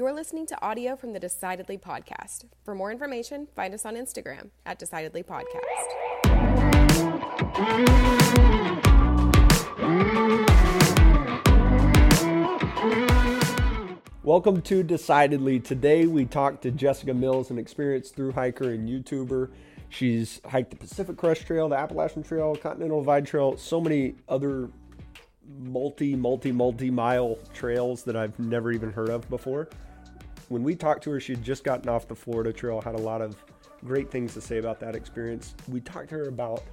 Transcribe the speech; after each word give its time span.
You're 0.00 0.14
listening 0.14 0.46
to 0.46 0.58
audio 0.64 0.96
from 0.96 1.12
the 1.12 1.20
Decidedly 1.20 1.76
podcast. 1.76 2.46
For 2.64 2.74
more 2.74 2.90
information, 2.90 3.48
find 3.54 3.74
us 3.74 3.84
on 3.84 3.96
Instagram 3.96 4.48
at 4.64 4.78
Decidedly 4.78 5.22
Podcast. 5.22 5.44
Welcome 14.22 14.62
to 14.62 14.82
Decidedly. 14.82 15.60
Today 15.60 16.06
we 16.06 16.24
talked 16.24 16.62
to 16.62 16.70
Jessica 16.70 17.12
Mills, 17.12 17.50
an 17.50 17.58
experienced 17.58 18.16
through 18.16 18.32
hiker 18.32 18.70
and 18.70 18.88
YouTuber. 18.88 19.50
She's 19.90 20.40
hiked 20.46 20.70
the 20.70 20.76
Pacific 20.76 21.18
Crest 21.18 21.46
Trail, 21.46 21.68
the 21.68 21.76
Appalachian 21.76 22.22
Trail, 22.22 22.56
Continental 22.56 23.02
Divide 23.02 23.26
Trail, 23.26 23.58
so 23.58 23.82
many 23.82 24.14
other 24.30 24.70
multi, 25.58 26.16
multi, 26.16 26.52
multi 26.52 26.90
mile 26.90 27.36
trails 27.52 28.02
that 28.04 28.16
I've 28.16 28.38
never 28.38 28.72
even 28.72 28.90
heard 28.92 29.10
of 29.10 29.28
before. 29.28 29.68
When 30.50 30.64
we 30.64 30.74
talked 30.74 31.04
to 31.04 31.12
her, 31.12 31.20
she 31.20 31.34
had 31.34 31.44
just 31.44 31.62
gotten 31.62 31.88
off 31.88 32.08
the 32.08 32.16
Florida 32.16 32.52
Trail, 32.52 32.80
had 32.80 32.96
a 32.96 33.00
lot 33.00 33.22
of 33.22 33.36
great 33.84 34.10
things 34.10 34.34
to 34.34 34.40
say 34.40 34.58
about 34.58 34.80
that 34.80 34.96
experience. 34.96 35.54
We 35.68 35.80
talked 35.80 36.08
to 36.08 36.16
her 36.16 36.28
about 36.28 36.64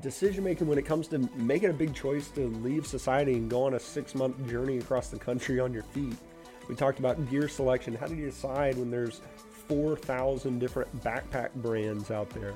decision 0.00 0.42
making 0.42 0.66
when 0.66 0.78
it 0.78 0.86
comes 0.86 1.06
to 1.08 1.18
making 1.36 1.68
a 1.68 1.74
big 1.74 1.94
choice 1.94 2.30
to 2.30 2.46
leave 2.46 2.86
society 2.86 3.34
and 3.34 3.50
go 3.50 3.64
on 3.64 3.74
a 3.74 3.78
six 3.78 4.14
month 4.14 4.48
journey 4.48 4.78
across 4.78 5.10
the 5.10 5.18
country 5.18 5.60
on 5.60 5.70
your 5.70 5.82
feet. 5.82 6.16
We 6.66 6.74
talked 6.74 6.98
about 6.98 7.28
gear 7.28 7.46
selection. 7.46 7.94
How 7.94 8.06
do 8.06 8.14
you 8.14 8.24
decide 8.24 8.78
when 8.78 8.90
there's 8.90 9.20
4,000 9.68 10.58
different 10.58 11.04
backpack 11.04 11.52
brands 11.56 12.10
out 12.10 12.30
there? 12.30 12.54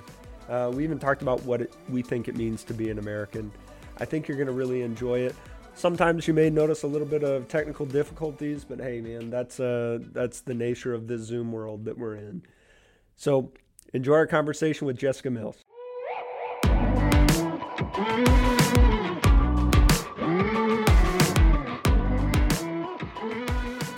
Uh, 0.48 0.70
we 0.74 0.82
even 0.82 0.98
talked 0.98 1.20
about 1.20 1.42
what 1.42 1.60
it, 1.60 1.74
we 1.90 2.00
think 2.00 2.26
it 2.26 2.36
means 2.36 2.64
to 2.64 2.72
be 2.72 2.88
an 2.88 2.98
American. 2.98 3.52
I 3.98 4.06
think 4.06 4.28
you're 4.28 4.38
going 4.38 4.46
to 4.46 4.54
really 4.54 4.80
enjoy 4.80 5.18
it. 5.18 5.34
Sometimes 5.76 6.26
you 6.28 6.34
may 6.34 6.50
notice 6.50 6.82
a 6.82 6.86
little 6.86 7.06
bit 7.06 7.22
of 7.24 7.48
technical 7.48 7.84
difficulties, 7.84 8.64
but 8.64 8.78
hey, 8.80 9.00
man, 9.00 9.28
that's 9.28 9.58
uh, 9.60 9.98
that's 10.12 10.40
the 10.40 10.54
nature 10.54 10.94
of 10.94 11.08
this 11.08 11.22
Zoom 11.22 11.52
world 11.52 11.84
that 11.84 11.98
we're 11.98 12.14
in. 12.14 12.42
So 13.16 13.52
enjoy 13.92 14.14
our 14.14 14.26
conversation 14.26 14.86
with 14.86 14.96
Jessica 14.96 15.30
Mills. 15.30 15.56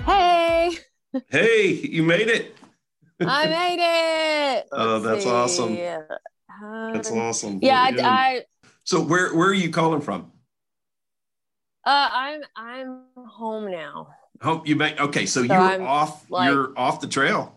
Hey, 0.04 0.78
Hey, 1.28 1.68
you 1.68 2.02
made 2.02 2.28
it. 2.28 2.56
I 3.20 3.46
made 3.46 3.78
it. 3.80 4.68
Oh, 4.72 4.98
Let's 4.98 5.04
that's 5.04 5.24
see. 5.24 5.30
awesome. 5.30 5.78
Um, 6.62 6.92
That's 6.92 7.10
awesome. 7.10 7.58
Yeah, 7.62 7.80
I, 7.80 7.94
I 8.02 8.42
so 8.84 9.00
where 9.02 9.34
where 9.34 9.48
are 9.48 9.54
you 9.54 9.70
calling 9.70 10.00
from? 10.00 10.32
Uh, 11.86 12.08
I'm 12.12 12.40
I'm 12.56 13.02
home 13.28 13.70
now. 13.70 14.08
Home 14.42 14.62
you 14.66 14.76
make 14.76 15.00
okay, 15.00 15.24
so, 15.24 15.40
So 15.40 15.46
you're 15.46 15.56
I'm, 15.56 15.82
off 15.82 16.28
like- 16.30 16.50
you're 16.50 16.72
off 16.76 17.00
the 17.00 17.06
trail. 17.08 17.54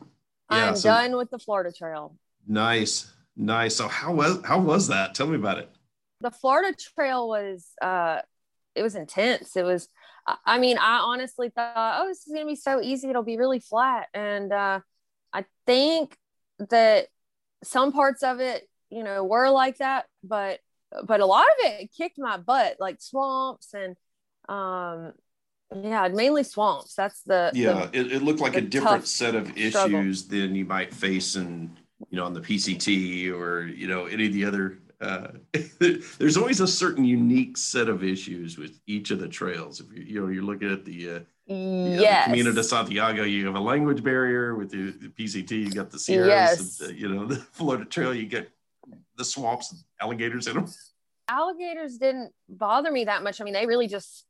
I'm 0.52 0.76
so 0.76 0.90
done 0.90 1.16
with 1.16 1.30
the 1.30 1.38
Florida 1.40 1.72
Trail. 1.72 2.16
nice. 2.48 3.12
Nice. 3.36 3.76
So 3.76 3.88
how 3.88 4.14
was 4.14 4.42
how 4.44 4.60
was 4.60 4.88
that? 4.88 5.16
Tell 5.16 5.28
me 5.28 5.36
about 5.36 5.60
it. 5.60 5.70
The 6.22 6.32
Florida 6.32 6.76
Trail 6.96 7.28
was 7.30 7.68
uh, 7.82 8.22
it 8.76 8.84
was 8.84 8.96
intense. 8.96 9.56
It 9.56 9.64
was. 9.64 9.88
I- 10.28 10.38
I 10.46 10.60
mean, 10.60 10.78
I 10.78 10.98
honestly 11.00 11.50
thought, 11.50 12.02
oh, 12.02 12.08
this 12.08 12.26
is 12.28 12.34
gonna 12.34 12.46
be 12.46 12.56
so 12.56 12.82
easy. 12.82 13.10
It'll 13.10 13.24
be 13.24 13.38
really 13.38 13.60
flat, 13.60 14.08
and 14.14 14.52
uh, 14.52 14.80
I 15.32 15.46
think 15.66 16.18
that 16.70 17.08
some 17.64 17.92
parts 17.94 18.24
of 18.24 18.40
it, 18.42 18.68
you 18.90 19.04
know, 19.04 19.24
were 19.24 19.50
like 19.50 19.78
that, 19.78 20.06
but 20.24 20.60
but 21.06 21.20
a 21.22 21.26
lot 21.26 21.46
of 21.46 21.56
it 21.62 21.90
kicked 21.98 22.18
my 22.20 22.38
butt, 22.38 22.76
like 22.80 23.02
swamps 23.02 23.74
and 23.74 23.96
um, 24.50 25.14
yeah, 25.84 26.08
mainly 26.08 26.44
swamps. 26.44 26.96
That's 26.96 27.22
the 27.22 27.52
the- 27.54 27.60
Yeah, 27.60 27.90
it, 27.94 28.12
it 28.12 28.22
looked 28.24 28.40
like 28.40 28.56
a 28.56 28.62
different 28.62 29.08
set 29.08 29.36
of 29.36 29.48
struggle. 29.48 30.00
issues 30.00 30.28
than 30.28 30.56
you 30.56 30.66
might 30.66 30.94
face 30.94 31.36
in 31.36 31.78
you 32.10 32.18
know 32.18 32.26
on 32.26 32.34
the 32.34 32.42
PCT 32.42 33.32
or 33.32 33.66
you 33.66 33.88
know 33.88 34.06
any 34.06 34.26
of 34.28 34.34
the 34.34 34.46
other 34.46 34.80
uh, 35.02 35.28
there's 36.20 36.38
always 36.38 36.60
a 36.60 36.68
certain 36.68 37.06
unique 37.06 37.56
set 37.58 37.88
of 37.88 38.04
issues 38.04 38.58
with 38.58 38.80
each 38.88 39.12
of 39.12 39.20
the 39.20 39.28
trails. 39.28 39.80
If 39.80 39.88
you 39.96 40.04
you 40.04 40.22
know 40.22 40.28
you're 40.28 40.44
looking 40.44 40.72
at 40.72 40.84
the 40.84 41.10
uh, 41.10 41.20
Yeah, 41.48 42.26
the 42.26 42.32
Camino 42.32 42.52
de 42.52 42.64
Santiago, 42.64 43.24
you 43.24 43.46
have 43.46 43.56
a 43.56 43.60
language 43.60 44.04
barrier. 44.04 44.56
With 44.56 44.72
the, 44.72 44.92
the 44.92 45.08
PCT, 45.08 45.52
you 45.52 45.72
got 45.72 45.90
the 45.90 46.00
Sierras. 46.00 46.28
Yes. 46.28 46.80
And, 46.82 46.90
uh, 46.92 46.94
you 46.94 47.08
know, 47.10 47.26
the 47.34 47.38
Florida 47.38 47.86
Trail, 47.86 48.14
you 48.14 48.26
get 48.26 48.50
the 49.16 49.24
swamps, 49.24 49.72
and 49.72 49.80
alligators 50.02 50.48
in 50.48 50.56
them. 50.56 50.68
alligators 51.28 51.98
didn't 51.98 52.32
bother 52.50 52.92
me 52.92 53.06
that 53.06 53.24
much. 53.24 53.40
I 53.40 53.44
mean, 53.46 53.54
they 53.54 53.66
really 53.66 53.88
just, 53.88 54.26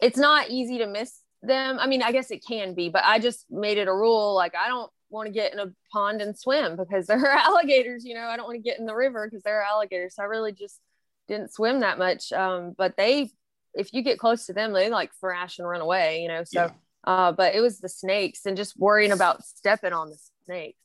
it's 0.00 0.18
not 0.18 0.50
easy 0.50 0.78
to 0.78 0.86
miss 0.86 1.20
them. 1.42 1.78
I 1.78 1.86
mean, 1.86 2.02
I 2.02 2.12
guess 2.12 2.30
it 2.30 2.44
can 2.46 2.74
be, 2.74 2.88
but 2.88 3.04
I 3.04 3.18
just 3.18 3.46
made 3.50 3.78
it 3.78 3.88
a 3.88 3.94
rule. 3.94 4.34
Like, 4.34 4.54
I 4.54 4.68
don't 4.68 4.90
want 5.10 5.26
to 5.26 5.32
get 5.32 5.52
in 5.52 5.58
a 5.60 5.72
pond 5.92 6.20
and 6.22 6.36
swim 6.38 6.76
because 6.76 7.06
there 7.08 7.18
are 7.18 7.36
alligators, 7.38 8.04
you 8.04 8.14
know, 8.14 8.26
I 8.26 8.36
don't 8.36 8.46
want 8.46 8.56
to 8.56 8.62
get 8.62 8.78
in 8.78 8.86
the 8.86 8.94
river 8.94 9.26
because 9.28 9.42
there 9.42 9.60
are 9.60 9.64
alligators. 9.64 10.16
So 10.16 10.22
I 10.22 10.26
really 10.26 10.52
just 10.52 10.80
didn't 11.28 11.52
swim 11.52 11.80
that 11.80 11.98
much. 11.98 12.32
Um, 12.32 12.74
but 12.76 12.96
they, 12.96 13.30
if 13.74 13.92
you 13.92 14.02
get 14.02 14.18
close 14.18 14.46
to 14.46 14.52
them, 14.52 14.72
they 14.72 14.90
like 14.90 15.10
thrash 15.20 15.58
and 15.58 15.68
run 15.68 15.80
away, 15.80 16.22
you 16.22 16.28
know? 16.28 16.44
So, 16.44 16.60
Yeah. 16.62 16.70
uh, 17.04 17.32
but 17.32 17.54
it 17.54 17.60
was 17.60 17.80
the 17.80 17.88
snakes 17.88 18.46
and 18.46 18.56
just 18.56 18.78
worrying 18.78 19.12
about 19.12 19.44
stepping 19.44 19.92
on 19.92 20.10
the 20.10 20.18
snakes. 20.46 20.78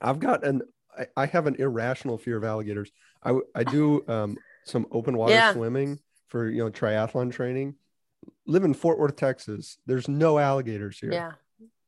I've 0.00 0.18
got 0.20 0.44
an 0.44 0.62
I, 0.98 1.06
I 1.16 1.26
have 1.26 1.46
an 1.46 1.56
irrational 1.56 2.18
fear 2.18 2.36
of 2.36 2.44
alligators. 2.44 2.90
I, 3.24 3.38
I 3.54 3.64
do 3.64 4.04
um, 4.08 4.36
some 4.64 4.86
open 4.90 5.16
water 5.16 5.32
Yeah. 5.34 5.52
swimming 5.52 5.98
for 6.28 6.48
you 6.48 6.64
know 6.64 6.70
triathlon 6.70 7.32
training. 7.32 7.74
Live 8.46 8.64
in 8.64 8.74
Fort 8.74 8.98
Worth, 8.98 9.16
Texas. 9.16 9.78
There's 9.86 10.08
no 10.08 10.38
alligators 10.38 10.98
here. 10.98 11.12
Yeah. 11.12 11.32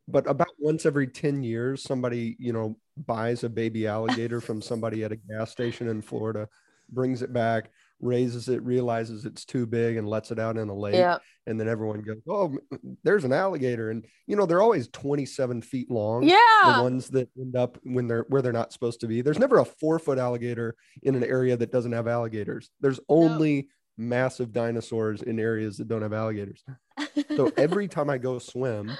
But 0.07 0.29
about 0.29 0.49
once 0.59 0.85
every 0.85 1.07
10 1.07 1.43
years, 1.43 1.83
somebody, 1.83 2.37
you 2.39 2.53
know, 2.53 2.77
buys 2.97 3.43
a 3.43 3.49
baby 3.49 3.87
alligator 3.87 4.41
from 4.41 4.61
somebody 4.63 5.03
at 5.05 5.13
a 5.13 5.17
gas 5.17 5.51
station 5.51 5.89
in 5.89 6.03
Florida, 6.03 6.49
brings 6.91 7.23
it 7.23 7.33
back, 7.33 7.71
raises 8.01 8.49
it, 8.49 8.63
realizes 8.63 9.25
it's 9.25 9.45
too 9.45 9.67
big 9.67 9.97
and 9.97 10.07
lets 10.07 10.31
it 10.31 10.39
out 10.39 10.59
in 10.59 10.69
a 10.69 10.75
lake. 10.75 10.95
Yeah. 10.95 11.19
And 11.47 11.59
then 11.59 11.69
everyone 11.69 12.03
goes, 12.03 12.19
Oh, 12.29 12.57
there's 13.03 13.25
an 13.25 13.33
alligator. 13.33 13.91
And 13.91 14.05
you 14.27 14.37
know, 14.37 14.47
they're 14.47 14.63
always 14.63 14.89
27 14.89 15.63
feet 15.63 15.91
long 15.91 16.23
Yeah. 16.23 16.39
the 16.77 16.83
ones 16.83 17.09
that 17.11 17.31
end 17.39 17.57
up 17.57 17.79
when 17.83 18.07
they're 18.07 18.27
where 18.29 18.43
they're 18.43 18.53
not 18.53 18.73
supposed 18.73 19.01
to 19.01 19.07
be. 19.07 19.23
There's 19.23 19.39
never 19.39 19.59
a 19.59 19.65
four 19.65 19.99
foot 19.99 20.19
alligator 20.19 20.77
in 21.03 21.15
an 21.15 21.25
area 21.25 21.57
that 21.57 21.73
doesn't 21.73 21.93
have 21.93 22.09
alligators. 22.09 22.71
There's 22.81 23.01
only 23.09 23.69
massive 23.97 24.53
dinosaurs 24.53 25.23
in 25.23 25.39
areas 25.39 25.77
that 25.77 25.89
don't 25.89 26.03
have 26.03 26.13
alligators. 26.13 26.63
So 27.37 27.53
every 27.57 27.89
time 27.89 28.11
I 28.11 28.19
go 28.19 28.39
swim, 28.39 28.91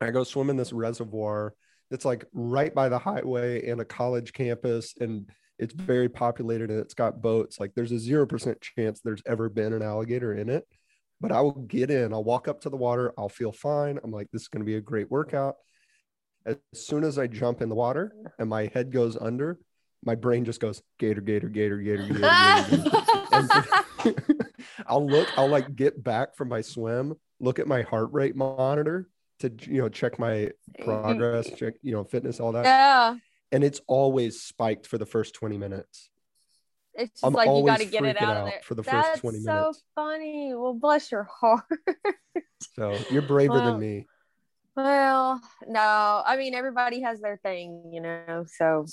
I 0.00 0.10
go 0.10 0.24
swim 0.24 0.50
in 0.50 0.56
this 0.56 0.72
reservoir 0.72 1.54
that's 1.90 2.04
like 2.04 2.24
right 2.32 2.74
by 2.74 2.88
the 2.88 2.98
highway 2.98 3.68
and 3.68 3.80
a 3.80 3.84
college 3.84 4.32
campus 4.32 4.94
and 5.00 5.30
it's 5.58 5.72
very 5.72 6.08
populated 6.08 6.70
and 6.70 6.80
it's 6.80 6.94
got 6.94 7.22
boats. 7.22 7.58
Like 7.58 7.72
there's 7.74 7.92
a 7.92 7.96
0% 7.96 8.60
chance 8.60 9.00
there's 9.00 9.22
ever 9.26 9.48
been 9.48 9.72
an 9.72 9.82
alligator 9.82 10.34
in 10.34 10.50
it. 10.50 10.66
But 11.18 11.32
I 11.32 11.40
will 11.40 11.52
get 11.52 11.90
in, 11.90 12.12
I'll 12.12 12.24
walk 12.24 12.46
up 12.46 12.60
to 12.62 12.68
the 12.68 12.76
water, 12.76 13.14
I'll 13.16 13.30
feel 13.30 13.52
fine. 13.52 13.98
I'm 14.04 14.10
like, 14.10 14.28
this 14.32 14.42
is 14.42 14.48
going 14.48 14.60
to 14.60 14.66
be 14.66 14.76
a 14.76 14.82
great 14.82 15.10
workout. 15.10 15.54
As 16.44 16.58
soon 16.74 17.04
as 17.04 17.18
I 17.18 17.26
jump 17.26 17.62
in 17.62 17.70
the 17.70 17.74
water 17.74 18.12
and 18.38 18.50
my 18.50 18.70
head 18.74 18.92
goes 18.92 19.16
under, 19.16 19.58
my 20.04 20.14
brain 20.14 20.44
just 20.44 20.60
goes 20.60 20.82
gator, 20.98 21.22
gator, 21.22 21.48
gator, 21.48 21.78
gator, 21.78 22.06
gator. 22.06 22.20
gator, 22.20 23.46
gator. 23.50 23.82
And 24.04 24.44
I'll 24.86 25.06
look, 25.06 25.28
I'll 25.38 25.48
like 25.48 25.74
get 25.76 26.02
back 26.02 26.36
from 26.36 26.48
my 26.48 26.60
swim, 26.60 27.16
look 27.40 27.58
at 27.58 27.66
my 27.66 27.82
heart 27.82 28.10
rate 28.12 28.36
monitor 28.36 29.08
to 29.40 29.52
you 29.66 29.80
know 29.82 29.88
check 29.88 30.18
my 30.18 30.50
progress, 30.84 31.50
check 31.56 31.74
you 31.82 31.92
know 31.92 32.04
fitness, 32.04 32.40
all 32.40 32.52
that, 32.52 32.64
yeah. 32.64 33.16
and 33.52 33.62
it's 33.64 33.80
always 33.86 34.40
spiked 34.42 34.86
for 34.86 34.98
the 34.98 35.06
first 35.06 35.34
20 35.34 35.58
minutes. 35.58 36.08
It's 36.94 37.12
just 37.20 37.24
I'm 37.24 37.34
like 37.34 37.48
you 37.48 37.66
got 37.66 37.80
to 37.80 37.84
get 37.84 38.04
it 38.04 38.20
out, 38.22 38.28
out 38.28 38.36
of 38.38 38.44
there 38.46 38.60
for 38.64 38.74
the 38.74 38.82
first 38.82 39.06
That's 39.06 39.20
20 39.20 39.38
so 39.40 39.52
minutes. 39.52 39.82
funny. 39.94 40.54
Well, 40.54 40.72
bless 40.74 41.12
your 41.12 41.24
heart. 41.24 41.64
So 42.74 42.96
you're 43.10 43.20
braver 43.22 43.52
Well, 43.52 43.64
than 43.72 43.80
me. 43.80 44.06
well, 44.74 45.40
no, 45.68 46.22
I 46.24 46.36
mean 46.38 46.54
everybody 46.54 47.02
has 47.02 47.20
their 47.20 47.36
thing, 47.36 47.90
you 47.92 48.00
know. 48.00 48.46
So 48.56 48.86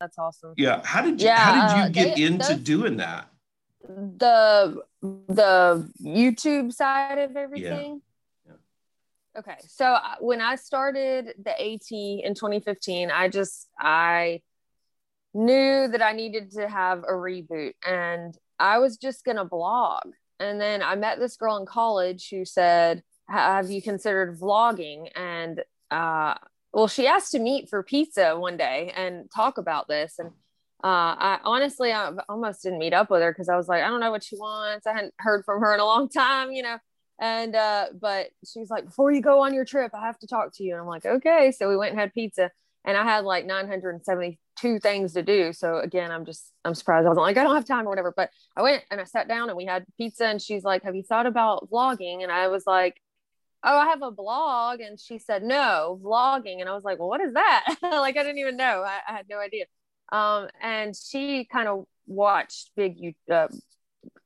that's 0.00 0.18
awesome. 0.18 0.52
Yeah. 0.58 0.82
How 0.84 1.00
did 1.02 1.20
you 1.20 1.28
Yeah, 1.28 1.36
how 1.38 1.52
did 1.74 1.80
uh, 1.82 1.86
you 1.86 1.92
get 1.92 2.16
they- 2.16 2.22
into 2.24 2.48
those- 2.48 2.58
doing 2.60 2.96
that? 2.98 3.28
The 3.86 4.82
the 5.00 5.90
YouTube 6.02 6.72
side 6.72 7.18
of 7.18 7.36
everything. 7.36 8.02
Yeah. 8.46 8.52
Okay, 9.38 9.56
so 9.68 9.84
uh, 9.84 10.16
when 10.20 10.40
I 10.40 10.56
started 10.56 11.34
the 11.42 11.52
AT 11.52 11.90
in 11.90 12.34
2015, 12.34 13.10
I 13.10 13.28
just 13.28 13.68
I 13.78 14.42
knew 15.32 15.86
that 15.88 16.02
I 16.02 16.12
needed 16.12 16.50
to 16.52 16.68
have 16.68 17.00
a 17.00 17.12
reboot, 17.12 17.74
and 17.86 18.36
I 18.58 18.78
was 18.78 18.96
just 18.96 19.24
gonna 19.24 19.44
blog. 19.44 20.02
And 20.40 20.60
then 20.60 20.82
I 20.82 20.94
met 20.96 21.18
this 21.18 21.36
girl 21.36 21.56
in 21.56 21.66
college 21.66 22.28
who 22.30 22.44
said, 22.44 23.02
"Have 23.28 23.70
you 23.70 23.80
considered 23.80 24.38
vlogging?" 24.38 25.10
And 25.14 25.62
uh, 25.90 26.34
well, 26.72 26.88
she 26.88 27.06
asked 27.06 27.32
to 27.32 27.38
meet 27.38 27.68
for 27.68 27.82
pizza 27.82 28.38
one 28.38 28.56
day 28.56 28.92
and 28.94 29.30
talk 29.34 29.58
about 29.58 29.88
this. 29.88 30.18
And 30.18 30.32
uh, 30.84 30.86
I 31.18 31.38
honestly, 31.42 31.92
I 31.92 32.12
almost 32.28 32.62
didn't 32.62 32.78
meet 32.78 32.92
up 32.92 33.10
with 33.10 33.20
her 33.20 33.32
because 33.32 33.48
I 33.48 33.56
was 33.56 33.66
like, 33.66 33.82
I 33.82 33.88
don't 33.88 33.98
know 33.98 34.12
what 34.12 34.22
she 34.22 34.36
wants. 34.36 34.86
I 34.86 34.92
hadn't 34.92 35.14
heard 35.18 35.44
from 35.44 35.60
her 35.60 35.74
in 35.74 35.80
a 35.80 35.84
long 35.84 36.08
time, 36.08 36.52
you 36.52 36.62
know. 36.62 36.78
and 37.20 37.56
uh, 37.56 37.86
but 38.00 38.28
she 38.46 38.60
was 38.60 38.70
like, 38.70 38.84
before 38.84 39.10
you 39.10 39.20
go 39.20 39.42
on 39.42 39.54
your 39.54 39.64
trip, 39.64 39.90
I 39.92 40.06
have 40.06 40.18
to 40.20 40.28
talk 40.28 40.52
to 40.54 40.62
you. 40.62 40.72
And 40.72 40.80
I'm 40.80 40.86
like, 40.86 41.04
okay. 41.04 41.52
So 41.56 41.68
we 41.68 41.76
went 41.76 41.90
and 41.90 42.00
had 42.00 42.14
pizza, 42.14 42.50
and 42.84 42.96
I 42.96 43.02
had 43.02 43.24
like 43.24 43.44
972 43.44 44.78
things 44.78 45.14
to 45.14 45.22
do. 45.24 45.52
So 45.52 45.78
again, 45.78 46.12
I'm 46.12 46.24
just 46.24 46.52
I'm 46.64 46.76
surprised. 46.76 47.06
I 47.06 47.08
was 47.08 47.18
like, 47.18 47.36
I 47.36 47.42
don't 47.42 47.56
have 47.56 47.64
time 47.64 47.86
or 47.86 47.90
whatever. 47.90 48.14
But 48.16 48.30
I 48.56 48.62
went 48.62 48.84
and 48.92 49.00
I 49.00 49.04
sat 49.04 49.26
down 49.26 49.48
and 49.48 49.56
we 49.56 49.66
had 49.66 49.84
pizza, 49.96 50.26
and 50.26 50.40
she's 50.40 50.62
like, 50.62 50.84
Have 50.84 50.94
you 50.94 51.02
thought 51.02 51.26
about 51.26 51.68
vlogging? 51.70 52.22
And 52.22 52.30
I 52.30 52.46
was 52.46 52.64
like, 52.66 53.00
Oh, 53.64 53.76
I 53.76 53.86
have 53.86 54.02
a 54.02 54.12
blog. 54.12 54.78
And 54.78 55.00
she 55.00 55.18
said, 55.18 55.42
No, 55.42 55.98
vlogging. 56.04 56.60
And 56.60 56.68
I 56.68 56.74
was 56.74 56.84
like, 56.84 57.00
Well, 57.00 57.08
what 57.08 57.20
is 57.20 57.34
that? 57.34 57.76
like 57.82 58.16
I 58.16 58.22
didn't 58.22 58.38
even 58.38 58.56
know. 58.56 58.84
I, 58.86 59.00
I, 59.08 59.16
had 59.16 59.26
no 59.28 59.40
idea. 59.40 59.64
Um, 60.10 60.48
and 60.62 60.94
she 60.96 61.44
kind 61.44 61.68
of 61.68 61.84
watched 62.06 62.70
big 62.76 63.14
uh, 63.30 63.48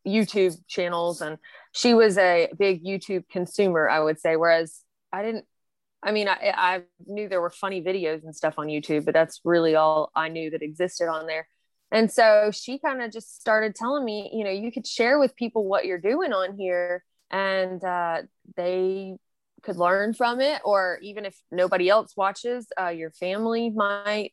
YouTube 0.07 0.57
channels 0.69 1.21
and 1.21 1.39
she 1.73 1.95
was 1.95 2.19
a 2.19 2.49
big 2.59 2.85
YouTube 2.85 3.29
consumer, 3.29 3.89
I 3.89 4.01
would 4.01 4.21
say. 4.21 4.37
Whereas 4.37 4.81
I 5.13 5.23
didn't, 5.23 5.45
I 6.03 6.13
mean, 6.13 6.29
I, 6.29 6.53
I 6.57 6.83
knew 7.07 7.29
there 7.29 7.41
were 7.41 7.51
funny 7.51 7.83
videos 7.83 8.25
and 8.25 8.35
stuff 8.35 8.55
on 8.59 8.67
YouTube, 8.67 9.05
but 9.05 9.15
that's 9.15 9.41
really 9.45 9.75
all 9.75 10.11
I 10.15 10.29
knew 10.29 10.51
that 10.51 10.63
existed 10.63 11.09
on 11.09 11.27
there. 11.27 11.47
And 11.91 12.11
so 12.11 12.51
she 12.53 12.79
kind 12.79 13.03
of 13.03 13.13
just 13.13 13.39
started 13.41 13.75
telling 13.75 14.05
me, 14.05 14.31
you 14.33 14.45
know, 14.45 14.51
you 14.51 14.73
could 14.73 14.87
share 14.87 15.19
with 15.19 15.37
people 15.37 15.65
what 15.67 15.85
you're 15.85 16.01
doing 16.01 16.33
on 16.33 16.57
here 16.57 17.05
and 17.31 17.83
uh, 17.85 18.23
they 18.57 19.15
could 19.63 19.77
learn 19.77 20.15
from 20.15 20.41
it. 20.41 20.61
Or 20.65 20.99
even 21.03 21.25
if 21.25 21.39
nobody 21.51 21.89
else 21.89 22.17
watches, 22.17 22.67
uh, 22.81 22.89
your 22.89 23.11
family 23.11 23.71
might 23.71 24.33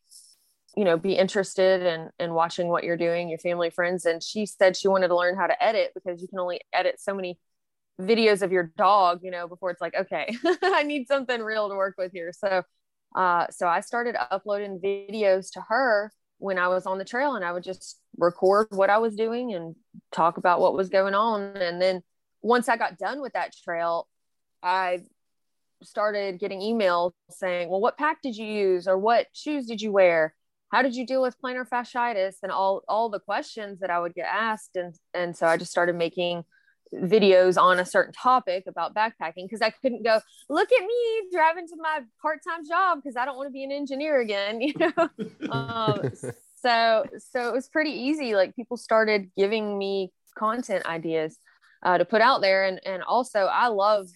you 0.76 0.86
know 0.86 0.98
be 0.98 1.14
interested 1.14 1.82
in 1.82 2.10
in 2.20 2.34
watching 2.34 2.68
what 2.68 2.84
you're 2.84 2.98
doing 2.98 3.30
your 3.30 3.40
family 3.40 3.70
friends. 3.70 4.06
And 4.06 4.24
she 4.24 4.46
said 4.46 4.78
she 4.78 4.88
wanted 4.88 5.10
to 5.10 5.16
learn 5.16 5.36
how 5.36 5.48
to 5.48 5.64
edit 5.64 5.92
because 5.94 6.22
you 6.22 6.28
can 6.28 6.40
only 6.40 6.62
edit 6.74 7.00
so 7.00 7.14
many 7.14 7.40
videos 8.00 8.42
of 8.42 8.52
your 8.52 8.72
dog 8.78 9.20
you 9.24 9.30
know 9.30 9.46
before 9.46 9.72
it's 9.72 9.82
like 9.82 9.94
okay 9.94 10.34
i 10.64 10.84
need 10.84 11.06
something 11.06 11.42
real 11.42 11.68
to 11.70 11.76
work 11.76 11.96
with 11.98 12.12
here. 12.14 12.32
So 12.32 12.64
uh 13.16 13.48
so 13.50 13.68
i 13.68 13.82
started 13.82 14.16
uploading 14.32 14.80
videos 14.80 15.52
to 15.54 15.62
her 15.68 16.12
when 16.38 16.58
i 16.58 16.68
was 16.68 16.86
on 16.86 16.98
the 16.98 17.06
trail 17.06 17.36
and 17.36 17.44
i 17.44 17.52
would 17.52 17.64
just 17.64 18.00
record 18.18 18.68
what 18.70 18.90
i 18.90 19.00
was 19.00 19.16
doing 19.16 19.54
and 19.54 19.76
talk 20.12 20.38
about 20.38 20.62
what 20.62 20.74
was 20.74 20.90
going 20.90 21.14
on. 21.14 21.58
And 21.58 21.82
then 21.82 22.02
once 22.42 22.70
i 22.70 22.78
got 22.78 22.98
done 22.98 23.20
with 23.22 23.34
that 23.34 23.54
trail 23.66 24.08
i 24.64 25.00
started 25.84 26.40
getting 26.40 26.60
emails 26.60 27.12
saying 27.30 27.70
well 27.70 27.82
what 27.82 27.98
pack 27.98 28.22
did 28.22 28.36
you 28.36 28.46
use 28.46 28.88
or 28.88 28.98
what 28.98 29.28
shoes 29.34 29.66
did 29.66 29.82
you 29.82 29.92
wear 29.92 30.34
how 30.72 30.82
did 30.82 30.96
you 30.96 31.06
deal 31.06 31.22
with 31.22 31.40
plantar 31.42 31.68
fasciitis 31.68 32.36
and 32.44 32.52
all 32.52 32.84
all 32.88 33.10
the 33.10 33.20
questions 33.20 33.80
that 33.80 33.90
I 33.90 34.00
would 34.00 34.14
get 34.14 34.28
asked? 34.32 34.76
And 34.76 34.96
and 35.14 35.36
so 35.36 35.48
I 35.48 35.58
just 35.58 35.72
started 35.72 35.96
making 35.96 36.44
videos 36.94 37.62
on 37.62 37.80
a 37.80 37.86
certain 37.86 38.14
topic 38.14 38.64
about 38.68 38.96
backpacking 38.96 39.46
because 39.46 39.62
I 39.62 39.70
couldn't 39.70 40.04
go 40.04 40.20
look 40.50 40.72
at 40.72 40.82
me 40.82 41.30
driving 41.32 41.68
to 41.68 41.76
my 41.78 42.02
part-time 42.22 42.68
job 42.68 43.00
because 43.02 43.16
I 43.16 43.26
don't 43.26 43.38
want 43.38 43.48
to 43.48 43.52
be 43.52 43.64
an 43.64 43.72
engineer 43.72 44.20
again 44.20 44.60
you 44.62 44.74
know? 44.80 45.10
Um, 45.52 46.12
so 46.62 47.06
so 47.32 47.48
it 47.48 47.54
was 47.54 47.68
pretty 47.70 47.92
easy. 47.92 48.36
Like 48.36 48.56
people 48.56 48.78
started 48.78 49.32
giving 49.38 49.78
me 49.78 50.12
content 50.36 50.86
ideas 50.86 51.38
uh, 51.84 51.98
to 51.98 52.06
put 52.06 52.22
out 52.22 52.42
there. 52.42 52.66
And 52.66 52.80
and 52.86 53.04
also 53.04 53.40
I 53.40 53.68
love 53.68 54.08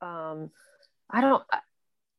um 0.00 0.50
I 1.10 1.20
don't 1.20 1.42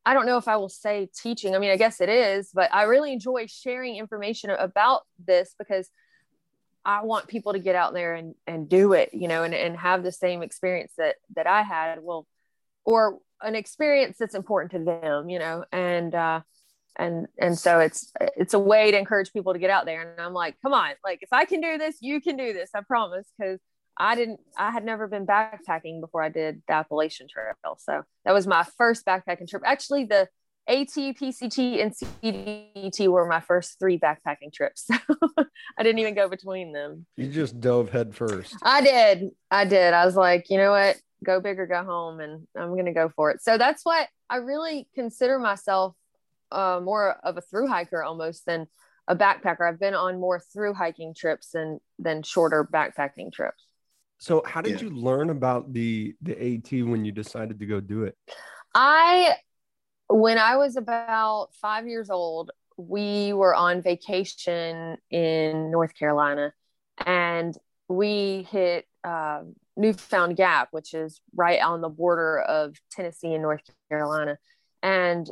I 0.04 0.14
don't 0.14 0.26
know 0.26 0.36
if 0.36 0.48
I 0.48 0.56
will 0.56 0.68
say 0.68 1.08
teaching. 1.14 1.54
I 1.54 1.58
mean, 1.58 1.70
I 1.70 1.76
guess 1.76 2.00
it 2.00 2.08
is, 2.08 2.50
but 2.52 2.74
I 2.74 2.84
really 2.84 3.12
enjoy 3.12 3.46
sharing 3.46 3.96
information 3.96 4.50
about 4.50 5.02
this 5.24 5.54
because 5.58 5.88
I 6.84 7.04
want 7.04 7.28
people 7.28 7.52
to 7.52 7.60
get 7.60 7.76
out 7.76 7.94
there 7.94 8.14
and, 8.14 8.34
and 8.46 8.68
do 8.68 8.92
it, 8.94 9.10
you 9.12 9.28
know, 9.28 9.44
and, 9.44 9.54
and 9.54 9.76
have 9.76 10.02
the 10.02 10.10
same 10.10 10.42
experience 10.42 10.92
that, 10.98 11.16
that 11.36 11.46
I 11.46 11.62
had. 11.62 12.00
Well, 12.02 12.26
or 12.84 13.18
an 13.40 13.54
experience 13.54 14.16
that's 14.18 14.34
important 14.34 14.72
to 14.72 14.84
them, 14.84 15.28
you 15.28 15.38
know, 15.38 15.64
and, 15.70 16.12
uh, 16.14 16.40
and, 16.96 17.28
and 17.38 17.56
so 17.56 17.78
it's, 17.78 18.12
it's 18.36 18.54
a 18.54 18.58
way 18.58 18.90
to 18.90 18.98
encourage 18.98 19.32
people 19.32 19.52
to 19.52 19.58
get 19.60 19.70
out 19.70 19.86
there. 19.86 20.02
And 20.02 20.20
I'm 20.20 20.34
like, 20.34 20.56
come 20.60 20.72
on, 20.72 20.90
like 21.04 21.20
if 21.22 21.32
I 21.32 21.44
can 21.44 21.60
do 21.60 21.78
this, 21.78 21.96
you 22.00 22.20
can 22.20 22.36
do 22.36 22.52
this. 22.52 22.70
I 22.74 22.80
promise. 22.80 23.26
Cause 23.40 23.58
I 23.96 24.14
didn't, 24.14 24.40
I 24.56 24.70
had 24.70 24.84
never 24.84 25.06
been 25.06 25.26
backpacking 25.26 26.00
before 26.00 26.22
I 26.22 26.28
did 26.28 26.62
the 26.66 26.74
Appalachian 26.74 27.28
Trail. 27.28 27.54
So 27.78 28.02
that 28.24 28.32
was 28.32 28.46
my 28.46 28.64
first 28.76 29.04
backpacking 29.04 29.48
trip. 29.48 29.62
Actually, 29.64 30.04
the 30.04 30.28
AT, 30.68 30.94
PCT, 30.94 31.82
and 31.82 31.92
CDT 31.92 33.08
were 33.08 33.26
my 33.26 33.40
first 33.40 33.78
three 33.78 33.98
backpacking 33.98 34.52
trips. 34.52 34.88
I 35.78 35.82
didn't 35.82 35.98
even 35.98 36.14
go 36.14 36.28
between 36.28 36.72
them. 36.72 37.06
You 37.16 37.28
just 37.28 37.60
dove 37.60 37.90
head 37.90 38.14
first. 38.14 38.56
I 38.62 38.80
did. 38.80 39.30
I 39.50 39.64
did. 39.64 39.92
I 39.92 40.04
was 40.04 40.16
like, 40.16 40.50
you 40.50 40.58
know 40.58 40.70
what? 40.70 40.96
Go 41.24 41.40
big 41.40 41.58
or 41.58 41.66
go 41.66 41.84
home, 41.84 42.20
and 42.20 42.46
I'm 42.56 42.70
going 42.70 42.86
to 42.86 42.92
go 42.92 43.10
for 43.14 43.30
it. 43.30 43.42
So 43.42 43.58
that's 43.58 43.84
what 43.84 44.08
I 44.30 44.36
really 44.36 44.88
consider 44.94 45.38
myself 45.38 45.94
uh, 46.50 46.80
more 46.82 47.16
of 47.24 47.36
a 47.36 47.40
through 47.40 47.68
hiker 47.68 48.02
almost 48.02 48.46
than 48.46 48.66
a 49.08 49.16
backpacker. 49.16 49.68
I've 49.68 49.80
been 49.80 49.94
on 49.94 50.20
more 50.20 50.40
through 50.40 50.74
hiking 50.74 51.14
trips 51.14 51.50
than 51.50 51.80
than 51.98 52.22
shorter 52.22 52.68
backpacking 52.70 53.32
trips. 53.32 53.64
So 54.22 54.40
how 54.46 54.60
did 54.60 54.80
yeah. 54.80 54.86
you 54.86 54.90
learn 54.90 55.30
about 55.30 55.72
the 55.72 56.14
the 56.22 56.32
AT 56.32 56.70
when 56.86 57.04
you 57.04 57.10
decided 57.10 57.58
to 57.58 57.66
go 57.66 57.80
do 57.80 58.04
it? 58.04 58.16
I 58.72 59.34
when 60.08 60.38
I 60.38 60.58
was 60.58 60.76
about 60.76 61.48
5 61.60 61.88
years 61.88 62.08
old, 62.08 62.52
we 62.76 63.32
were 63.32 63.52
on 63.52 63.82
vacation 63.82 64.96
in 65.10 65.72
North 65.72 65.98
Carolina 65.98 66.52
and 67.04 67.58
we 67.88 68.46
hit 68.48 68.86
uh, 69.02 69.40
Newfound 69.76 70.36
Gap, 70.36 70.68
which 70.70 70.94
is 70.94 71.20
right 71.34 71.60
on 71.60 71.80
the 71.80 71.88
border 71.88 72.42
of 72.42 72.76
Tennessee 72.92 73.34
and 73.34 73.42
North 73.42 73.62
Carolina. 73.88 74.38
And 74.84 75.28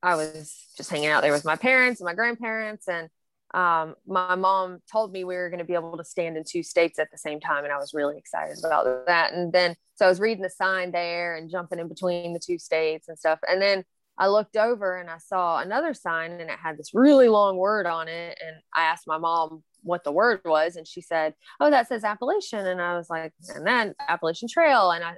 I 0.00 0.14
was 0.14 0.66
just 0.76 0.90
hanging 0.90 1.08
out 1.08 1.22
there 1.22 1.32
with 1.32 1.44
my 1.44 1.56
parents 1.56 2.00
and 2.00 2.06
my 2.06 2.14
grandparents 2.14 2.86
and 2.86 3.08
um, 3.54 3.94
my 4.06 4.34
mom 4.34 4.78
told 4.90 5.12
me 5.12 5.24
we 5.24 5.34
were 5.36 5.50
going 5.50 5.58
to 5.58 5.64
be 5.64 5.74
able 5.74 5.98
to 5.98 6.04
stand 6.04 6.36
in 6.36 6.44
two 6.48 6.62
states 6.62 6.98
at 6.98 7.10
the 7.10 7.18
same 7.18 7.38
time 7.38 7.64
and 7.64 7.72
i 7.72 7.76
was 7.76 7.92
really 7.92 8.16
excited 8.16 8.56
about 8.64 9.06
that. 9.06 9.32
And 9.32 9.52
then 9.52 9.74
so 9.94 10.06
i 10.06 10.08
was 10.08 10.20
reading 10.20 10.42
the 10.42 10.50
sign 10.50 10.90
there 10.90 11.36
and 11.36 11.50
jumping 11.50 11.78
in 11.78 11.88
between 11.88 12.32
the 12.32 12.40
two 12.40 12.58
states 12.58 13.08
and 13.08 13.18
stuff. 13.18 13.38
And 13.46 13.60
then 13.60 13.84
i 14.18 14.26
looked 14.28 14.56
over 14.56 14.96
and 14.96 15.10
i 15.10 15.18
saw 15.18 15.58
another 15.58 15.92
sign 15.92 16.32
and 16.32 16.50
it 16.50 16.58
had 16.62 16.78
this 16.78 16.94
really 16.94 17.28
long 17.28 17.56
word 17.56 17.86
on 17.86 18.08
it. 18.08 18.38
And 18.44 18.56
i 18.74 18.84
asked 18.84 19.06
my 19.06 19.18
mom 19.18 19.62
what 19.82 20.04
the 20.04 20.12
word 20.12 20.40
was 20.44 20.76
and 20.76 20.86
she 20.86 21.02
said 21.02 21.34
oh 21.60 21.70
that 21.70 21.88
says 21.88 22.04
appalachian. 22.04 22.66
And 22.66 22.80
i 22.80 22.96
was 22.96 23.10
like 23.10 23.32
and 23.54 23.66
then 23.66 23.94
appalachian 24.08 24.48
trail. 24.48 24.90
And 24.90 25.04
i 25.04 25.16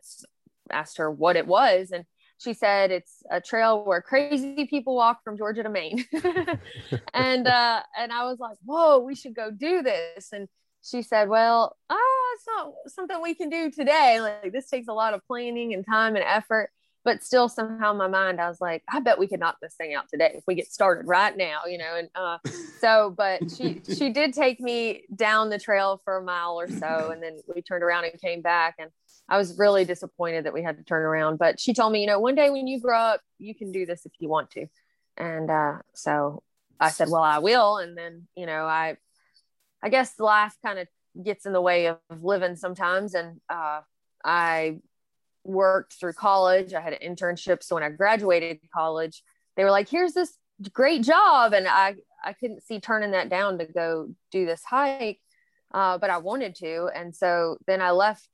asked 0.70 0.96
her 0.96 1.10
what 1.10 1.36
it 1.36 1.46
was 1.46 1.90
and 1.92 2.04
she 2.38 2.54
said 2.54 2.90
it's 2.90 3.22
a 3.30 3.40
trail 3.40 3.84
where 3.84 4.02
crazy 4.02 4.66
people 4.66 4.94
walk 4.94 5.22
from 5.22 5.36
Georgia 5.36 5.62
to 5.62 5.68
Maine. 5.68 6.04
and 7.14 7.46
uh, 7.48 7.82
and 7.98 8.12
I 8.12 8.24
was 8.24 8.38
like, 8.38 8.56
whoa, 8.64 8.98
we 8.98 9.14
should 9.14 9.34
go 9.34 9.50
do 9.50 9.82
this. 9.82 10.30
And 10.32 10.48
she 10.82 11.02
said, 11.02 11.28
well, 11.28 11.76
oh, 11.88 12.36
it's 12.36 12.46
not 12.46 12.72
something 12.88 13.22
we 13.22 13.34
can 13.34 13.48
do 13.48 13.70
today. 13.70 14.20
Like 14.20 14.52
this 14.52 14.68
takes 14.68 14.88
a 14.88 14.92
lot 14.92 15.14
of 15.14 15.26
planning 15.26 15.72
and 15.72 15.84
time 15.84 16.16
and 16.16 16.24
effort. 16.24 16.70
But 17.04 17.22
still, 17.22 17.50
somehow 17.50 17.90
in 17.90 17.98
my 17.98 18.08
mind, 18.08 18.40
I 18.40 18.48
was 18.48 18.62
like, 18.62 18.82
I 18.88 18.98
bet 18.98 19.18
we 19.18 19.26
could 19.26 19.38
knock 19.38 19.58
this 19.60 19.74
thing 19.74 19.92
out 19.92 20.08
today 20.08 20.32
if 20.36 20.44
we 20.46 20.54
get 20.54 20.72
started 20.72 21.06
right 21.06 21.36
now, 21.36 21.60
you 21.66 21.76
know. 21.76 21.96
And 21.96 22.08
uh, 22.14 22.38
so, 22.80 23.14
but 23.14 23.50
she 23.50 23.82
she 23.94 24.08
did 24.08 24.32
take 24.32 24.58
me 24.58 25.04
down 25.14 25.50
the 25.50 25.58
trail 25.58 26.00
for 26.02 26.16
a 26.16 26.22
mile 26.22 26.58
or 26.58 26.66
so, 26.66 27.10
and 27.12 27.22
then 27.22 27.40
we 27.54 27.60
turned 27.60 27.84
around 27.84 28.04
and 28.04 28.18
came 28.18 28.40
back. 28.40 28.76
And 28.78 28.90
I 29.28 29.38
was 29.38 29.58
really 29.58 29.84
disappointed 29.84 30.44
that 30.44 30.52
we 30.52 30.62
had 30.62 30.76
to 30.76 30.84
turn 30.84 31.02
around. 31.02 31.38
But 31.38 31.58
she 31.58 31.74
told 31.74 31.92
me, 31.92 32.00
you 32.00 32.06
know, 32.06 32.20
one 32.20 32.34
day 32.34 32.50
when 32.50 32.66
you 32.66 32.80
grow 32.80 32.98
up, 32.98 33.20
you 33.38 33.54
can 33.54 33.72
do 33.72 33.86
this 33.86 34.04
if 34.04 34.12
you 34.18 34.28
want 34.28 34.50
to. 34.52 34.66
And 35.16 35.50
uh, 35.50 35.78
so 35.94 36.42
I 36.78 36.90
said, 36.90 37.08
well, 37.08 37.22
I 37.22 37.38
will. 37.38 37.78
And 37.78 37.96
then, 37.96 38.26
you 38.36 38.46
know, 38.46 38.64
I, 38.66 38.96
I 39.82 39.88
guess 39.88 40.18
life 40.18 40.56
kind 40.64 40.78
of 40.78 40.88
gets 41.22 41.46
in 41.46 41.52
the 41.52 41.60
way 41.60 41.86
of 41.86 41.98
living 42.20 42.56
sometimes. 42.56 43.14
And 43.14 43.40
uh, 43.48 43.80
I 44.24 44.78
worked 45.44 45.94
through 45.94 46.14
college. 46.14 46.74
I 46.74 46.80
had 46.80 46.94
an 46.94 47.16
internship. 47.16 47.62
So 47.62 47.76
when 47.76 47.84
I 47.84 47.90
graduated 47.90 48.58
college, 48.74 49.22
they 49.56 49.64
were 49.64 49.70
like, 49.70 49.88
here's 49.88 50.12
this 50.12 50.36
great 50.72 51.02
job. 51.02 51.52
And 51.52 51.68
I, 51.68 51.96
I 52.22 52.32
couldn't 52.32 52.62
see 52.62 52.80
turning 52.80 53.12
that 53.12 53.28
down 53.28 53.58
to 53.58 53.66
go 53.66 54.14
do 54.30 54.46
this 54.46 54.64
hike. 54.64 55.20
Uh, 55.72 55.98
but 55.98 56.10
I 56.10 56.18
wanted 56.18 56.54
to. 56.56 56.88
And 56.94 57.14
so 57.14 57.56
then 57.66 57.80
I 57.80 57.90
left 57.90 58.28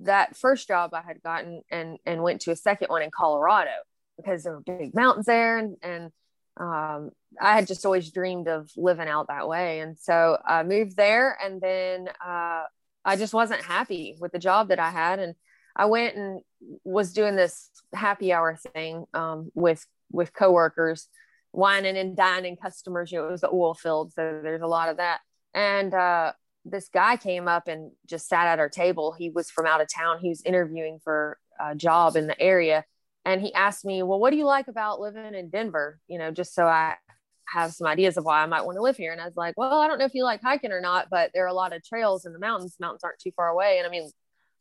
that 0.00 0.36
first 0.36 0.68
job 0.68 0.94
I 0.94 1.02
had 1.02 1.22
gotten 1.22 1.62
and 1.70 1.98
and 2.06 2.22
went 2.22 2.42
to 2.42 2.50
a 2.50 2.56
second 2.56 2.88
one 2.88 3.02
in 3.02 3.10
Colorado 3.10 3.70
because 4.16 4.42
there 4.42 4.54
were 4.54 4.60
big 4.60 4.94
mountains 4.94 5.26
there 5.26 5.58
and 5.58 5.76
and 5.82 6.12
um, 6.58 7.10
I 7.40 7.54
had 7.54 7.66
just 7.66 7.86
always 7.86 8.10
dreamed 8.10 8.48
of 8.48 8.70
living 8.76 9.08
out 9.08 9.28
that 9.28 9.48
way. 9.48 9.80
And 9.80 9.96
so 9.98 10.38
I 10.44 10.64
moved 10.64 10.96
there 10.96 11.38
and 11.42 11.60
then 11.60 12.08
uh, 12.24 12.64
I 13.04 13.16
just 13.16 13.32
wasn't 13.32 13.62
happy 13.62 14.16
with 14.20 14.32
the 14.32 14.38
job 14.38 14.68
that 14.68 14.80
I 14.80 14.90
had. 14.90 15.20
And 15.20 15.34
I 15.76 15.86
went 15.86 16.16
and 16.16 16.40
was 16.84 17.12
doing 17.12 17.36
this 17.36 17.70
happy 17.94 18.32
hour 18.32 18.56
thing 18.74 19.04
um, 19.14 19.50
with 19.54 19.86
with 20.10 20.32
coworkers 20.32 21.08
wining 21.52 21.96
and 21.96 22.16
dining 22.16 22.56
customers. 22.56 23.12
You 23.12 23.18
know 23.18 23.28
it 23.28 23.32
was 23.32 23.40
the 23.42 23.52
oil 23.52 23.74
field 23.74 24.12
so 24.12 24.40
there's 24.42 24.62
a 24.62 24.66
lot 24.66 24.88
of 24.88 24.96
that. 24.96 25.20
And 25.54 25.94
uh, 25.94 26.32
this 26.64 26.88
guy 26.88 27.16
came 27.16 27.48
up 27.48 27.68
and 27.68 27.92
just 28.06 28.28
sat 28.28 28.46
at 28.46 28.58
our 28.58 28.68
table. 28.68 29.14
He 29.16 29.30
was 29.30 29.50
from 29.50 29.66
out 29.66 29.80
of 29.80 29.88
town. 29.92 30.18
He 30.20 30.28
was 30.28 30.42
interviewing 30.42 30.98
for 31.02 31.38
a 31.60 31.74
job 31.74 32.16
in 32.16 32.26
the 32.26 32.40
area. 32.40 32.84
And 33.24 33.40
he 33.40 33.52
asked 33.54 33.84
me, 33.84 34.02
Well, 34.02 34.18
what 34.18 34.30
do 34.30 34.36
you 34.36 34.46
like 34.46 34.68
about 34.68 35.00
living 35.00 35.34
in 35.34 35.50
Denver? 35.50 36.00
You 36.08 36.18
know, 36.18 36.30
just 36.30 36.54
so 36.54 36.66
I 36.66 36.96
have 37.46 37.72
some 37.72 37.86
ideas 37.86 38.16
of 38.16 38.24
why 38.24 38.42
I 38.42 38.46
might 38.46 38.64
want 38.64 38.76
to 38.76 38.82
live 38.82 38.96
here. 38.96 39.12
And 39.12 39.20
I 39.20 39.24
was 39.24 39.36
like, 39.36 39.54
Well, 39.56 39.80
I 39.80 39.86
don't 39.86 39.98
know 39.98 40.04
if 40.04 40.14
you 40.14 40.24
like 40.24 40.42
hiking 40.42 40.72
or 40.72 40.80
not, 40.80 41.08
but 41.10 41.30
there 41.34 41.44
are 41.44 41.48
a 41.48 41.54
lot 41.54 41.74
of 41.74 41.84
trails 41.84 42.26
in 42.26 42.32
the 42.32 42.38
mountains. 42.38 42.76
Mountains 42.80 43.04
aren't 43.04 43.18
too 43.18 43.32
far 43.36 43.48
away. 43.48 43.78
And 43.78 43.86
I 43.86 43.90
mean, 43.90 44.10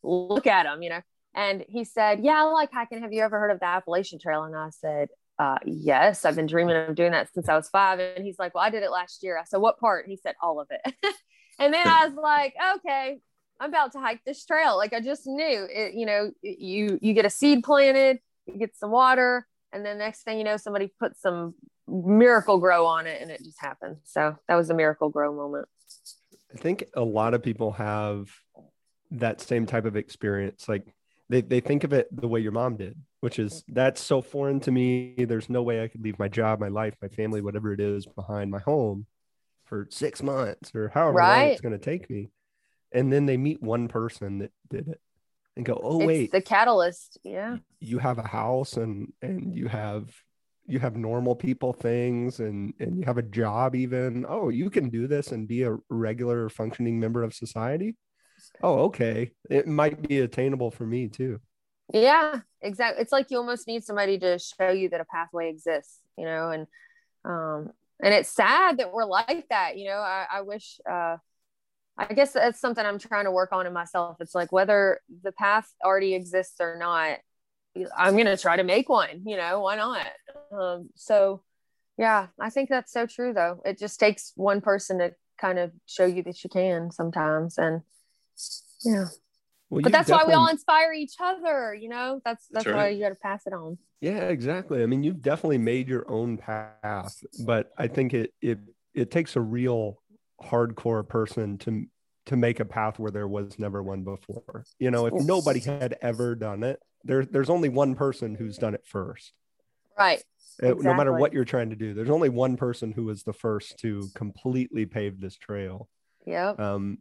look 0.04 0.48
at 0.48 0.64
them, 0.64 0.82
you 0.82 0.90
know. 0.90 1.02
And 1.36 1.64
he 1.68 1.84
said, 1.84 2.22
Yeah, 2.24 2.42
I 2.42 2.44
like 2.44 2.72
hiking. 2.72 3.02
Have 3.02 3.14
you 3.14 3.22
ever 3.22 3.40
heard 3.40 3.52
of 3.52 3.60
the 3.60 3.68
Appalachian 3.68 4.20
Trail? 4.20 4.44
And 4.44 4.56
I 4.56 4.70
said, 4.72 5.10
uh, 5.40 5.58
yes, 5.66 6.26
I've 6.26 6.36
been 6.36 6.48
dreaming 6.48 6.76
of 6.76 6.96
doing 6.96 7.12
that 7.12 7.32
since 7.34 7.48
I 7.48 7.56
was 7.56 7.70
five. 7.70 8.00
And 8.00 8.26
he's 8.26 8.40
like, 8.40 8.56
well, 8.56 8.64
I 8.64 8.70
did 8.70 8.84
it 8.84 8.90
last 8.90 9.22
year. 9.24 9.38
I 9.38 9.44
said, 9.44 9.58
what 9.58 9.80
part? 9.80 10.08
He 10.08 10.18
said, 10.18 10.36
all 10.42 10.60
of 10.60 10.68
it. 10.72 10.96
and 11.60 11.74
then 11.74 11.88
I 11.88 12.06
was 12.06 12.16
like, 12.16 12.56
okay, 12.78 13.20
I'm 13.60 13.70
about 13.70 13.94
to 13.94 14.00
hike 14.00 14.22
this 14.26 14.46
trail. 14.46 14.78
Like 14.78 14.94
I 14.94 15.02
just 15.02 15.26
knew 15.26 15.68
it, 15.70 15.94
you 15.94 16.06
know, 16.06 16.32
you, 16.42 17.00
you 17.02 17.14
get 17.14 17.26
a 17.26 17.30
seed 17.30 17.64
planted, 17.64 18.20
you 18.46 18.58
get 18.58 18.76
some 18.76 18.92
water, 18.92 19.48
and 19.74 19.86
then 19.86 19.98
next 19.98 20.24
thing 20.24 20.38
you 20.38 20.44
know, 20.44 20.58
somebody 20.58 20.92
puts 21.00 21.22
some 21.22 21.56
Miracle-Gro 21.88 22.86
on 22.86 23.08
it 23.08 23.22
and 23.22 23.32
it 23.32 23.44
just 23.44 23.60
happened. 23.60 23.98
So 24.04 24.36
that 24.48 24.56
was 24.56 24.70
a 24.70 24.74
Miracle-Gro 24.74 25.36
moment. 25.36 25.68
I 26.54 26.58
think 26.58 26.86
a 26.96 27.04
lot 27.04 27.34
of 27.34 27.44
people 27.44 27.72
have 27.74 28.30
that 29.12 29.42
same 29.42 29.66
type 29.66 29.86
of 29.86 29.96
experience. 29.96 30.70
Like 30.70 30.86
they, 31.30 31.42
they 31.42 31.60
think 31.60 31.84
of 31.84 31.94
it 31.94 32.08
the 32.12 32.28
way 32.28 32.40
your 32.40 32.52
mom 32.52 32.78
did, 32.78 32.96
which 33.22 33.40
is 33.40 33.64
that's 33.68 34.02
so 34.02 34.22
foreign 34.22 34.60
to 34.62 34.72
me. 34.72 35.16
There's 35.18 35.50
no 35.50 35.64
way 35.64 35.84
I 35.84 35.88
could 35.88 36.04
leave 36.04 36.20
my 36.20 36.28
job, 36.28 36.60
my 36.60 36.68
life, 36.68 36.96
my 37.02 37.08
family, 37.08 37.42
whatever 37.42 37.74
it 37.74 37.80
is 37.80 38.06
behind 38.06 38.52
my 38.52 38.60
home 38.60 39.08
for 39.68 39.88
six 39.92 40.24
months 40.24 40.74
or 40.74 40.90
however 40.90 41.18
right. 41.18 41.42
long 41.42 41.52
it's 41.52 41.62
going 41.62 41.78
to 41.78 41.84
take 41.84 42.10
me. 42.10 42.30
And 42.92 43.12
then 43.12 43.26
they 43.26 43.38
meet 43.38 43.62
one 43.62 43.88
person 43.88 44.40
that 44.40 44.52
did 44.70 44.88
it 44.88 45.00
and 45.56 45.66
go, 45.66 45.80
oh, 45.82 46.00
it's 46.00 46.08
wait, 46.08 46.32
the 46.32 46.42
catalyst. 46.42 47.20
Yeah. 47.24 47.58
You 47.80 48.00
have 48.00 48.18
a 48.18 48.28
house 48.28 48.74
and, 48.74 49.12
and 49.22 49.56
you 49.56 49.68
have, 49.68 50.10
you 50.66 50.80
have 50.80 50.96
normal 50.96 51.36
people 51.36 51.74
things 51.74 52.40
and, 52.40 52.74
and 52.80 52.98
you 52.98 53.06
have 53.06 53.18
a 53.18 53.24
job 53.24 53.76
even. 53.76 54.26
Oh, 54.28 54.50
you 54.50 54.70
can 54.70 54.90
do 54.90 55.08
this 55.08 55.32
and 55.32 55.48
be 55.48 55.64
a 55.64 55.76
regular 55.90 56.50
functioning 56.50 57.00
member 57.00 57.24
of 57.24 57.34
society 57.34 57.96
oh, 58.62 58.86
okay, 58.86 59.32
it 59.50 59.68
might 59.68 60.08
be 60.08 60.20
attainable 60.20 60.72
for 60.72 60.86
me 60.86 61.08
too. 61.08 61.40
Yeah, 61.94 62.40
exactly. 62.62 63.02
It's 63.02 63.12
like 63.12 63.32
you 63.32 63.38
almost 63.38 63.68
need 63.68 63.84
somebody 63.84 64.20
to 64.20 64.40
show 64.40 64.70
you 64.70 64.90
that 64.90 65.02
a 65.02 65.06
pathway 65.06 65.50
exists, 65.50 66.00
you 66.18 66.26
know, 66.26 66.50
and 66.50 66.68
um, 67.24 67.72
and 68.02 68.14
it's 68.14 68.30
sad 68.30 68.78
that 68.78 68.94
we're 68.94 69.06
like 69.06 69.48
that, 69.50 69.78
you 69.78 69.86
know. 69.86 69.98
I, 69.98 70.26
I 70.32 70.42
wish, 70.42 70.80
uh, 70.90 71.18
I 71.98 72.14
guess 72.14 72.34
that's 72.34 72.60
something 72.60 72.86
I'm 72.86 73.00
trying 73.00 73.26
to 73.26 73.32
work 73.32 73.52
on 73.52 73.66
in 73.66 73.74
myself. 73.74 74.18
It's 74.20 74.36
like 74.36 74.52
whether 74.52 75.02
the 75.24 75.32
path 75.32 75.68
already 75.84 76.14
exists 76.14 76.58
or 76.60 76.78
not, 76.78 77.18
I'm 77.96 78.18
gonna 78.18 78.38
try 78.38 78.56
to 78.58 78.64
make 78.64 78.90
one. 78.90 79.24
You 79.26 79.38
know, 79.38 79.62
why 79.62 79.76
not? 79.76 80.08
Um, 80.52 80.90
so, 80.96 81.44
yeah, 81.98 82.28
I 82.40 82.50
think 82.50 82.70
that's 82.70 82.92
so 82.92 83.06
true. 83.06 83.34
Though 83.34 83.62
it 83.66 83.80
just 83.80 84.00
takes 84.00 84.32
one 84.36 84.62
person 84.62 85.00
to 85.00 85.14
kind 85.40 85.60
of 85.60 85.72
show 85.86 86.06
you 86.06 86.24
that 86.24 86.44
you 86.44 86.50
can 86.50 86.92
sometimes, 86.92 87.58
and 87.58 87.82
yeah. 88.84 89.06
Well, 89.70 89.82
but 89.82 89.92
that's 89.92 90.10
why 90.10 90.24
we 90.26 90.34
all 90.34 90.48
inspire 90.48 90.94
each 90.94 91.16
other, 91.20 91.74
you 91.74 91.90
know. 91.90 92.22
That's 92.24 92.48
that's, 92.48 92.66
that's 92.66 92.76
why 92.76 92.90
you 92.90 93.02
got 93.02 93.10
to 93.10 93.16
pass 93.16 93.46
it 93.46 93.54
on. 93.54 93.78
Yeah, 94.00 94.30
exactly. 94.30 94.82
I 94.82 94.86
mean, 94.86 95.04
you've 95.04 95.22
definitely 95.22 95.58
made 95.58 95.90
your 95.90 96.10
own 96.10 96.38
path, 96.38 97.22
but 97.46 97.72
I 97.78 97.88
think 97.88 98.14
it 98.14 98.34
it 98.42 98.60
it 98.94 99.12
takes 99.12 99.36
a 99.36 99.42
real 99.42 100.02
hardcore 100.42 101.08
person 101.08 101.58
to 101.60 101.86
to 102.28 102.38
make 102.38 102.60
a 102.60 102.66
path 102.66 103.00
where 103.00 103.12
there 103.12 103.28
was 103.28 103.60
never 103.60 103.84
one 103.84 104.04
before. 104.04 104.66
You 104.80 104.92
know, 104.92 105.06
if 105.08 105.14
nobody 105.14 105.60
had 105.60 105.98
ever 106.02 106.36
done 106.36 106.64
it, 106.64 106.80
there 107.04 107.26
there's 107.26 107.50
only 107.50 107.70
one 107.70 107.96
person 107.96 108.36
who's 108.36 108.58
done 108.58 108.74
it 108.74 108.86
first. 108.86 109.34
Right. 109.98 110.24
Exactly. 110.60 110.86
No 110.86 110.94
matter 110.94 111.14
what 111.14 111.34
you're 111.34 111.46
trying 111.46 111.70
to 111.72 111.76
do, 111.76 111.94
there's 111.94 112.10
only 112.10 112.30
one 112.30 112.58
person 112.58 112.92
who 112.92 113.04
was 113.06 113.24
the 113.24 113.34
first 113.34 113.78
to 113.80 114.08
completely 114.16 114.86
pave 114.86 115.20
this 115.20 115.36
trail. 115.38 115.88
Yeah. 116.26 116.50
Um, 116.58 117.00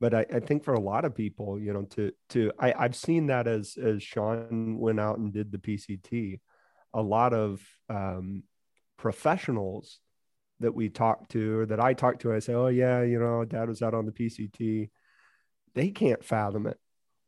but 0.00 0.14
I, 0.14 0.26
I, 0.32 0.40
think 0.40 0.64
for 0.64 0.74
a 0.74 0.80
lot 0.80 1.04
of 1.04 1.14
people, 1.14 1.58
you 1.58 1.72
know, 1.72 1.82
to 1.82 2.12
to 2.30 2.52
I, 2.58 2.72
I've 2.72 2.94
seen 2.96 3.26
that 3.26 3.46
as 3.46 3.76
as 3.82 4.02
Sean 4.02 4.78
went 4.78 5.00
out 5.00 5.18
and 5.18 5.32
did 5.32 5.50
the 5.50 5.58
PCT, 5.58 6.40
a 6.94 7.02
lot 7.02 7.32
of 7.34 7.60
um, 7.88 8.44
professionals 8.96 9.98
that 10.60 10.74
we 10.74 10.88
talk 10.88 11.28
to 11.28 11.60
or 11.60 11.66
that 11.66 11.80
I 11.80 11.94
talk 11.94 12.20
to, 12.20 12.32
I 12.32 12.38
say, 12.38 12.54
oh 12.54 12.68
yeah, 12.68 13.02
you 13.02 13.18
know, 13.18 13.44
dad 13.44 13.68
was 13.68 13.82
out 13.82 13.94
on 13.94 14.06
the 14.06 14.12
PCT. 14.12 14.90
They 15.74 15.90
can't 15.90 16.24
fathom 16.24 16.66
it, 16.66 16.78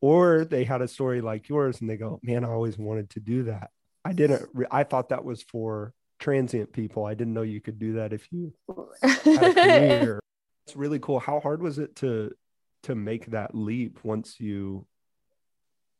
or 0.01 0.45
they 0.45 0.65
had 0.65 0.83
a 0.83 0.89
story 0.89 1.21
like 1.21 1.49
yours, 1.49 1.81
and 1.81 1.91
they 1.91 1.97
go, 1.97 2.21
man, 2.23 2.45
I 2.45 2.49
always 2.49 2.79
wanted 2.79 3.11
to 3.11 3.21
do 3.21 3.45
that. 3.45 3.71
I 4.05 4.13
didn't. 4.13 4.49
Re- 4.55 4.67
I 4.71 4.85
thought 4.85 5.11
that 5.11 5.25
was 5.25 5.43
for 5.43 5.93
transient 6.21 6.73
people. 6.73 7.05
I 7.05 7.15
didn't 7.15 7.35
know 7.35 7.43
you 7.43 7.61
could 7.61 7.79
do 7.79 7.95
that 7.95 8.13
if 8.13 8.29
you 8.31 8.53
had 9.03 9.27
a 9.27 9.55
career. 9.55 10.21
It's 10.67 10.77
really 10.77 10.99
cool. 11.01 11.19
How 11.19 11.41
hard 11.41 11.63
was 11.63 11.79
it 11.79 11.97
to 11.97 12.31
to 12.85 12.95
make 12.95 13.27
that 13.27 13.55
leap 13.55 14.01
once 14.05 14.41
you 14.41 14.87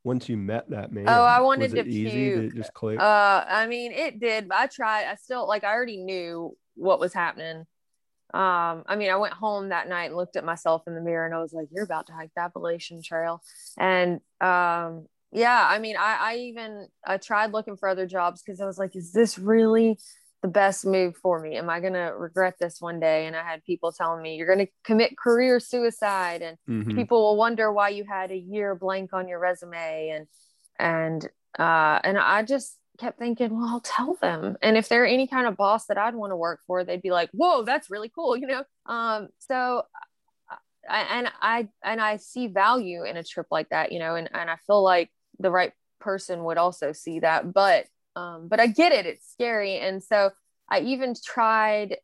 once 0.05 0.29
you 0.29 0.37
met 0.37 0.71
that 0.71 0.93
man? 0.93 1.09
Oh, 1.09 1.23
I 1.23 1.41
wanted 1.41 1.73
to 1.73 1.87
easy 1.87 2.31
puke. 2.31 2.53
to 2.53 2.57
just 2.57 2.73
click. 2.73 2.99
Uh, 2.99 3.45
I 3.47 3.67
mean, 3.67 3.93
it 3.93 4.19
did. 4.19 4.49
But 4.49 4.59
I 4.59 4.67
tried. 4.67 5.07
I 5.07 5.15
still 5.17 5.47
like. 5.47 5.65
I 5.65 5.73
already 5.73 5.99
knew 5.99 6.57
what 6.75 7.01
was 7.01 7.13
happening. 7.13 7.67
Um, 8.33 8.85
I 8.87 8.97
mean, 8.97 9.11
I 9.11 9.17
went 9.17 9.35
home 9.35 9.71
that 9.71 9.89
night 9.89 10.07
and 10.07 10.17
looked 10.17 10.37
at 10.37 10.45
myself 10.45 10.83
in 10.87 10.95
the 10.95 11.01
mirror, 11.01 11.27
and 11.27 11.35
I 11.35 11.41
was 11.41 11.53
like, 11.53 11.69
"You're 11.71 11.85
about 11.85 12.07
to 12.07 12.13
hike 12.13 12.31
the 12.35 12.43
Appalachian 12.43 13.03
Trail." 13.03 13.43
And 13.79 14.21
um, 14.41 15.07
yeah, 15.33 15.67
I 15.69 15.79
mean, 15.79 15.97
I, 15.97 16.17
I 16.21 16.37
even 16.37 16.87
I 17.05 17.19
tried 17.19 17.53
looking 17.53 17.77
for 17.77 17.89
other 17.89 18.07
jobs 18.07 18.43
because 18.43 18.61
I 18.61 18.67
was 18.67 18.79
like, 18.79 18.97
"Is 18.97 19.13
this 19.13 19.39
really?" 19.39 19.99
The 20.43 20.49
best 20.49 20.87
move 20.87 21.17
for 21.17 21.39
me? 21.39 21.57
Am 21.57 21.69
I 21.69 21.81
going 21.81 21.93
to 21.93 22.13
regret 22.17 22.55
this 22.59 22.81
one 22.81 22.99
day? 22.99 23.27
And 23.27 23.37
I 23.37 23.43
had 23.43 23.65
people 23.65 23.93
telling 23.93 24.23
me, 24.23 24.37
you're 24.37 24.47
going 24.47 24.67
to 24.67 24.73
commit 24.85 25.19
career 25.19 25.61
suicide. 25.61 26.43
And 26.43 26.57
mm-hmm. 26.69 26.97
people 26.97 27.23
will 27.23 27.37
wonder 27.37 27.73
why 27.73 27.91
you 27.91 28.05
had 28.05 28.31
a 28.31 28.37
year 28.37 28.75
blank 28.75 29.13
on 29.13 29.29
your 29.29 29.39
resume. 29.39 30.11
And, 30.11 30.27
and, 30.79 31.25
uh, 31.59 32.01
and 32.03 32.19
I 32.19 32.43
just 32.43 32.77
kept 32.99 33.19
thinking, 33.19 33.51
well, 33.51 33.69
I'll 33.69 33.81
tell 33.81 34.15
them. 34.21 34.57
And 34.63 34.77
if 34.77 34.89
they're 34.89 35.07
any 35.07 35.27
kind 35.27 35.47
of 35.47 35.57
boss 35.57 35.87
that 35.87 35.99
I'd 35.99 36.15
want 36.15 36.33
to 36.33 36.37
work 36.37 36.61
for, 36.67 36.85
they'd 36.85 37.03
be 37.03 37.11
like, 37.11 37.31
whoa, 37.33 37.63
that's 37.63 37.91
really 37.91 38.11
cool. 38.15 38.37
You 38.37 38.47
know? 38.47 38.65
Um, 38.87 39.29
so, 39.39 39.83
I, 40.89 41.01
and 41.19 41.29
I, 41.43 41.69
and 41.85 42.01
I 42.01 42.17
see 42.17 42.47
value 42.47 43.05
in 43.05 43.17
a 43.17 43.23
trip 43.23 43.47
like 43.51 43.69
that, 43.69 43.93
you 43.93 43.99
know, 43.99 44.15
and, 44.15 44.31
and 44.33 44.51
I 44.51 44.57
feel 44.67 44.83
like 44.83 45.11
the 45.39 45.51
right 45.51 45.73
person 46.01 46.45
would 46.45 46.59
also 46.59 46.93
see 46.93 47.21
that, 47.21 47.53
but 47.53 47.87
um, 48.17 48.49
but 48.49 48.61
I 48.61 48.67
get 48.67 48.93
it. 48.93 49.07
It's 49.07 49.31
scary. 49.33 49.77
And 49.77 50.03
so 50.03 50.31
I 50.69 50.81
even 50.81 51.15
tried 51.25 51.97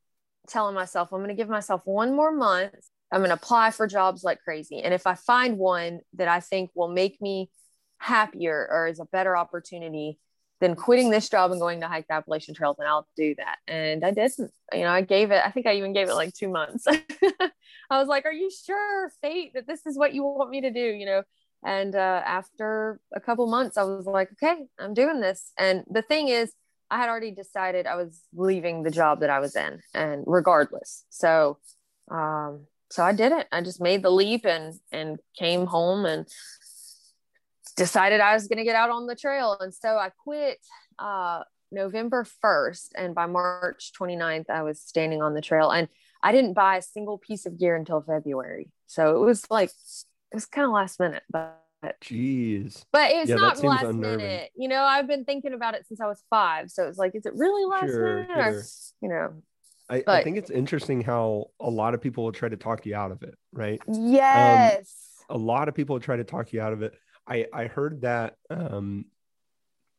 telling 0.49 0.75
myself, 0.75 1.13
I'm 1.13 1.21
going 1.21 1.29
to 1.29 1.35
give 1.35 1.49
myself 1.49 1.83
one 1.85 2.15
more 2.15 2.33
month. 2.33 2.75
I'm 3.13 3.21
going 3.21 3.31
to 3.31 3.35
apply 3.35 3.71
for 3.71 3.87
jobs 3.87 4.25
like 4.25 4.41
crazy. 4.43 4.81
And 4.81 4.93
if 4.93 5.07
I 5.07 5.15
find 5.15 5.59
one 5.59 6.01
that 6.15 6.29
I 6.29 6.41
think 6.41 6.71
will 6.75 6.89
make 6.89 7.21
me 7.21 7.51
happier 7.99 8.69
or 8.71 8.89
is 8.89 9.01
a 9.01 9.07
better 9.07 9.37
opportunity 9.37 10.19
than 10.61 10.75
quitting 10.75 11.11
this 11.11 11.29
job 11.29 11.51
and 11.51 11.61
going 11.61 11.81
to 11.83 11.89
hike 11.89 12.07
the 12.09 12.15
Appalachian 12.15 12.55
Trail, 12.55 12.75
then 12.79 12.87
I'll 12.89 13.07
do 13.17 13.35
that. 13.37 13.59
And 13.69 14.05
I 14.05 14.11
didn't, 14.11 14.51
you 14.73 14.81
know, 14.81 14.91
I 14.91 15.03
gave 15.03 15.31
it, 15.31 15.43
I 15.45 15.51
think 15.51 15.67
I 15.67 15.77
even 15.77 15.93
gave 15.93 16.09
it 16.09 16.15
like 16.15 16.33
two 16.35 16.49
months. 16.49 16.87
I 17.91 17.99
was 17.99 18.09
like, 18.09 18.25
Are 18.25 18.33
you 18.33 18.51
sure, 18.51 19.11
fate, 19.21 19.53
that 19.55 19.67
this 19.67 19.87
is 19.87 19.99
what 19.99 20.15
you 20.15 20.25
want 20.25 20.51
me 20.51 20.63
to 20.63 20.71
do? 20.71 20.81
You 20.81 21.07
know, 21.07 21.23
and 21.65 21.95
uh, 21.95 22.23
after 22.25 23.01
a 23.15 23.21
couple 23.21 23.47
months, 23.47 23.77
I 23.77 23.83
was 23.83 24.07
like, 24.07 24.31
okay, 24.33 24.65
I'm 24.79 24.95
doing 24.95 25.21
this. 25.21 25.53
And 25.59 25.85
the 25.91 26.03
thing 26.03 26.29
is, 26.29 26.53
I 26.91 26.99
had 26.99 27.09
already 27.09 27.33
decided 27.33 27.87
I 27.87 27.97
was 27.97 28.21
leaving 28.35 28.83
the 28.83 28.91
job 28.91 29.21
that 29.21 29.31
I 29.31 29.41
was 29.41 29.57
in, 29.57 29.81
and 29.93 30.23
regardless. 30.27 31.05
So, 31.11 31.59
um, 32.11 32.67
so 32.91 33.03
I 33.03 33.13
did 33.13 33.33
it. 33.33 33.49
I 33.51 33.61
just 33.63 33.81
made 33.81 34.03
the 34.03 34.11
leap 34.11 34.45
and 34.47 34.75
and 34.93 35.19
came 35.37 35.67
home 35.67 36.07
and 36.07 36.27
decided 37.77 38.21
I 38.21 38.35
was 38.35 38.47
going 38.49 38.59
to 38.59 38.65
get 38.65 38.77
out 38.77 38.91
on 38.91 39.07
the 39.07 39.17
trail. 39.17 39.57
And 39.61 39.73
so 39.73 39.97
I 39.97 40.11
quit 40.25 40.59
uh, 40.99 41.43
November 41.71 42.27
1st, 42.45 42.89
and 42.97 43.15
by 43.15 43.27
March 43.27 43.93
29th, 44.01 44.49
I 44.49 44.63
was 44.63 44.81
standing 44.81 45.23
on 45.23 45.35
the 45.35 45.41
trail. 45.41 45.71
And 45.71 45.89
I 46.23 46.33
didn't 46.33 46.55
buy 46.55 46.77
a 46.79 46.83
single 46.83 47.19
piece 47.19 47.47
of 47.47 47.59
gear 47.59 47.77
until 47.77 48.01
February. 48.01 48.71
So 48.87 49.17
it 49.17 49.25
was 49.25 49.45
like 49.51 49.71
it 50.33 50.35
was 50.35 50.47
kind 50.47 50.67
of 50.67 50.73
last 50.73 50.99
minute, 51.01 51.23
but 51.31 51.63
jeez. 52.03 52.85
But 52.93 53.11
it's 53.13 53.31
yeah, 53.31 53.37
not 53.37 53.63
last 53.63 53.85
unnerving. 53.85 54.19
minute. 54.19 54.51
You 54.57 54.69
know, 54.69 54.83
I've 54.83 55.07
been 55.07 55.25
thinking 55.25 55.53
about 55.53 55.75
it 55.75 55.87
since 55.87 56.01
I 56.01 56.07
was 56.07 56.23
five. 56.31 56.71
So 56.71 56.87
it's 56.89 56.99
like, 56.99 57.15
is 57.15 57.27
it 57.27 57.35
really 57.35 57.65
last 57.65 57.91
sure, 57.91 58.15
minute? 58.23 58.29
Sure. 58.35 58.59
Or, 58.59 58.63
you 59.01 59.09
know. 59.09 59.33
I, 59.89 60.03
but, 60.05 60.17
I, 60.17 60.25
think 60.25 60.37
it's 60.37 60.51
interesting 60.51 61.01
how 61.01 61.51
a 61.61 61.71
lot 61.71 61.95
of 61.95 62.01
people 62.01 62.25
will 62.25 62.33
try 62.33 62.49
to 62.49 62.57
talk 62.57 62.87
you 62.87 62.97
out 62.97 63.13
of 63.13 63.23
it, 63.23 63.37
right? 63.53 63.81
Yes. 63.87 64.95
Um, 65.31 65.37
a 65.37 65.39
lot 65.39 65.69
of 65.69 65.75
people 65.75 65.95
will 65.95 66.01
try 66.01 66.17
to 66.17 66.25
talk 66.25 66.53
you 66.53 66.61
out 66.61 66.73
of 66.73 66.83
it. 66.83 66.95
I 67.29 67.47
I 67.53 67.67
heard 67.67 68.03
that 68.03 68.37
um 68.51 69.07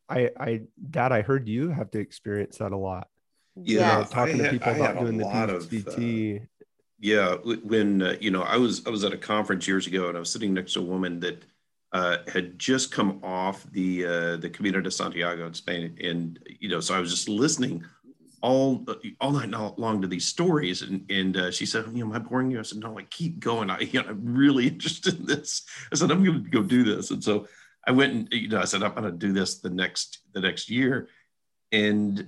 I 0.09 0.31
I 0.39 0.61
dad 0.89 1.11
I 1.11 1.21
heard 1.21 1.47
you 1.47 1.69
have 1.69 1.91
to 1.91 1.99
experience 1.99 2.57
that 2.57 2.71
a 2.71 2.77
lot. 2.77 3.07
Yeah, 3.55 3.97
you 3.97 4.03
know, 4.03 4.09
talking 4.09 4.37
to 4.37 4.49
people 4.49 4.73
about 4.73 4.99
doing 4.99 5.17
the 5.17 5.25
PCT. 5.25 6.35
Of, 6.37 6.41
uh, 6.41 6.45
Yeah, 6.99 7.35
when 7.35 8.01
uh, 8.01 8.15
you 8.19 8.31
know, 8.31 8.41
I 8.41 8.57
was 8.57 8.85
I 8.87 8.89
was 8.89 9.03
at 9.03 9.13
a 9.13 9.17
conference 9.17 9.67
years 9.67 9.85
ago, 9.85 10.07
and 10.07 10.17
I 10.17 10.19
was 10.19 10.31
sitting 10.31 10.53
next 10.53 10.73
to 10.73 10.79
a 10.79 10.83
woman 10.83 11.19
that 11.19 11.43
uh, 11.93 12.17
had 12.27 12.57
just 12.57 12.91
come 12.91 13.19
off 13.23 13.63
the 13.71 14.05
uh, 14.05 14.37
the 14.37 14.49
Camino 14.49 14.81
de 14.81 14.89
Santiago 14.89 15.45
in 15.45 15.53
Spain, 15.53 15.97
and 16.03 16.39
you 16.59 16.69
know, 16.69 16.79
so 16.79 16.95
I 16.95 16.99
was 16.99 17.11
just 17.11 17.29
listening 17.29 17.83
all 18.41 18.85
all 19.19 19.31
night 19.31 19.49
long 19.77 20.01
to 20.01 20.07
these 20.07 20.27
stories, 20.27 20.81
and 20.81 21.05
and 21.09 21.37
uh, 21.37 21.51
she 21.51 21.65
said, 21.65 21.85
you 21.93 22.03
know, 22.03 22.07
am 22.07 22.13
I 22.13 22.19
boring 22.19 22.51
you? 22.51 22.59
I 22.59 22.63
said, 22.63 22.79
no, 22.79 22.93
like 22.93 23.09
keep 23.09 23.39
going. 23.39 23.69
I 23.69 23.79
you 23.91 24.01
know, 24.01 24.09
I'm 24.09 24.35
really 24.35 24.67
interested 24.73 25.19
in 25.19 25.25
this. 25.25 25.63
I 25.91 25.95
said, 25.95 26.11
I'm 26.11 26.23
going 26.23 26.43
to 26.43 26.49
go 26.49 26.63
do 26.63 26.83
this, 26.83 27.11
and 27.11 27.23
so 27.23 27.47
I 27.85 27.91
went 27.91 28.13
and 28.13 28.27
you 28.31 28.49
know, 28.49 28.59
I 28.59 28.65
said, 28.65 28.83
I'm 28.83 28.93
going 28.93 29.03
to 29.03 29.11
do 29.11 29.33
this 29.33 29.59
the 29.59 29.69
next 29.69 30.19
the 30.33 30.41
next 30.41 30.69
year, 30.69 31.09
and 31.71 32.27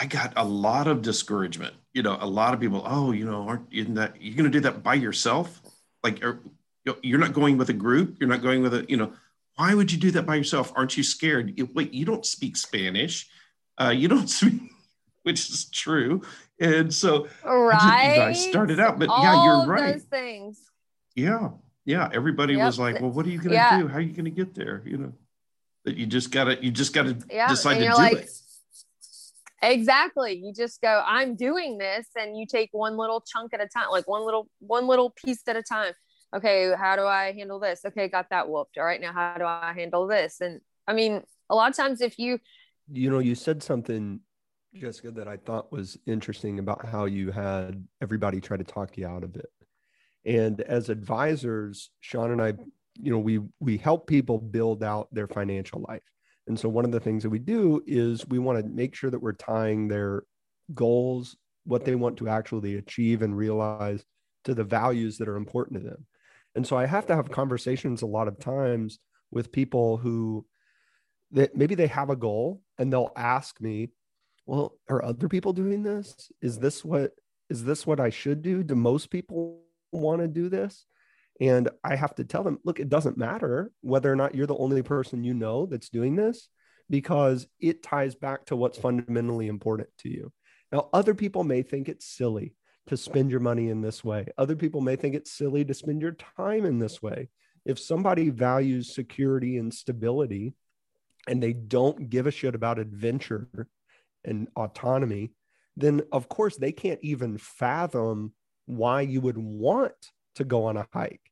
I 0.00 0.06
got 0.06 0.32
a 0.36 0.44
lot 0.44 0.86
of 0.86 1.02
discouragement. 1.02 1.74
You 1.92 2.02
know, 2.02 2.16
a 2.20 2.26
lot 2.26 2.54
of 2.54 2.60
people, 2.60 2.82
oh, 2.86 3.12
you 3.12 3.24
know, 3.24 3.48
aren't 3.48 3.72
you 3.72 3.84
that 3.84 4.20
you're 4.20 4.36
going 4.36 4.50
to 4.50 4.50
do 4.50 4.60
that 4.60 4.82
by 4.82 4.94
yourself? 4.94 5.60
Like, 6.04 6.24
are, 6.24 6.40
you're 7.02 7.18
not 7.18 7.32
going 7.32 7.58
with 7.58 7.70
a 7.70 7.74
group. 7.74 8.16
You're 8.20 8.28
not 8.28 8.42
going 8.42 8.62
with 8.62 8.74
a, 8.74 8.86
you 8.88 8.96
know, 8.96 9.12
why 9.56 9.74
would 9.74 9.90
you 9.90 9.98
do 9.98 10.12
that 10.12 10.24
by 10.24 10.36
yourself? 10.36 10.72
Aren't 10.76 10.96
you 10.96 11.02
scared? 11.02 11.60
Wait, 11.74 11.92
you 11.92 12.04
don't 12.04 12.24
speak 12.24 12.56
Spanish. 12.56 13.28
Uh, 13.80 13.90
you 13.90 14.06
don't 14.06 14.28
speak, 14.30 14.60
which 15.24 15.50
is 15.50 15.68
true. 15.70 16.22
And 16.60 16.92
so 16.94 17.28
right. 17.44 17.74
I, 17.74 18.32
just, 18.32 18.46
I 18.46 18.50
started 18.50 18.78
out, 18.78 18.98
but 18.98 19.08
All 19.08 19.22
yeah, 19.22 19.44
you're 19.44 19.66
right. 19.66 19.94
Those 19.94 20.02
things. 20.04 20.60
Yeah. 21.16 21.50
Yeah. 21.84 22.08
Everybody 22.12 22.54
yep. 22.54 22.66
was 22.66 22.78
like, 22.78 23.00
well, 23.00 23.10
what 23.10 23.26
are 23.26 23.30
you 23.30 23.38
going 23.38 23.50
to 23.50 23.54
yeah. 23.54 23.80
do? 23.80 23.88
How 23.88 23.96
are 23.96 24.00
you 24.00 24.12
going 24.12 24.26
to 24.26 24.30
get 24.30 24.54
there? 24.54 24.82
You 24.84 24.98
know, 24.98 25.12
that 25.84 25.96
you 25.96 26.06
just 26.06 26.30
gotta, 26.30 26.62
you 26.62 26.70
just 26.70 26.92
gotta 26.92 27.16
yeah. 27.30 27.48
decide 27.48 27.78
to 27.78 27.88
do 27.88 27.94
like, 27.94 28.16
it 28.16 28.30
Exactly. 29.62 30.40
You 30.42 30.52
just 30.54 30.80
go, 30.80 31.02
I'm 31.04 31.34
doing 31.34 31.78
this, 31.78 32.06
and 32.16 32.36
you 32.36 32.46
take 32.46 32.70
one 32.72 32.96
little 32.96 33.20
chunk 33.20 33.52
at 33.54 33.60
a 33.60 33.66
time, 33.66 33.90
like 33.90 34.06
one 34.06 34.24
little 34.24 34.48
one 34.60 34.86
little 34.86 35.10
piece 35.10 35.42
at 35.48 35.56
a 35.56 35.62
time. 35.62 35.92
Okay, 36.34 36.72
how 36.78 36.94
do 36.96 37.04
I 37.04 37.32
handle 37.32 37.58
this? 37.58 37.80
Okay, 37.84 38.08
got 38.08 38.30
that 38.30 38.48
whooped. 38.48 38.78
All 38.78 38.84
right, 38.84 39.00
now 39.00 39.12
how 39.12 39.34
do 39.36 39.44
I 39.44 39.72
handle 39.74 40.06
this? 40.06 40.40
And 40.40 40.60
I 40.86 40.92
mean, 40.92 41.22
a 41.50 41.54
lot 41.54 41.70
of 41.70 41.76
times 41.76 42.00
if 42.00 42.18
you 42.18 42.38
you 42.90 43.10
know, 43.10 43.18
you 43.18 43.34
said 43.34 43.62
something, 43.62 44.20
Jessica, 44.74 45.10
that 45.10 45.28
I 45.28 45.36
thought 45.36 45.72
was 45.72 45.98
interesting 46.06 46.58
about 46.58 46.86
how 46.86 47.04
you 47.06 47.30
had 47.32 47.84
everybody 48.00 48.40
try 48.40 48.56
to 48.56 48.64
talk 48.64 48.96
you 48.96 49.06
out 49.06 49.24
of 49.24 49.36
it. 49.36 49.50
And 50.24 50.60
as 50.62 50.88
advisors, 50.88 51.90
Sean 52.00 52.30
and 52.30 52.40
I, 52.40 52.54
you 52.94 53.10
know, 53.10 53.18
we 53.18 53.40
we 53.60 53.76
help 53.76 54.06
people 54.06 54.38
build 54.38 54.84
out 54.84 55.12
their 55.12 55.26
financial 55.26 55.84
life 55.88 56.02
and 56.48 56.58
so 56.58 56.68
one 56.68 56.84
of 56.84 56.92
the 56.92 57.00
things 57.00 57.22
that 57.22 57.30
we 57.30 57.38
do 57.38 57.82
is 57.86 58.26
we 58.26 58.38
want 58.38 58.58
to 58.58 58.68
make 58.68 58.94
sure 58.94 59.10
that 59.10 59.22
we're 59.22 59.32
tying 59.32 59.86
their 59.86 60.24
goals, 60.74 61.36
what 61.64 61.84
they 61.84 61.94
want 61.94 62.16
to 62.18 62.28
actually 62.28 62.76
achieve 62.76 63.22
and 63.22 63.36
realize 63.36 64.04
to 64.44 64.54
the 64.54 64.64
values 64.64 65.18
that 65.18 65.28
are 65.28 65.36
important 65.36 65.80
to 65.80 65.86
them. 65.86 66.06
And 66.54 66.66
so 66.66 66.76
I 66.76 66.86
have 66.86 67.06
to 67.06 67.16
have 67.16 67.30
conversations 67.30 68.02
a 68.02 68.06
lot 68.06 68.28
of 68.28 68.38
times 68.38 68.98
with 69.30 69.52
people 69.52 69.98
who 69.98 70.46
that 71.32 71.54
maybe 71.54 71.74
they 71.74 71.86
have 71.88 72.08
a 72.08 72.16
goal 72.16 72.62
and 72.78 72.90
they'll 72.90 73.12
ask 73.14 73.60
me, 73.60 73.90
well, 74.46 74.72
are 74.88 75.04
other 75.04 75.28
people 75.28 75.52
doing 75.52 75.82
this? 75.82 76.32
Is 76.40 76.58
this 76.58 76.82
what 76.82 77.12
is 77.50 77.64
this 77.64 77.86
what 77.86 78.00
I 78.00 78.08
should 78.08 78.42
do? 78.42 78.62
Do 78.62 78.74
most 78.74 79.10
people 79.10 79.60
want 79.92 80.22
to 80.22 80.28
do 80.28 80.48
this? 80.48 80.86
And 81.40 81.68
I 81.84 81.94
have 81.96 82.14
to 82.16 82.24
tell 82.24 82.42
them, 82.42 82.58
look, 82.64 82.80
it 82.80 82.88
doesn't 82.88 83.16
matter 83.16 83.70
whether 83.80 84.12
or 84.12 84.16
not 84.16 84.34
you're 84.34 84.46
the 84.46 84.56
only 84.56 84.82
person 84.82 85.22
you 85.22 85.34
know 85.34 85.66
that's 85.66 85.88
doing 85.88 86.16
this 86.16 86.48
because 86.90 87.46
it 87.60 87.82
ties 87.82 88.14
back 88.14 88.46
to 88.46 88.56
what's 88.56 88.78
fundamentally 88.78 89.46
important 89.46 89.88
to 89.98 90.08
you. 90.08 90.32
Now, 90.72 90.88
other 90.92 91.14
people 91.14 91.44
may 91.44 91.62
think 91.62 91.88
it's 91.88 92.06
silly 92.06 92.54
to 92.88 92.96
spend 92.96 93.30
your 93.30 93.40
money 93.40 93.68
in 93.68 93.82
this 93.82 94.02
way. 94.02 94.26
Other 94.36 94.56
people 94.56 94.80
may 94.80 94.96
think 94.96 95.14
it's 95.14 95.30
silly 95.30 95.64
to 95.64 95.74
spend 95.74 96.00
your 96.02 96.12
time 96.36 96.64
in 96.64 96.78
this 96.78 97.02
way. 97.02 97.28
If 97.64 97.78
somebody 97.78 98.30
values 98.30 98.94
security 98.94 99.58
and 99.58 99.72
stability 99.72 100.54
and 101.26 101.42
they 101.42 101.52
don't 101.52 102.08
give 102.08 102.26
a 102.26 102.30
shit 102.30 102.54
about 102.54 102.78
adventure 102.78 103.48
and 104.24 104.48
autonomy, 104.56 105.32
then 105.76 106.02
of 106.10 106.28
course 106.28 106.56
they 106.56 106.72
can't 106.72 107.00
even 107.02 107.38
fathom 107.38 108.32
why 108.66 109.02
you 109.02 109.20
would 109.20 109.38
want 109.38 109.94
to 110.36 110.44
go 110.44 110.64
on 110.64 110.76
a 110.76 110.86
hike 110.92 111.27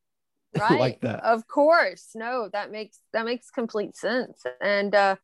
right. 0.61 0.81
like 0.81 1.01
that. 1.01 1.23
Of 1.25 1.47
course. 1.47 2.11
No 2.15 2.49
that 2.53 2.71
makes 2.71 3.01
that 3.13 3.25
makes 3.25 3.51
complete 3.51 3.97
sense. 3.97 4.45
And 4.61 4.95
uh 4.95 5.17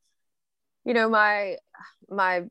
you 0.85 0.95
know 0.95 1.09
my 1.09 1.57
my 2.09 2.45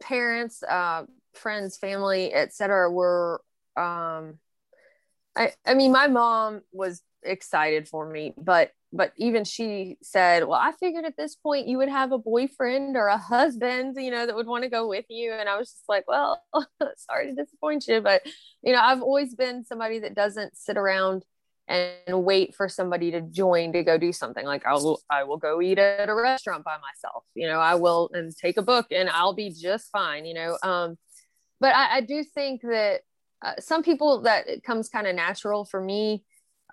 parents 0.00 0.62
uh 0.62 1.04
friends 1.32 1.76
family 1.76 2.32
etc 2.32 2.90
were 2.90 3.40
um 3.76 4.38
i 5.36 5.52
i 5.66 5.74
mean 5.74 5.92
my 5.92 6.06
mom 6.06 6.60
was 6.72 7.02
excited 7.22 7.88
for 7.88 8.08
me 8.08 8.34
but 8.36 8.70
but 8.92 9.12
even 9.16 9.44
she 9.44 9.96
said 10.02 10.44
well 10.44 10.60
i 10.60 10.72
figured 10.78 11.04
at 11.04 11.16
this 11.16 11.34
point 11.34 11.66
you 11.66 11.78
would 11.78 11.88
have 11.88 12.12
a 12.12 12.18
boyfriend 12.18 12.96
or 12.96 13.06
a 13.06 13.18
husband 13.18 13.96
you 13.98 14.10
know 14.10 14.26
that 14.26 14.36
would 14.36 14.46
want 14.46 14.62
to 14.62 14.70
go 14.70 14.86
with 14.86 15.06
you. 15.08 15.32
And 15.32 15.48
i 15.48 15.56
was 15.56 15.70
just 15.70 15.88
like 15.88 16.04
well 16.06 16.42
sorry 16.96 17.28
to 17.28 17.34
disappoint 17.34 17.86
you 17.88 18.00
but 18.00 18.22
you 18.62 18.72
know 18.72 18.80
i've 18.80 19.02
always 19.02 19.34
been 19.34 19.64
somebody 19.64 20.00
that 20.00 20.14
doesn't 20.14 20.56
sit 20.56 20.76
around 20.76 21.24
and 21.66 22.24
wait 22.24 22.54
for 22.54 22.68
somebody 22.68 23.10
to 23.10 23.22
join 23.22 23.72
to 23.72 23.82
go 23.82 23.96
do 23.96 24.12
something 24.12 24.44
like 24.44 24.66
i 24.66 24.74
will 24.74 25.00
i 25.10 25.24
will 25.24 25.38
go 25.38 25.62
eat 25.62 25.78
at 25.78 26.08
a 26.08 26.14
restaurant 26.14 26.64
by 26.64 26.76
myself 26.78 27.24
you 27.34 27.46
know 27.46 27.58
i 27.58 27.74
will 27.74 28.10
and 28.12 28.36
take 28.36 28.56
a 28.56 28.62
book 28.62 28.86
and 28.90 29.08
i'll 29.08 29.32
be 29.32 29.50
just 29.50 29.90
fine 29.90 30.26
you 30.26 30.34
know 30.34 30.58
um 30.62 30.96
but 31.60 31.74
i, 31.74 31.96
I 31.96 32.00
do 32.02 32.22
think 32.22 32.60
that 32.62 33.00
uh, 33.42 33.54
some 33.60 33.82
people 33.82 34.22
that 34.22 34.48
it 34.48 34.62
comes 34.62 34.88
kind 34.88 35.06
of 35.06 35.14
natural 35.14 35.64
for 35.64 35.80
me 35.80 36.22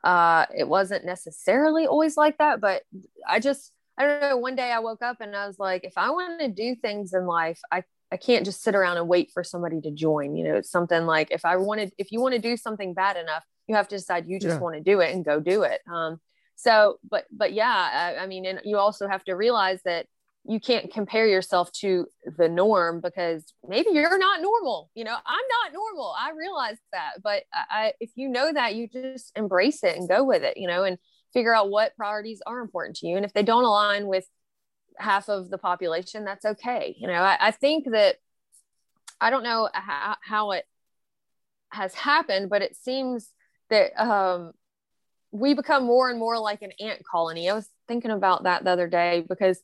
uh 0.04 0.46
it 0.56 0.68
wasn't 0.68 1.06
necessarily 1.06 1.88
always 1.88 2.18
like 2.18 2.38
that 2.40 2.60
but 2.60 2.84
i 3.28 3.40
just 3.40 3.72
i 3.98 4.06
don't 4.06 4.22
know 4.22 4.38
one 4.38 4.56
day 4.56 4.72
i 4.72 4.80
woke 4.80 5.02
up 5.02 5.22
and 5.22 5.36
i 5.36 5.48
was 5.48 5.60
like 5.60 5.86
if 5.86 5.98
i 5.98 6.10
want 6.10 6.40
to 6.42 6.50
do 6.50 6.76
things 6.76 7.14
in 7.14 7.26
life 7.26 7.60
i 7.72 7.84
I 8.12 8.18
can't 8.18 8.44
just 8.44 8.62
sit 8.62 8.76
around 8.76 8.98
and 8.98 9.08
wait 9.08 9.32
for 9.32 9.44
somebody 9.44 9.80
to 9.82 9.90
join. 9.92 10.36
You 10.36 10.44
know, 10.44 10.56
it's 10.56 10.70
something 10.70 11.06
like 11.06 11.32
if 11.32 11.46
I 11.46 11.56
wanted, 11.56 11.94
if 11.98 12.12
you 12.12 12.20
want 12.20 12.36
to 12.36 12.42
do 12.42 12.58
something 12.58 12.94
bad 12.94 13.16
enough, 13.16 13.46
you 13.68 13.76
have 13.76 13.88
to 13.88 13.98
decide 13.98 14.28
you 14.28 14.40
just 14.40 14.56
yeah. 14.56 14.60
want 14.60 14.76
to 14.76 14.82
do 14.82 15.00
it 15.00 15.14
and 15.14 15.26
go 15.26 15.40
do 15.40 15.64
it 15.64 15.82
um 15.92 16.20
so 16.56 16.98
but 17.10 17.26
but 17.32 17.54
yeah 17.54 18.16
I, 18.20 18.24
I 18.24 18.28
mean 18.28 18.46
and 18.46 18.62
you 18.64 18.78
also 18.78 19.08
have 19.08 19.24
to 19.26 19.34
realize 19.34 19.82
that 19.86 20.06
you 20.44 20.60
can't 20.60 20.92
compare 20.92 21.28
yourself 21.28 21.72
to 21.72 22.08
the 22.38 22.50
norm 22.50 23.00
because 23.00 23.54
maybe 23.68 23.90
you're 23.92 24.18
not 24.18 24.42
normal 24.42 24.90
you 24.96 25.04
know 25.04 25.16
i'm 25.26 25.46
not 25.64 25.74
normal 25.74 26.16
i 26.18 26.32
realize 26.32 26.78
that 26.92 27.14
but 27.24 27.44
I, 27.54 27.94
if 28.00 28.12
you 28.16 28.28
know 28.28 28.52
that 28.52 28.76
you 28.76 28.88
just 28.88 29.32
embrace 29.38 29.84
it 29.84 29.98
and 29.98 30.10
go 30.10 30.24
with 30.24 30.44
it 30.44 30.58
you 30.58 30.68
know 30.68 30.84
and 30.84 30.98
figure 31.34 31.56
out 31.56 31.70
what 31.70 31.96
priorities 31.96 32.42
are 32.46 32.60
important 32.60 32.98
to 32.98 33.08
you 33.08 33.18
and 33.18 33.26
if 33.26 33.34
they 33.34 33.44
don't 33.44 33.64
align 33.64 34.08
with 34.08 34.26
half 34.98 35.30
of 35.30 35.50
the 35.50 35.58
population 35.58 36.26
that's 36.26 36.46
okay 36.46 36.96
you 36.98 37.08
know 37.08 37.22
i, 37.22 37.38
I 37.40 37.52
think 37.52 37.86
that 37.92 38.16
i 39.20 39.30
don't 39.30 39.44
know 39.44 39.70
how, 39.74 40.16
how 40.24 40.52
it 40.52 40.66
has 41.70 41.94
happened 41.94 42.50
but 42.50 42.62
it 42.62 42.76
seems 42.76 43.30
that 43.72 44.00
um, 44.00 44.52
we 45.32 45.54
become 45.54 45.86
more 45.86 46.10
and 46.10 46.20
more 46.20 46.38
like 46.38 46.62
an 46.62 46.72
ant 46.80 47.02
colony. 47.10 47.50
I 47.50 47.56
was 47.56 47.68
thinking 47.88 48.12
about 48.12 48.44
that 48.44 48.64
the 48.64 48.70
other 48.70 48.88
day 48.88 49.26
because 49.28 49.62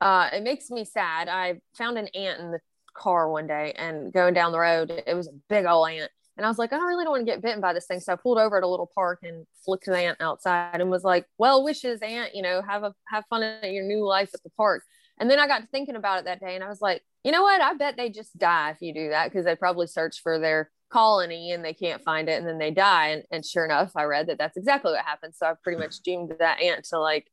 uh, 0.00 0.30
it 0.32 0.42
makes 0.42 0.70
me 0.70 0.84
sad. 0.84 1.28
I 1.28 1.60
found 1.78 1.98
an 1.98 2.08
ant 2.08 2.40
in 2.40 2.50
the 2.50 2.60
car 2.94 3.30
one 3.30 3.46
day 3.46 3.72
and 3.76 4.12
going 4.12 4.34
down 4.34 4.52
the 4.52 4.58
road, 4.58 4.90
it 5.06 5.14
was 5.14 5.28
a 5.28 5.32
big 5.48 5.64
old 5.64 5.88
ant. 5.88 6.10
And 6.36 6.46
I 6.46 6.48
was 6.48 6.58
like, 6.58 6.72
I 6.72 6.78
really 6.78 7.04
don't 7.04 7.12
want 7.12 7.26
to 7.26 7.30
get 7.30 7.42
bitten 7.42 7.60
by 7.60 7.74
this 7.74 7.86
thing. 7.86 8.00
So 8.00 8.14
I 8.14 8.16
pulled 8.16 8.38
over 8.38 8.56
at 8.56 8.62
a 8.62 8.68
little 8.68 8.90
park 8.94 9.20
and 9.22 9.46
flicked 9.64 9.84
the 9.84 9.98
ant 9.98 10.16
outside 10.20 10.80
and 10.80 10.90
was 10.90 11.04
like, 11.04 11.26
well 11.36 11.62
wishes, 11.62 12.00
ant, 12.00 12.34
you 12.34 12.42
know, 12.42 12.62
have 12.62 12.84
a, 12.84 12.94
have 13.06 13.24
fun 13.28 13.42
in 13.42 13.74
your 13.74 13.84
new 13.84 14.06
life 14.06 14.30
at 14.32 14.42
the 14.42 14.50
park. 14.56 14.82
And 15.18 15.30
then 15.30 15.38
I 15.38 15.46
got 15.46 15.60
to 15.60 15.66
thinking 15.66 15.94
about 15.94 16.20
it 16.20 16.24
that 16.24 16.40
day 16.40 16.54
and 16.54 16.64
I 16.64 16.68
was 16.68 16.80
like, 16.80 17.02
you 17.22 17.32
know 17.32 17.42
what? 17.42 17.60
I 17.60 17.74
bet 17.74 17.96
they 17.96 18.08
just 18.08 18.36
die 18.38 18.70
if 18.70 18.78
you 18.80 18.94
do 18.94 19.10
that 19.10 19.30
because 19.30 19.44
they 19.44 19.54
probably 19.54 19.86
search 19.86 20.20
for 20.22 20.38
their 20.38 20.70
colony 20.92 21.52
and 21.52 21.64
they 21.64 21.72
can't 21.72 22.02
find 22.02 22.28
it 22.28 22.38
and 22.38 22.46
then 22.46 22.58
they 22.58 22.70
die. 22.70 23.08
And, 23.08 23.24
and 23.30 23.44
sure 23.44 23.64
enough 23.64 23.92
i 23.96 24.04
read 24.04 24.26
that 24.26 24.38
that's 24.38 24.56
exactly 24.56 24.92
what 24.92 25.04
happened. 25.04 25.34
So 25.34 25.46
i 25.46 25.54
pretty 25.62 25.78
much 25.78 26.00
doomed 26.00 26.34
that 26.38 26.60
ant 26.60 26.84
to 26.86 26.98
like 26.98 27.30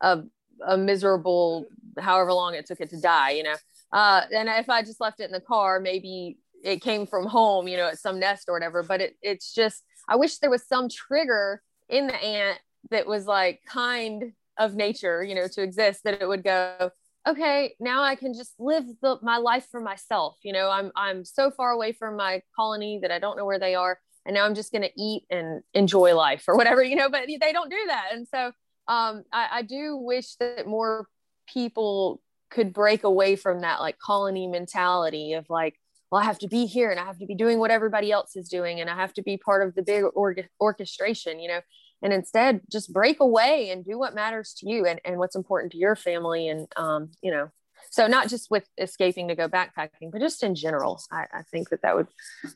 a, 0.00 0.22
a 0.66 0.76
miserable 0.76 1.66
however 1.98 2.32
long 2.32 2.54
it 2.54 2.66
took 2.66 2.80
it 2.80 2.90
to 2.90 3.00
die 3.00 3.30
you 3.30 3.42
know? 3.44 3.56
Uh, 3.92 4.22
and 4.34 4.48
if 4.48 4.68
i 4.68 4.82
just 4.82 5.00
left 5.00 5.20
it 5.20 5.24
in 5.24 5.32
the 5.32 5.40
car 5.40 5.80
maybe 5.80 6.38
it 6.62 6.82
came 6.82 7.06
from 7.06 7.26
home 7.26 7.68
you 7.68 7.76
know 7.76 7.88
at 7.88 7.98
some 7.98 8.18
nest 8.18 8.44
or 8.48 8.54
whatever. 8.54 8.82
But 8.82 9.00
it, 9.00 9.16
it's 9.22 9.54
just 9.54 9.82
i 10.08 10.16
wish 10.16 10.38
there 10.38 10.50
was 10.50 10.66
some 10.66 10.88
trigger 10.88 11.62
in 11.88 12.06
the 12.06 12.22
ant 12.22 12.58
that 12.90 13.06
was 13.06 13.26
like 13.26 13.60
kind 13.66 14.32
of 14.58 14.74
nature 14.74 15.22
you 15.24 15.34
know 15.34 15.48
to 15.48 15.62
exist 15.62 16.04
that 16.04 16.20
it 16.20 16.26
would 16.26 16.44
go 16.44 16.90
okay, 17.26 17.74
now 17.80 18.02
I 18.02 18.14
can 18.14 18.34
just 18.34 18.54
live 18.58 18.84
the, 19.02 19.18
my 19.22 19.38
life 19.38 19.66
for 19.70 19.80
myself. 19.80 20.36
You 20.42 20.52
know, 20.52 20.70
I'm 20.70 20.92
I'm 20.96 21.24
so 21.24 21.50
far 21.50 21.70
away 21.70 21.92
from 21.92 22.16
my 22.16 22.42
colony 22.56 22.98
that 23.02 23.10
I 23.10 23.18
don't 23.18 23.36
know 23.36 23.44
where 23.44 23.58
they 23.58 23.74
are, 23.74 23.98
and 24.26 24.34
now 24.34 24.44
I'm 24.44 24.54
just 24.54 24.72
going 24.72 24.82
to 24.82 24.92
eat 25.02 25.24
and 25.30 25.62
enjoy 25.72 26.14
life 26.14 26.44
or 26.48 26.56
whatever. 26.56 26.82
You 26.82 26.96
know, 26.96 27.08
but 27.08 27.26
they 27.26 27.52
don't 27.52 27.70
do 27.70 27.84
that, 27.88 28.08
and 28.12 28.26
so 28.28 28.52
um, 28.88 29.24
I, 29.32 29.48
I 29.52 29.62
do 29.62 29.96
wish 29.96 30.36
that 30.36 30.66
more 30.66 31.08
people 31.46 32.20
could 32.50 32.72
break 32.72 33.04
away 33.04 33.36
from 33.36 33.60
that 33.60 33.80
like 33.80 33.98
colony 33.98 34.46
mentality 34.46 35.32
of 35.32 35.48
like 35.50 35.78
well, 36.10 36.22
I 36.22 36.26
have 36.26 36.38
to 36.40 36.48
be 36.48 36.66
here 36.66 36.92
and 36.92 37.00
I 37.00 37.04
have 37.04 37.18
to 37.18 37.26
be 37.26 37.34
doing 37.34 37.58
what 37.58 37.72
everybody 37.72 38.12
else 38.12 38.36
is 38.36 38.48
doing 38.48 38.80
and 38.80 38.88
I 38.88 38.94
have 38.94 39.12
to 39.14 39.22
be 39.22 39.36
part 39.36 39.66
of 39.66 39.74
the 39.74 39.82
big 39.82 40.04
org- 40.14 40.48
orchestration, 40.60 41.40
you 41.40 41.48
know, 41.48 41.60
and 42.04 42.12
instead 42.12 42.60
just 42.70 42.92
break 42.92 43.18
away 43.18 43.70
and 43.70 43.84
do 43.84 43.98
what 43.98 44.14
matters 44.14 44.54
to 44.58 44.68
you 44.68 44.86
and, 44.86 45.00
and 45.04 45.18
what's 45.18 45.34
important 45.34 45.72
to 45.72 45.78
your 45.78 45.96
family. 45.96 46.48
And, 46.48 46.68
um, 46.76 47.10
you 47.22 47.32
know, 47.32 47.50
so 47.90 48.06
not 48.06 48.28
just 48.28 48.50
with 48.50 48.68
escaping 48.78 49.28
to 49.28 49.34
go 49.34 49.48
backpacking, 49.48 50.12
but 50.12 50.20
just 50.20 50.42
in 50.42 50.54
general, 50.54 51.00
I, 51.10 51.24
I 51.32 51.42
think 51.50 51.70
that 51.70 51.82
that 51.82 51.96
would 51.96 52.08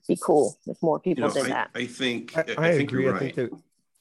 be 0.07 0.19
cool 0.23 0.57
if 0.67 0.77
more 0.83 1.01
people 1.01 1.25
you 1.25 1.29
know, 1.29 1.35
did 1.35 1.47
I, 1.47 1.49
that. 1.49 1.71
I 1.75 1.87
think 1.87 2.37
I, 2.37 2.41
I, 2.41 2.69
I 2.69 2.77
think 2.77 2.91
agree. 2.91 3.05
you're 3.05 3.13
right. 3.13 3.35
think 3.35 3.35
that 3.37 3.51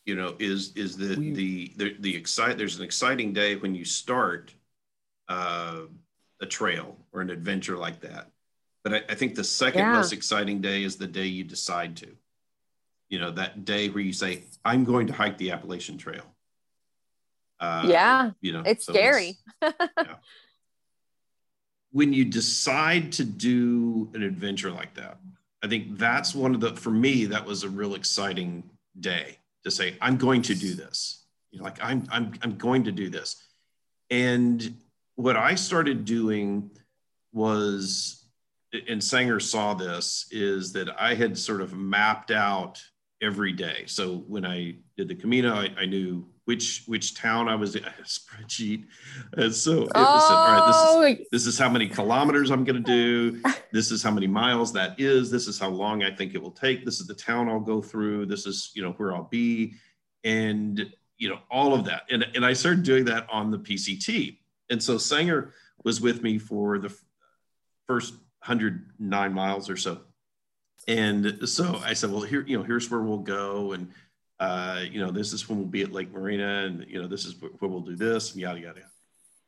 you 0.06 0.16
know 0.16 0.36
is 0.40 0.74
is 0.76 0.96
the 0.98 1.16
We- 1.18 1.32
the 1.32 1.74
the 1.78 1.96
the 2.00 2.16
excite 2.16 2.58
there's 2.58 2.78
an 2.78 2.84
exciting 2.84 3.34
day 3.34 3.56
when 3.56 3.74
you 3.76 3.86
start 3.86 4.54
uh, 5.28 5.82
a 6.42 6.46
trail 6.46 6.98
or 7.12 7.22
an 7.22 7.30
adventure 7.30 7.78
like 7.78 8.00
that 8.02 8.32
but 8.84 8.94
I, 8.94 9.02
I 9.10 9.16
think 9.16 9.36
the 9.36 9.44
second 9.44 9.80
Yeah. 9.80 9.94
most 9.94 10.14
exciting 10.14 10.62
day 10.62 10.84
is 10.84 10.96
the 10.96 11.08
day 11.08 11.26
you 11.26 11.44
decide 11.44 11.98
to 11.98 12.08
you 13.10 13.20
know 13.20 13.32
that 13.32 13.66
day 13.66 13.90
where 13.90 14.04
you 14.04 14.14
say 14.14 14.44
i'm 14.66 14.84
going 14.84 15.08
to 15.08 15.14
hike 15.14 15.38
the 15.38 15.52
appalachian 15.52 15.98
trail. 15.98 16.24
Uh, 17.60 17.86
Yeah, 17.88 18.32
you 18.42 18.54
know 18.54 18.64
it's 18.66 18.86
so 18.86 18.94
scary. 18.94 19.38
when 21.92 22.14
you 22.14 22.26
decide 22.26 23.12
to 23.14 23.24
do 23.24 24.10
an 24.14 24.22
adventure 24.22 24.72
like 24.72 24.94
that 24.94 25.18
i 25.64 25.68
think 25.68 25.98
that's 25.98 26.36
one 26.36 26.54
of 26.54 26.62
the 26.62 26.76
for 26.76 26.92
me 26.92 27.26
that 27.26 27.46
was 27.46 27.64
a 27.64 27.70
real 27.70 27.96
exciting 27.96 28.64
day 29.00 29.38
to 29.64 29.72
say 29.72 29.96
i'm 30.02 30.18
going 30.18 30.42
to 30.42 30.54
do 30.54 30.74
this. 30.76 31.26
You 31.52 31.60
know 31.60 31.66
like 31.66 31.80
i'm 31.82 32.08
i'm, 32.12 32.34
I'm 32.44 32.58
going 32.58 32.84
to 32.84 32.92
do 32.92 33.10
this. 33.10 33.42
And 34.10 34.76
what 35.16 35.36
i 35.36 35.56
started 35.56 36.06
doing 36.06 36.70
was 37.34 38.26
and 38.88 39.04
sanger 39.04 39.40
saw 39.40 39.74
this 39.74 40.28
is 40.30 40.74
that 40.74 40.90
i 41.02 41.16
had 41.16 41.38
sort 41.38 41.62
of 41.62 41.74
mapped 41.74 42.32
out 42.32 42.82
every 43.22 43.52
day 43.52 43.84
so 43.88 44.18
when 44.28 44.46
i 44.46 44.76
did 44.96 45.08
the 45.08 45.16
camino 45.16 45.54
i, 45.54 45.70
I 45.78 45.86
knew 45.86 46.26
which 46.46 46.84
which 46.86 47.16
town 47.16 47.50
i 47.50 47.56
was 47.56 47.76
in 47.76 47.84
I 47.86 47.90
had 47.90 48.00
a 48.00 48.04
spreadsheet 48.04 48.86
and 49.34 49.54
so 49.54 49.84
it 49.84 49.94
was 49.94 50.32
all 50.32 50.48
right 50.48 50.68
this 50.68 50.76
is 50.76 50.84
oh, 51.22 51.26
this 51.32 51.48
is 51.48 51.58
how 51.58 51.70
many 51.70 51.88
kilometers 51.98 52.52
I'm 52.52 52.64
going 52.64 52.84
to 52.84 52.92
do. 52.92 53.42
This 53.74 53.92
is 53.92 54.02
how 54.02 54.12
many 54.12 54.28
miles 54.28 54.72
that 54.74 54.98
is. 54.98 55.30
This 55.30 55.48
is 55.48 55.60
how 55.60 55.68
long 55.68 56.02
I 56.02 56.10
think 56.10 56.34
it 56.34 56.42
will 56.42 56.52
take. 56.52 56.86
This 56.86 57.02
is 57.02 57.06
the 57.06 57.14
town 57.14 57.50
I'll 57.50 57.60
go 57.60 57.82
through. 57.82 58.26
This 58.26 58.46
is, 58.46 58.72
you 58.74 58.82
know, 58.82 58.92
where 58.94 59.14
I'll 59.14 59.26
be. 59.26 59.74
And, 60.24 60.90
you 61.18 61.28
know, 61.28 61.40
all 61.52 61.74
of 61.74 61.84
that. 61.86 62.04
And, 62.10 62.26
and 62.34 62.46
I 62.46 62.54
started 62.54 62.84
doing 62.84 63.04
that 63.06 63.28
on 63.30 63.52
the 63.52 63.60
PCT. 63.60 64.38
And 64.70 64.82
so 64.82 64.98
Sanger 64.98 65.54
was 65.84 66.00
with 66.00 66.24
me 66.24 66.40
for 66.40 66.80
the 66.80 66.96
first 67.88 68.14
109 68.40 69.34
miles 69.34 69.70
or 69.70 69.76
so. 69.76 70.02
And 70.88 71.48
so 71.48 71.82
I 71.84 71.94
said, 71.94 72.12
well, 72.12 72.22
here, 72.22 72.46
you 72.48 72.58
know, 72.58 72.64
here's 72.64 72.90
where 72.90 73.02
we'll 73.02 73.18
go. 73.18 73.74
And, 73.74 73.92
uh, 74.40 74.84
you 74.90 75.02
know, 75.02 75.12
this 75.12 75.34
is 75.34 75.48
when 75.50 75.58
we'll 75.58 75.68
be 75.68 75.82
at 75.82 75.92
Lake 75.92 76.14
Morena. 76.14 76.66
And, 76.66 76.86
you 76.88 77.02
know, 77.02 77.08
this 77.08 77.26
is 77.26 77.42
where 77.42 77.52
where 77.60 77.70
we'll 77.70 77.82
do 77.82 77.96
this 77.96 78.32
and 78.32 78.42
yada, 78.42 78.60
yada, 78.60 78.80
yada 78.80 78.92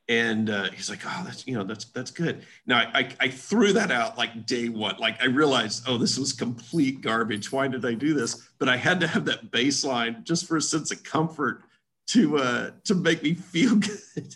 and 0.10 0.50
uh, 0.50 0.72
he's 0.72 0.90
like, 0.90 1.02
"Oh, 1.06 1.22
that's 1.24 1.46
you 1.48 1.54
know, 1.54 1.64
that's 1.64 1.86
that's 1.86 2.10
good." 2.10 2.44
Now 2.66 2.80
I, 2.80 3.00
I 3.00 3.10
I 3.22 3.28
threw 3.30 3.72
that 3.74 3.92
out 3.92 4.18
like 4.18 4.48
day 4.48 4.68
one. 4.68 4.98
Like 4.98 5.22
I 5.22 5.28
realized, 5.28 5.84
oh, 5.88 5.98
this 5.98 6.18
was 6.18 6.34
complete 6.34 7.02
garbage. 7.02 7.52
Why 7.52 7.68
did 7.68 7.86
I 7.86 7.94
do 7.94 8.16
this? 8.16 8.50
But 8.58 8.68
I 8.68 8.76
had 8.76 9.00
to 9.02 9.08
have 9.08 9.24
that 9.26 9.52
baseline 9.52 10.24
just 10.24 10.48
for 10.48 10.58
a 10.58 10.62
sense 10.62 10.92
of 10.92 11.04
comfort 11.04 11.62
to 12.08 12.40
uh 12.40 12.72
to 12.86 12.96
make 12.96 13.22
me 13.22 13.36
feel 13.36 13.76
good. 13.76 14.36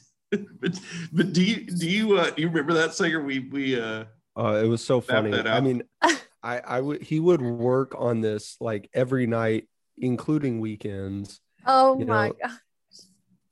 but 0.62 0.80
but 1.12 1.34
do 1.34 1.44
you 1.44 1.66
do 1.66 1.90
you 1.90 2.18
uh, 2.18 2.30
do 2.30 2.44
you 2.44 2.50
remember 2.50 2.74
that 2.74 2.94
singer? 2.94 3.22
We 3.22 3.40
we 3.40 3.80
uh 3.82 4.06
Uh, 4.38 4.62
it 4.64 4.68
was 4.68 4.86
so 4.86 5.02
funny. 5.02 5.34
I 5.34 5.60
mean, 5.60 5.82
I, 6.44 6.60
I 6.60 6.82
would 6.82 7.02
he 7.02 7.20
would 7.20 7.42
work 7.42 7.96
on 7.98 8.22
this 8.22 8.58
like 8.60 8.90
every 8.94 9.28
night, 9.28 9.70
including 9.98 10.60
weekends, 10.60 11.40
oh 11.66 11.96
my 11.96 12.28
know, 12.28 12.34
god. 12.42 12.52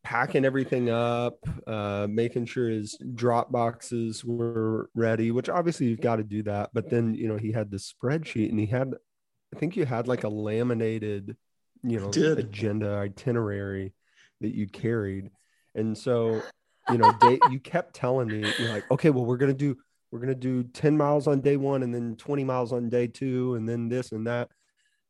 packing 0.03 0.43
everything 0.43 0.89
up, 0.89 1.37
uh, 1.65 2.07
making 2.09 2.45
sure 2.47 2.69
his 2.69 2.97
drop 3.15 3.51
boxes 3.51 4.25
were 4.25 4.89
ready. 4.93 5.31
Which 5.31 5.47
obviously 5.47 5.87
you've 5.87 6.01
got 6.01 6.17
to 6.17 6.23
do 6.23 6.43
that. 6.43 6.71
But 6.73 6.89
then 6.89 7.15
you 7.15 7.27
know 7.29 7.37
he 7.37 7.53
had 7.53 7.71
the 7.71 7.77
spreadsheet, 7.77 8.49
and 8.49 8.59
he 8.59 8.65
had, 8.65 8.93
I 9.55 9.59
think 9.59 9.77
you 9.77 9.85
had 9.85 10.07
like 10.09 10.25
a 10.25 10.29
laminated, 10.29 11.37
you 11.83 11.99
know, 11.99 12.11
did. 12.11 12.39
agenda 12.39 12.95
itinerary 12.95 13.93
that 14.41 14.53
you 14.53 14.67
carried, 14.67 15.29
and 15.75 15.97
so 15.97 16.41
you 16.89 16.97
know 16.97 17.13
day, 17.21 17.39
you 17.49 17.59
kept 17.59 17.93
telling 17.93 18.27
me 18.27 18.51
you're 18.59 18.73
like, 18.73 18.89
okay, 18.91 19.11
well 19.11 19.25
we're 19.25 19.37
gonna 19.37 19.53
do 19.53 19.77
we're 20.11 20.19
gonna 20.19 20.35
do 20.35 20.63
10 20.63 20.97
miles 20.97 21.27
on 21.27 21.39
day 21.41 21.57
one 21.57 21.83
and 21.83 21.93
then 21.93 22.15
20 22.17 22.43
miles 22.43 22.73
on 22.73 22.89
day 22.89 23.07
two 23.07 23.55
and 23.55 23.67
then 23.67 23.87
this 23.89 24.11
and 24.11 24.27
that. 24.27 24.49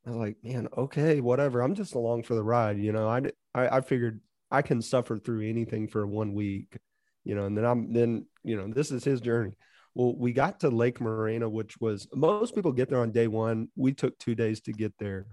I 0.06 0.10
was 0.10 0.18
like 0.18 0.38
man 0.44 0.68
okay 0.78 1.22
whatever. 1.22 1.62
I'm 1.62 1.76
just 1.76 1.96
along 1.96 2.24
for 2.24 2.36
the 2.36 2.44
ride 2.44 2.78
you 2.78 2.92
know? 2.92 3.08
I 3.08 3.22
i, 3.54 3.78
I 3.78 3.82
figured 3.82 4.22
i 4.50 4.62
can 4.62 4.82
suffer 4.82 5.18
through 5.18 5.48
anything 5.48 5.88
for 5.88 6.06
one 6.06 6.34
week 6.34 6.78
you 7.24 7.36
know? 7.36 7.46
And 7.46 7.58
then 7.58 7.66
i'm 7.66 7.94
then 7.94 8.26
you 8.44 8.56
know 8.56 8.68
this 8.68 8.92
is 8.92 9.04
his 9.04 9.22
journey. 9.22 9.58
Well 9.96 10.16
we 10.16 10.34
got 10.34 10.60
to 10.62 10.70
lake 10.70 11.02
morena 11.02 11.50
which 11.50 11.80
was 11.80 12.08
most 12.14 12.56
people 12.56 12.72
get 12.72 12.90
there 12.90 13.02
on 13.02 13.12
day 13.12 13.28
one. 13.28 13.70
We 13.76 13.94
took 13.94 14.18
two 14.20 14.36
days 14.36 14.62
to 14.62 14.72
get 14.72 14.94
there. 15.00 15.26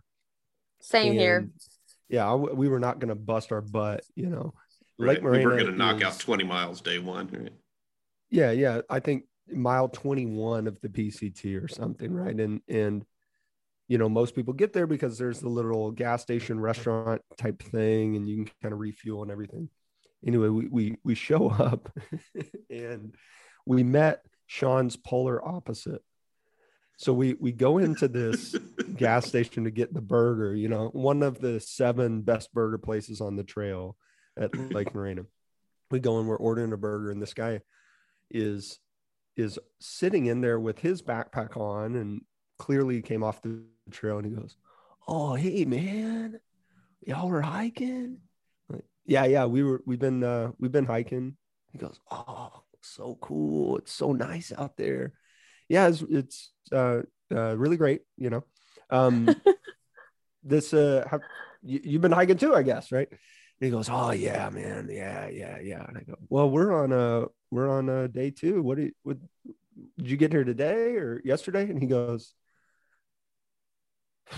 Same 0.81 1.13
here. 1.13 1.51
Yeah 2.09 2.27
I 2.27 2.31
w 2.31 2.55
we 2.55 2.69
were 2.69 2.81
not 2.81 3.01
going 3.01 3.11
to 3.11 3.15
bust 3.15 3.53
our 3.53 3.61
butt 3.61 4.03
you 4.15 4.31
know? 4.31 4.55
Right, 4.99 5.23
we 5.23 5.29
were 5.29 5.39
Morena 5.39 5.63
going 5.63 5.73
to 5.73 5.79
knock 5.79 6.03
out 6.03 6.19
20 6.19 6.43
miles 6.45 6.81
day 6.81 6.99
one. 6.99 7.29
Right? 7.33 7.53
yeah 8.31 8.51
yeah. 8.51 8.81
I 8.91 9.01
think 9.01 9.25
mile 9.53 9.89
21 9.89 10.67
of 10.67 10.81
the 10.81 10.89
pct 10.89 11.63
or 11.63 11.69
something 11.69 12.13
right? 12.13 12.39
And 12.39 12.61
and 12.69 13.05
you 13.89 13.99
know 13.99 14.09
most 14.09 14.35
people 14.35 14.53
get 14.53 14.73
there 14.73 14.87
because 14.87 15.19
there's 15.19 15.41
the 15.41 15.49
little 15.49 15.91
gas 15.91 16.23
station 16.23 16.61
restaurant 16.61 17.23
type 17.37 17.63
thing 17.63 18.17
and 18.17 18.29
you 18.29 18.45
can 18.45 18.53
kind 18.63 18.73
of 18.73 18.81
refuel 18.81 19.23
and 19.23 19.31
everything. 19.31 19.69
Anyway 20.27 20.49
we 20.49 20.67
we, 20.69 20.99
we 21.05 21.15
show 21.15 21.49
up 21.59 21.91
and 22.71 23.15
we 23.67 23.83
met 23.83 24.25
sean's 24.47 24.97
polar 24.97 25.47
opposite. 25.47 26.03
So 26.99 27.13
we 27.13 27.35
we 27.35 27.53
go 27.53 27.79
into 27.79 28.09
this 28.09 28.57
gas 28.97 29.27
station 29.27 29.65
to 29.65 29.71
get 29.71 29.95
the 29.95 30.01
burger 30.01 30.55
you 30.55 30.69
know 30.69 30.89
one 30.93 31.23
of 31.23 31.41
the 31.41 31.61
seven 31.61 32.23
best 32.23 32.53
burger 32.53 32.79
places 32.79 33.21
on 33.21 33.37
the 33.37 33.45
trail 33.45 33.97
at 34.39 34.55
lake 34.73 34.95
morena. 34.95 35.23
We 35.91 36.01
go 36.01 36.19
and 36.19 36.29
we're 36.29 36.37
ordering 36.37 36.73
a 36.73 36.77
burger 36.77 37.11
and 37.11 37.23
this 37.23 37.35
guy 37.35 37.61
is 38.31 38.79
is 39.39 39.59
sitting 39.79 40.27
in 40.27 40.41
there 40.41 40.59
with 40.59 40.81
his 40.81 41.01
backpack 41.01 41.57
on 41.57 41.95
and 41.95 42.21
clearly 42.59 43.01
came 43.01 43.23
off 43.23 43.41
the 43.41 43.63
trail 43.91 44.19
and 44.19 44.27
he 44.27 44.33
goes 44.33 44.57
oh 45.07 45.35
hey 45.35 45.65
man 45.65 46.39
y'all 47.07 47.29
were 47.29 47.41
hiking? 47.41 48.19
Like, 48.69 48.85
yeah 49.07 49.25
yeah 49.25 49.47
we 49.47 49.63
were 49.63 49.81
we've 49.87 49.99
been 49.99 50.23
uh 50.23 50.51
we've 50.59 50.73
been 50.73 50.85
hiking. 50.85 51.37
He 51.73 51.79
goes 51.79 51.99
oh 52.11 52.63
so 52.83 53.17
cool. 53.21 53.79
It's 53.79 53.93
so 53.93 54.13
nice 54.13 54.53
out 54.57 54.77
there. 54.77 55.13
Yeah 55.69 55.89
it's, 55.89 56.03
it's 56.03 56.53
uh, 56.73 57.03
uh 57.33 57.57
really 57.57 57.77
great 57.77 58.03
you 58.17 58.31
know? 58.31 58.45
Um 58.91 59.35
this 60.43 60.75
uh 60.75 61.07
have, 61.09 61.21
you, 61.63 61.81
you've 61.85 62.03
been 62.03 62.13
hiking 62.13 62.37
too 62.39 62.55
i 62.55 62.63
guess 62.63 62.93
right? 62.93 63.09
And 63.11 63.67
he 63.67 63.71
goes, 63.73 63.89
"Oh 63.91 64.13
yeah, 64.13 64.49
man, 64.51 64.89
yeah, 64.89 65.29
yeah, 65.29 65.59
yeah." 65.61 65.85
And 65.85 65.99
I 65.99 66.03
go, 66.03 66.15
"Well, 66.29 66.49
we're 66.49 66.73
on 66.81 66.93
a 66.93 67.27
we're 67.51 67.69
on 67.69 67.89
a 67.89 68.09
day 68.09 68.31
two. 68.31 68.63
What 68.63 68.79
did 68.79 68.95
what 69.03 69.19
did 69.97 70.11
you 70.11 70.17
get 70.17 70.33
here 70.33 70.45
today 70.45 70.97
or 70.97 71.21
yesterday?" 71.25 71.63
And 71.63 71.81
he 71.81 71.87
goes, 71.87 72.35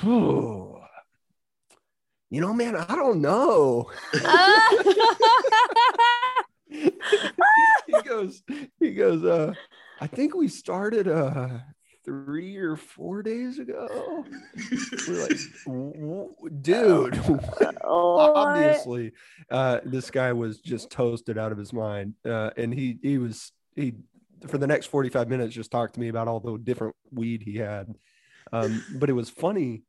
"Oh, 0.05 0.81
you 2.31 2.41
know, 2.41 2.53
man, 2.53 2.77
I 2.77 2.95
don't 2.95 3.21
know." 3.21 3.91
he 6.71 8.03
goes, 8.05 8.43
he 8.79 8.95
goes, 8.95 9.25
uh, 9.25 9.55
I 10.01 10.07
think 10.07 10.35
we 10.35 10.49
started 10.49 11.09
uh 11.09 11.49
three 12.05 12.57
or 12.57 12.77
four 12.77 13.23
days 13.23 13.59
ago. 13.59 14.25
We're 15.07 15.29
like, 15.29 16.63
dude, 16.63 17.21
obviously 17.85 19.13
uh 19.51 19.81
this 19.85 20.11
guy 20.11 20.33
was 20.33 20.61
just 20.61 20.91
toasted 20.91 21.39
out 21.39 21.53
of 21.53 21.59
his 21.59 21.73
mind 21.73 22.15
uh 22.25 22.51
and 22.57 22.73
he 22.73 22.99
he 23.03 23.19
was 23.19 23.53
he 23.75 23.95
for 24.49 24.59
the 24.59 24.67
next 24.67 24.87
45 24.87 25.29
minutes 25.29 25.55
just 25.55 25.71
talked 25.71 25.95
to 25.95 26.01
me 26.01 26.09
about 26.09 26.29
all 26.29 26.41
the 26.41 26.57
different 26.59 26.95
weed 27.11 27.43
he 27.43 27.57
had. 27.57 27.95
Um 28.53 28.85
but 28.97 29.11
it 29.11 29.15
was 29.15 29.31
funny 29.31 29.83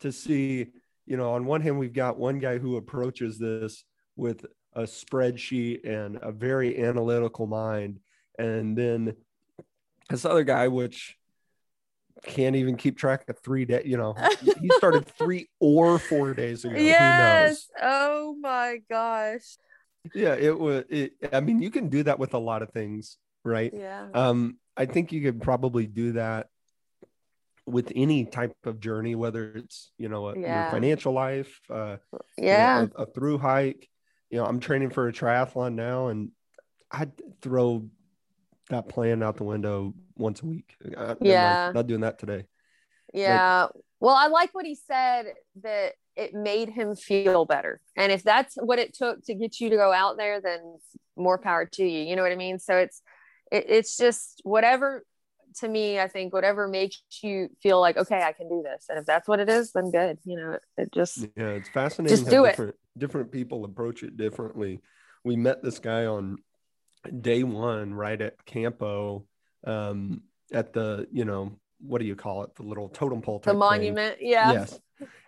to 0.00 0.12
see 0.12 0.68
you 1.06 1.16
know 1.16 1.32
on 1.32 1.44
one 1.44 1.60
hand 1.60 1.78
we've 1.78 1.92
got 1.92 2.18
one 2.18 2.38
guy 2.38 2.58
who 2.58 2.76
approaches 2.76 3.38
this 3.38 3.84
with 4.16 4.46
a 4.74 4.82
spreadsheet 4.82 5.88
and 5.88 6.18
a 6.22 6.32
very 6.32 6.82
analytical 6.82 7.46
mind 7.46 8.00
and 8.38 8.76
then 8.76 9.14
this 10.08 10.24
other 10.24 10.44
guy 10.44 10.68
which 10.68 11.17
can't 12.24 12.56
even 12.56 12.76
keep 12.76 12.98
track 12.98 13.24
of 13.28 13.38
three 13.40 13.64
days 13.64 13.82
you 13.86 13.96
know 13.96 14.14
he 14.60 14.70
started 14.70 15.06
three 15.06 15.48
or 15.60 15.98
four 15.98 16.34
days 16.34 16.64
ago 16.64 16.74
who 16.74 16.82
knows 16.82 17.50
yes. 17.50 17.70
Oh 17.82 18.36
my 18.40 18.80
gosh. 18.90 19.56
yeah 20.14 20.34
it 20.34 20.58
was 20.58 20.84
it, 20.88 21.12
i 21.32 21.40
mean 21.40 21.60
you 21.62 21.70
can 21.70 21.88
do 21.88 22.02
that 22.02 22.18
with 22.18 22.34
a 22.34 22.38
lot 22.38 22.62
of 22.62 22.70
things 22.70 23.18
right 23.44 23.72
Yeah. 23.74 24.06
um 24.14 24.58
i 24.76 24.86
think 24.86 25.12
you 25.12 25.22
could 25.22 25.40
probably 25.42 25.86
do 25.86 26.12
that 26.12 26.48
with 27.66 27.92
any 27.94 28.24
type 28.24 28.56
of 28.64 28.80
journey, 28.80 29.14
whether 29.14 29.52
it's 29.54 29.92
you 29.98 30.08
know 30.08 30.28
a, 30.28 30.38
Yeah. 30.38 30.54
your 30.62 30.70
financial 30.70 31.12
life, 31.12 31.60
uh, 31.68 31.98
you 32.12 32.18
know, 32.18 32.46
Yeah. 32.46 32.86
a, 32.96 33.02
a 33.02 33.06
through 33.06 33.36
hike. 33.36 33.88
You 34.30 34.38
know, 34.38 34.46
I'm 34.46 34.58
training 34.58 34.88
for 34.90 35.06
a 35.06 35.12
triathlon 35.12 35.74
now, 35.74 36.06
and 36.08 36.30
I 36.90 37.08
throw 37.42 37.86
that 38.70 38.88
plan 38.88 39.22
out 39.22 39.36
the 39.36 39.44
window 39.44 39.92
once 40.18 40.42
a 40.42 40.46
week. 40.46 40.76
I- 40.96 41.16
Yeah. 41.20 41.72
not 41.74 41.86
doing 41.86 42.02
that 42.02 42.18
today. 42.18 42.46
Yeah. 43.14 43.68
well, 44.00 44.14
I 44.14 44.26
like 44.28 44.54
what 44.54 44.66
he 44.66 44.74
said 44.74 45.32
that 45.62 45.94
it 46.14 46.34
made 46.34 46.68
him 46.68 46.94
feel 46.94 47.44
better. 47.46 47.80
And 47.96 48.12
if 48.12 48.22
that's 48.22 48.54
what 48.56 48.78
it 48.78 48.94
took 48.94 49.24
to 49.24 49.34
get 49.34 49.60
you 49.60 49.70
to 49.70 49.76
go 49.76 49.92
out 49.92 50.16
there, 50.16 50.40
then 50.40 50.78
more 51.16 51.38
power 51.38 51.64
to 51.64 51.84
you. 51.84 52.02
You 52.02 52.16
know 52.16 52.22
what 52.22 52.32
I 52.32 52.36
mean? 52.36 52.58
So 52.58 52.76
it's 52.76 53.02
it, 53.50 53.64
it's 53.68 53.96
just 53.96 54.40
whatever 54.44 55.04
to 55.60 55.68
me, 55.68 55.98
I 55.98 56.06
think 56.08 56.32
whatever 56.34 56.68
makes 56.68 57.02
you 57.22 57.48
feel 57.62 57.80
like, 57.80 57.96
okay, 57.96 58.22
I 58.22 58.32
can 58.32 58.48
do 58.48 58.62
this. 58.62 58.86
And 58.88 58.98
if 58.98 59.06
that's 59.06 59.26
what 59.26 59.40
it 59.40 59.48
is, 59.48 59.72
then 59.72 59.90
good. 59.90 60.18
You 60.24 60.36
know, 60.36 60.50
it, 60.52 60.62
it 60.76 60.92
just 60.92 61.26
Yeah, 61.36 61.48
it's 61.50 61.70
fascinating. 61.70 62.14
Just 62.16 62.26
how 62.26 62.30
do 62.30 62.44
it. 62.44 62.50
different, 62.50 62.76
Different 62.96 63.32
people 63.32 63.64
approach 63.64 64.02
it 64.02 64.16
differently. 64.16 64.80
We 65.24 65.36
met 65.36 65.62
this 65.62 65.78
guy 65.78 66.06
on 66.06 66.38
day 67.20 67.44
one, 67.44 67.94
right 67.94 68.20
at 68.20 68.44
Campo, 68.44 69.24
um, 69.64 70.22
at 70.52 70.72
the 70.72 71.06
you 71.12 71.24
know 71.24 71.58
what 71.80 72.00
do 72.00 72.06
you 72.06 72.16
call 72.16 72.42
it, 72.42 72.54
the 72.56 72.62
little 72.64 72.88
totem 72.88 73.22
pole. 73.22 73.38
the 73.38 73.46
type 73.46 73.52
thing. 73.52 73.58
monument. 73.58 74.16
Yeah. 74.20 74.52
Yes, 74.52 74.80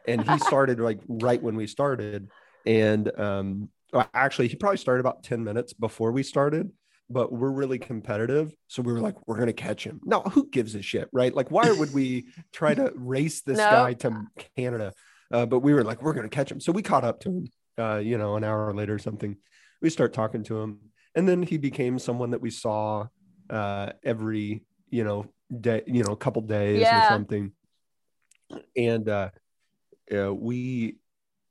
and 0.06 0.26
he 0.26 0.38
started 0.38 0.80
like 0.80 0.98
right 1.08 1.40
when 1.42 1.54
we 1.56 1.66
started, 1.66 2.28
and 2.66 3.10
um, 3.18 3.68
actually 4.14 4.48
he 4.48 4.56
probably 4.56 4.78
started 4.78 5.00
about 5.00 5.22
ten 5.22 5.44
minutes 5.44 5.72
before 5.72 6.12
we 6.12 6.22
started. 6.22 6.70
But 7.12 7.32
we're 7.32 7.50
really 7.50 7.80
competitive, 7.80 8.54
so 8.68 8.82
we 8.82 8.92
were 8.92 9.00
like, 9.00 9.16
we're 9.26 9.36
gonna 9.38 9.52
catch 9.52 9.82
him. 9.82 10.00
No, 10.04 10.20
who 10.20 10.48
gives 10.48 10.76
a 10.76 10.82
shit, 10.82 11.08
right? 11.12 11.34
Like, 11.34 11.50
why 11.50 11.68
would 11.72 11.92
we 11.92 12.28
try 12.52 12.72
to 12.74 12.92
race 12.94 13.40
this 13.42 13.58
No. 13.58 13.68
guy 13.68 13.94
to 13.94 14.26
Canada? 14.56 14.92
Uh, 15.32 15.44
but 15.44 15.58
we 15.58 15.74
were 15.74 15.82
like, 15.82 16.02
we're 16.02 16.12
gonna 16.12 16.28
catch 16.28 16.52
him. 16.52 16.60
So 16.60 16.70
we 16.70 16.82
caught 16.82 17.02
up 17.04 17.18
to 17.20 17.28
him. 17.30 17.48
Uh, 17.78 17.96
you 17.96 18.16
know, 18.18 18.36
an 18.36 18.44
hour 18.44 18.72
later 18.74 18.94
or 18.94 18.98
something. 18.98 19.36
We 19.80 19.90
start 19.90 20.12
talking 20.12 20.44
to 20.44 20.60
him, 20.60 20.78
and 21.16 21.28
then 21.28 21.42
he 21.42 21.56
became 21.58 21.98
someone 21.98 22.30
that 22.30 22.40
we 22.42 22.50
saw 22.50 23.06
uh, 23.50 23.92
every 24.04 24.62
you 24.90 25.04
know 25.04 25.26
day, 25.60 25.82
you 25.86 26.02
know, 26.04 26.12
a 26.12 26.16
couple 26.16 26.42
days 26.42 26.80
Yeah. 26.80 27.04
or 27.04 27.08
something. 27.08 27.52
And 28.76 29.08
uh, 29.08 29.30
uh, 30.16 30.34
we, 30.34 30.96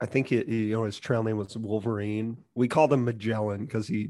I 0.01 0.05
think 0.05 0.31
it, 0.31 0.47
you 0.47 0.71
know, 0.73 0.83
his 0.83 0.99
trail 0.99 1.23
name 1.23 1.37
was 1.37 1.55
Wolverine. 1.57 2.37
We 2.55 2.67
called 2.67 2.91
him 2.93 3.05
Magellan 3.05 3.65
because 3.65 3.87
he 3.87 4.09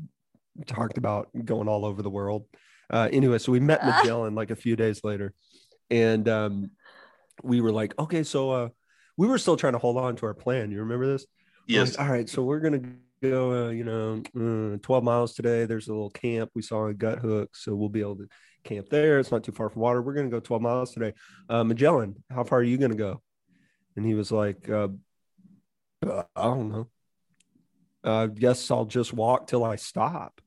talked 0.65 0.97
about 0.97 1.30
going 1.45 1.67
all 1.67 1.86
over 1.86 2.02
the 2.02 2.10
world. 2.10 2.45
Uh, 2.89 3.10
anyway, 3.12 3.38
so 3.38 3.52
we 3.52 3.60
met 3.60 3.80
Ah. 3.84 3.97
Magellan 3.97 4.34
like 4.36 4.49
a 4.52 4.56
few 4.56 4.75
days 4.75 5.04
later, 5.04 5.34
and 5.91 6.28
um, 6.28 6.71
we 7.43 7.62
were 7.62 7.71
like, 7.71 7.97
okay, 7.99 8.23
so 8.23 8.52
uh, 8.52 8.69
we 9.17 9.28
were 9.28 9.38
still 9.38 9.58
trying 9.58 9.73
to 9.73 9.80
hold 9.80 9.97
on 9.97 10.15
to 10.17 10.25
our 10.25 10.34
plan. 10.34 10.71
You 10.71 10.80
remember 10.80 11.06
this? 11.06 11.25
Yes. 11.67 11.97
like, 11.97 12.08
all 12.08 12.12
right, 12.12 12.28
so 12.28 12.41
we're 12.43 12.60
gonna 12.60 12.82
go, 13.21 13.67
uh, 13.67 13.69
you 13.69 13.84
know, 13.84 14.21
uh, 14.36 14.77
12 14.82 15.03
miles 15.03 15.34
today. 15.34 15.65
There's 15.65 15.88
a 15.88 15.93
little 15.93 16.10
camp 16.10 16.51
we 16.55 16.62
saw 16.62 16.88
in 16.88 16.97
Guthook, 16.97 17.47
so 17.53 17.75
we'll 17.75 17.89
be 17.89 18.01
able 18.01 18.17
to 18.17 18.27
camp 18.63 18.89
there. 18.89 19.19
It's 19.19 19.32
not 19.32 19.43
too 19.43 19.51
far 19.51 19.69
from 19.69 19.82
water. 19.82 20.01
We're 20.01 20.13
gonna 20.13 20.29
go 20.29 20.39
12 20.39 20.62
miles 20.62 20.93
today. 20.93 21.13
Uh, 21.49 21.63
Magellan, 21.63 22.23
how 22.29 22.43
far 22.43 22.60
are 22.60 22.63
you 22.63 22.77
gonna 22.77 22.95
go? 22.95 23.21
And 23.95 24.05
he 24.05 24.13
was 24.13 24.32
like, 24.32 24.69
uh, 24.69 24.89
uh, 26.05 26.23
I 26.36 26.43
don't 26.43 26.71
know. 26.71 26.88
Uh, 28.03 28.27
guess 28.27 28.71
I'll 28.71 28.86
just 28.86 29.13
walk 29.13 29.47
till 29.47 29.63
I 29.63 29.75
stop. 29.75 30.39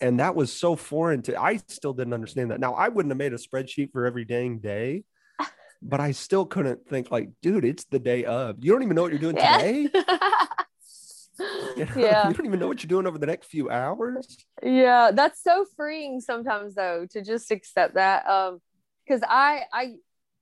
And 0.00 0.20
that 0.20 0.34
was 0.34 0.52
so 0.52 0.76
foreign 0.76 1.22
to. 1.22 1.40
I 1.40 1.56
still 1.68 1.94
didn't 1.94 2.12
understand 2.12 2.50
that. 2.50 2.60
Now 2.60 2.74
I 2.74 2.88
wouldn't 2.88 3.10
have 3.10 3.18
made 3.18 3.32
a 3.32 3.36
spreadsheet 3.38 3.92
for 3.92 4.04
every 4.04 4.26
dang 4.26 4.58
day, 4.58 5.04
but 5.82 6.00
I 6.00 6.10
still 6.12 6.44
couldn't 6.44 6.86
think 6.86 7.10
like, 7.10 7.30
dude, 7.40 7.64
it's 7.64 7.84
the 7.84 7.98
day 7.98 8.24
of. 8.24 8.56
You 8.60 8.72
don't 8.72 8.82
even 8.82 8.96
know 8.96 9.02
what 9.02 9.12
you're 9.12 9.20
doing 9.20 9.36
Yeah. 9.36 9.56
today. 9.56 9.88
You 11.76 11.86
know, 11.86 11.92
yeah. 11.96 12.28
You 12.28 12.34
don't 12.34 12.46
even 12.46 12.60
know 12.60 12.68
what 12.68 12.82
you're 12.82 12.88
doing 12.88 13.06
over 13.06 13.18
the 13.18 13.26
next 13.26 13.46
few 13.46 13.68
hours. 13.68 14.36
yeah 14.62 15.10
that's 15.12 15.42
so 15.42 15.64
freeing 15.76 16.20
sometimes 16.20 16.74
though 16.76 17.06
to 17.10 17.22
just 17.22 17.50
accept 17.50 17.94
that 17.94 18.24
um 18.28 18.60
because 19.04 19.22
i 19.28 19.62
i 19.72 19.94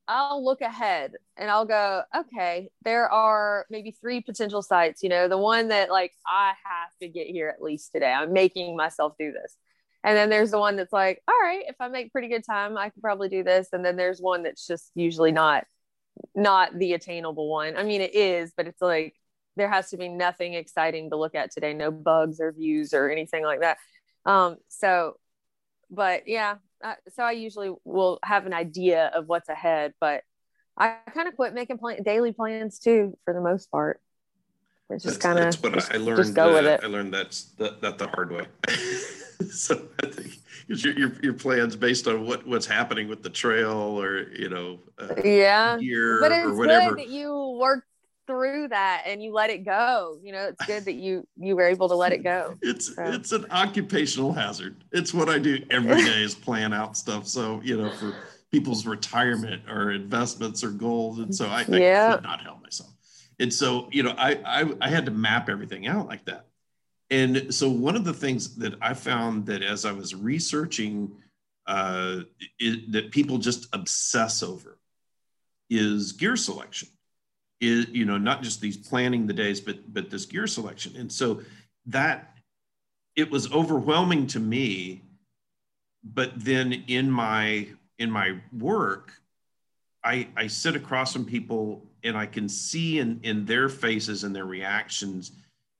i'll 0.09 0.45
look 0.45 0.61
ahead 0.61 1.13
and 1.39 1.51
i'll 1.51 1.65
go 1.65 2.03
okay 2.15 2.69
there 2.85 3.11
are 3.11 3.65
maybe 3.71 3.93
three 3.93 4.21
potential 4.21 4.61
sites 4.61 5.03
you 5.03 5.09
know 5.09 5.27
the 5.29 5.39
one 5.39 5.69
that 5.69 5.91
like 5.91 6.13
i 6.27 6.49
have 6.65 6.91
to 7.01 7.09
get 7.09 7.27
here 7.29 7.49
at 7.49 7.63
least 7.63 7.93
today 7.93 8.13
i'm 8.13 8.33
making 8.33 8.77
myself 8.77 9.15
do 9.19 9.33
this 9.33 9.57
and 10.05 10.17
then 10.17 10.29
there's 10.29 10.51
the 10.51 10.59
one 10.59 10.77
that's 10.77 10.93
like 10.93 11.23
all 11.29 11.35
right 11.43 11.65
if 11.69 11.77
i 11.81 11.89
make 11.89 12.13
pretty 12.13 12.29
good 12.29 12.45
time 12.45 12.77
i 12.77 12.91
could 12.91 13.01
probably 13.03 13.29
do 13.31 13.43
this 13.43 13.69
and 13.73 13.83
then 13.85 13.97
there's 13.97 14.21
one 14.21 14.43
that's 14.43 14.67
just 14.67 14.91
usually 14.95 15.33
not 15.33 15.65
not 16.35 16.79
the 16.79 16.93
attainable 16.93 17.49
one 17.49 17.77
i 17.77 17.83
mean 17.83 18.03
it 18.03 18.15
is 18.15 18.53
but 18.57 18.67
it's 18.67 18.83
like 18.83 19.15
there 19.57 19.69
has 19.69 19.91
to 19.91 19.97
be 19.97 20.09
nothing 20.09 20.55
exciting 20.55 21.11
to 21.11 21.17
look 21.17 21.35
at 21.35 21.51
today 21.51 21.75
no 21.75 21.91
bugs 21.91 22.41
or 22.41 22.53
views 22.53 22.95
or 22.95 23.11
anything 23.11 23.45
like 23.45 23.61
that 23.61 23.79
um 24.27 24.57
so 24.69 25.15
but 25.91 26.27
yeah 26.27 26.57
uh, 26.83 26.95
so 27.15 27.23
i 27.23 27.33
usually 27.33 27.71
will 27.85 28.19
have 28.23 28.47
an 28.47 28.55
idea 28.55 29.11
of 29.15 29.27
what's 29.29 29.49
ahead 29.49 29.93
but 30.01 30.23
i 30.77 30.97
kind 31.15 31.29
of 31.29 31.37
quit 31.37 31.55
making 31.55 31.79
plan- 31.79 32.03
daily 32.03 32.33
plans 32.33 32.79
too 32.79 33.17
for 33.25 33.35
the 33.35 33.41
most 33.41 33.71
part 33.71 34.01
it's 34.91 35.05
just 35.05 35.21
kind 35.21 35.39
of 35.39 35.55
what 35.63 35.73
just, 35.73 35.93
I 35.93 35.97
learned. 35.97 36.19
just 36.19 36.35
go 36.35 36.53
with 36.53 36.67
it 36.67 36.81
I 36.83 36.87
learned 36.87 37.15
that's 37.15 37.45
that, 37.59 37.81
that 37.81 37.99
the 37.99 38.09
hard 38.09 38.31
way. 38.31 38.47
so 39.51 39.89
I 40.03 40.07
think 40.07 40.39
your, 40.69 40.99
your 40.99 41.13
your 41.23 41.33
plans 41.33 41.77
based 41.77 42.07
on 42.07 42.27
what 42.27 42.47
what's 42.47 42.67
happening 42.67 43.09
with 43.09 43.23
the 43.23 43.31
trail 43.31 43.73
or 43.73 44.29
you 44.33 44.49
know 44.49 44.81
uh, 44.99 45.15
yeah 45.25 45.77
but 46.21 46.33
or 46.33 46.49
it's 46.51 46.59
whatever. 46.59 46.91
good 46.91 47.07
that 47.07 47.09
you 47.09 47.57
work 47.59 47.85
through 48.27 48.69
that 48.69 49.03
and 49.07 49.23
you 49.23 49.33
let 49.33 49.51
it 49.51 49.65
go 49.65 50.19
you 50.23 50.33
know 50.33 50.47
it's 50.47 50.63
good 50.65 50.85
that 50.85 50.95
you 50.95 51.27
you 51.37 51.57
were 51.57 51.67
able 51.67 51.89
to 51.89 51.95
let 51.95 52.13
it 52.13 52.23
go 52.23 52.57
It's 52.63 52.95
So. 52.95 53.03
it's 53.05 53.33
an 53.33 53.47
occupational 53.51 54.33
hazard. 54.33 54.85
It's 54.93 55.13
what 55.13 55.29
I 55.29 55.39
do 55.39 55.59
every 55.71 56.03
day 56.05 56.23
is 56.23 56.35
plan 56.35 56.73
out 56.73 56.97
stuff. 56.97 57.27
So 57.27 57.61
you 57.65 57.77
know 57.77 57.91
for 57.91 58.15
people's 58.53 58.87
retirement 58.87 59.63
or 59.69 59.91
investments 59.93 60.63
or 60.63 60.71
goals, 60.71 61.19
and 61.19 61.35
so 61.35 61.47
I, 61.47 61.61
I 61.61 61.79
Yeah. 61.79 62.15
could 62.15 62.23
not 62.23 62.41
help 62.43 62.63
myself. 62.63 62.91
And 63.41 63.53
so 63.53 63.89
you 63.91 64.03
know 64.05 64.15
I, 64.17 64.35
I 64.45 64.73
I 64.81 64.89
had 64.89 65.07
to 65.07 65.11
map 65.13 65.49
everything 65.49 65.87
out 65.89 66.07
like 66.07 66.25
that. 66.27 66.47
And 67.11 67.53
so 67.53 67.69
one 67.69 67.97
of 67.97 68.05
the 68.05 68.15
things 68.15 68.55
that 68.57 68.75
I 68.81 68.95
found 68.95 69.47
that 69.47 69.63
as 69.63 69.85
I 69.85 69.93
was 69.93 70.15
researching 70.15 71.11
uh, 71.67 72.21
it, 72.59 72.93
that 72.93 73.11
people 73.11 73.39
just 73.39 73.69
obsess 73.73 74.43
over 74.43 74.79
is 75.71 76.13
gear 76.13 76.37
selection. 76.37 76.89
Is 77.63 77.89
you 77.91 78.05
know 78.05 78.19
not 78.19 78.43
just 78.43 78.61
these 78.61 78.77
planning 78.77 79.27
the 79.27 79.33
days, 79.33 79.61
but 79.61 79.95
but 79.95 80.11
this 80.11 80.27
gear 80.27 80.49
selection. 80.49 80.97
And 80.97 81.11
so 81.11 81.43
that 81.87 82.35
it 83.15 83.31
was 83.31 83.53
overwhelming 83.53 84.27
to 84.29 84.41
me. 84.41 85.03
But 86.03 86.33
then 86.37 86.73
in 86.89 87.09
my 87.09 87.69
in 87.99 88.11
my 88.11 88.41
work, 88.53 89.13
I 90.03 90.27
I 90.37 90.49
sit 90.49 90.75
across 90.75 91.13
from 91.13 91.25
people 91.25 91.87
and 92.03 92.17
I 92.17 92.27
can 92.27 92.49
see 92.49 92.99
in 92.99 93.21
in 93.23 93.47
their 93.47 93.69
faces 93.69 94.25
and 94.25 94.35
their 94.35 94.47
reactions 94.47 95.31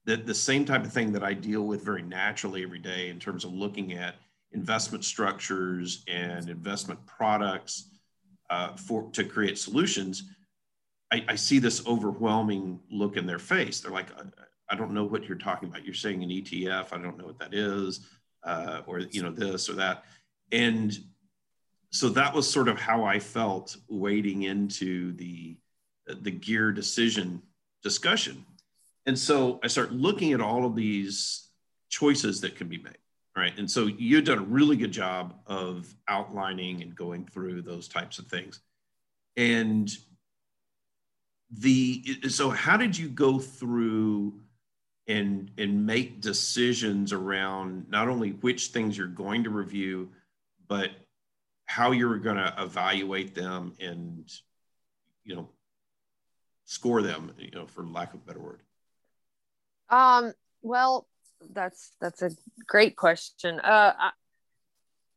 that 0.05 0.25
the 0.25 0.33
same 0.33 0.63
type 0.63 0.85
of 0.85 0.93
thing 0.93 1.11
that 1.11 1.23
I 1.23 1.33
deal 1.33 1.63
with 1.63 1.83
very 1.83 2.01
naturally 2.01 2.63
every 2.63 2.79
day 2.79 3.09
in 3.09 3.19
terms 3.19 3.43
of 3.43 3.53
looking 3.53 3.93
at 3.93 4.15
investment 4.53 5.03
structures 5.03 6.03
and 6.07 6.49
investment 6.49 7.05
products 7.05 7.89
uh, 8.49 8.75
for 8.75 9.09
to 9.11 9.23
create 9.23 9.57
solutions. 9.57 10.23
I, 11.13 11.23
I 11.29 11.35
see 11.35 11.59
this 11.59 11.85
overwhelming 11.85 12.79
look 12.89 13.17
in 13.17 13.27
their 13.27 13.39
face. 13.39 13.79
They're 13.79 13.91
like, 13.91 14.07
I, 14.17 14.23
I 14.69 14.75
don't 14.75 14.91
know 14.91 15.05
what 15.05 15.25
you're 15.25 15.37
talking 15.37 15.69
about. 15.69 15.85
You're 15.85 15.93
saying 15.93 16.23
an 16.23 16.29
ETF. 16.29 16.87
I 16.91 16.97
don't 16.97 17.19
know 17.19 17.25
what 17.25 17.37
that 17.37 17.53
is, 17.53 18.07
uh, 18.43 18.81
or 18.87 18.99
you 18.99 19.21
know 19.21 19.31
this 19.31 19.69
or 19.69 19.73
that, 19.73 20.05
and 20.51 20.97
so 21.91 22.09
that 22.09 22.33
was 22.33 22.49
sort 22.49 22.67
of 22.67 22.79
how 22.79 23.03
I 23.03 23.19
felt 23.19 23.77
wading 23.87 24.43
into 24.43 25.13
the 25.13 25.55
the 26.07 26.31
gear 26.31 26.71
decision 26.71 27.43
discussion. 27.83 28.43
And 29.05 29.17
so 29.17 29.59
I 29.63 29.67
start 29.67 29.91
looking 29.91 30.33
at 30.33 30.41
all 30.41 30.65
of 30.65 30.75
these 30.75 31.49
choices 31.89 32.41
that 32.41 32.55
can 32.55 32.67
be 32.67 32.79
made, 32.79 32.97
right? 33.35 33.55
And 33.59 33.69
so 33.69 33.85
you've 33.85 34.25
done 34.25 34.39
a 34.39 34.41
really 34.41 34.77
good 34.77 34.91
job 34.91 35.35
of 35.45 35.93
outlining 36.07 36.81
and 36.81 36.95
going 36.95 37.25
through 37.25 37.61
those 37.61 37.87
types 37.87 38.17
of 38.17 38.25
things. 38.27 38.61
And 39.35 39.91
the 41.59 42.19
so 42.29 42.49
how 42.49 42.77
did 42.77 42.97
you 42.97 43.07
go 43.07 43.39
through 43.39 44.33
and 45.07 45.51
and 45.57 45.85
make 45.85 46.21
decisions 46.21 47.13
around 47.13 47.89
not 47.89 48.07
only 48.07 48.31
which 48.31 48.67
things 48.67 48.97
you're 48.97 49.07
going 49.07 49.43
to 49.43 49.49
review, 49.49 50.09
but 50.67 50.91
how 51.65 51.91
you're 51.91 52.17
going 52.17 52.37
to 52.37 52.53
evaluate 52.57 53.35
them 53.35 53.73
and 53.79 54.31
you 55.23 55.35
know 55.35 55.49
score 56.65 57.01
them, 57.01 57.31
you 57.37 57.51
know, 57.51 57.67
for 57.67 57.85
lack 57.85 58.13
of 58.13 58.21
a 58.21 58.25
better 58.25 58.39
word. 58.39 58.61
Um, 59.89 60.33
well, 60.61 61.07
that's 61.51 61.91
that's 61.99 62.21
a 62.21 62.31
great 62.65 62.95
question. 62.95 63.59
Uh, 63.59 63.93
I, 63.97 64.11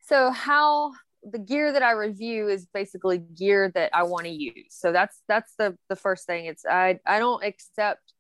so 0.03 0.31
how 0.31 0.93
the 1.31 1.39
gear 1.39 1.73
that 1.73 1.83
I 1.83 1.93
review 1.93 2.49
is 2.49 2.67
basically 2.73 3.19
gear 3.19 3.71
that 3.75 3.91
I 3.93 4.05
want 4.05 4.25
to 4.25 4.31
use. 4.31 4.71
So 4.71 4.93
that's 4.93 5.21
that's 5.29 5.55
the 5.59 5.77
the 5.89 5.97
first 5.97 6.27
thing. 6.27 6.47
It's 6.47 6.65
I 6.65 7.01
I 7.07 7.19
don't 7.19 7.43
accept 7.43 8.13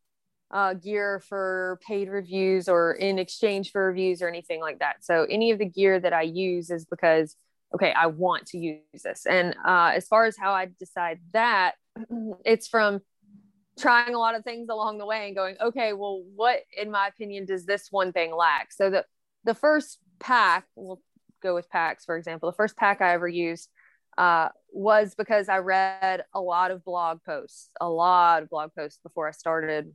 uh, 0.50 0.74
gear 0.74 1.20
for 1.20 1.80
paid 1.86 2.08
reviews 2.08 2.68
or 2.68 2.92
in 2.92 3.18
exchange 3.18 3.72
for 3.72 3.86
reviews 3.86 4.22
or 4.22 4.28
anything 4.28 4.60
like 4.60 4.80
that. 4.80 5.04
So 5.04 5.26
any 5.28 5.50
of 5.50 5.58
the 5.58 5.64
gear 5.64 5.98
that 5.98 6.12
I 6.12 6.22
use 6.22 6.70
is 6.70 6.84
because 6.84 7.36
okay, 7.74 7.92
I 7.92 8.06
want 8.06 8.46
to 8.48 8.58
use 8.58 9.02
this. 9.02 9.26
And 9.26 9.54
uh, 9.64 9.92
as 9.94 10.06
far 10.06 10.24
as 10.24 10.36
how 10.36 10.52
I 10.52 10.68
decide 10.78 11.20
that, 11.32 11.74
it's 12.44 12.68
from 12.68 13.00
trying 13.78 14.14
a 14.14 14.18
lot 14.18 14.34
of 14.34 14.44
things 14.44 14.68
along 14.70 14.98
the 14.98 15.06
way 15.06 15.26
and 15.26 15.36
going, 15.36 15.56
okay, 15.60 15.92
well, 15.92 16.22
what 16.34 16.60
in 16.76 16.90
my 16.90 17.08
opinion 17.08 17.44
does 17.44 17.66
this 17.66 17.88
one 17.90 18.12
thing 18.12 18.34
lack? 18.34 18.72
So 18.72 18.90
the 18.90 19.04
the 19.44 19.54
first 19.54 19.98
pack, 20.18 20.66
go 21.42 21.54
with 21.54 21.68
packs 21.70 22.04
for 22.04 22.16
example. 22.16 22.50
The 22.50 22.56
first 22.56 22.76
pack 22.76 23.00
I 23.00 23.12
ever 23.12 23.28
used 23.28 23.68
uh, 24.18 24.48
was 24.72 25.14
because 25.14 25.48
I 25.48 25.58
read 25.58 26.24
a 26.34 26.40
lot 26.40 26.70
of 26.70 26.84
blog 26.84 27.22
posts, 27.24 27.70
a 27.80 27.88
lot 27.88 28.42
of 28.42 28.50
blog 28.50 28.70
posts 28.74 28.98
before 29.02 29.28
I 29.28 29.32
started 29.32 29.94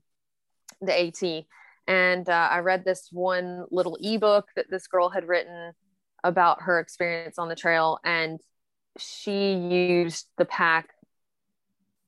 the 0.81 1.07
AT. 1.07 1.45
And 1.87 2.29
uh, 2.29 2.49
I 2.51 2.59
read 2.59 2.85
this 2.85 3.09
one 3.11 3.65
little 3.71 3.97
ebook 3.99 4.47
that 4.55 4.67
this 4.69 4.87
girl 4.87 5.09
had 5.09 5.27
written 5.27 5.73
about 6.23 6.63
her 6.63 6.79
experience 6.79 7.39
on 7.39 7.49
the 7.49 7.55
trail. 7.55 7.99
And 8.03 8.39
she 8.97 9.53
used 9.53 10.27
the 10.37 10.45
pack 10.45 10.89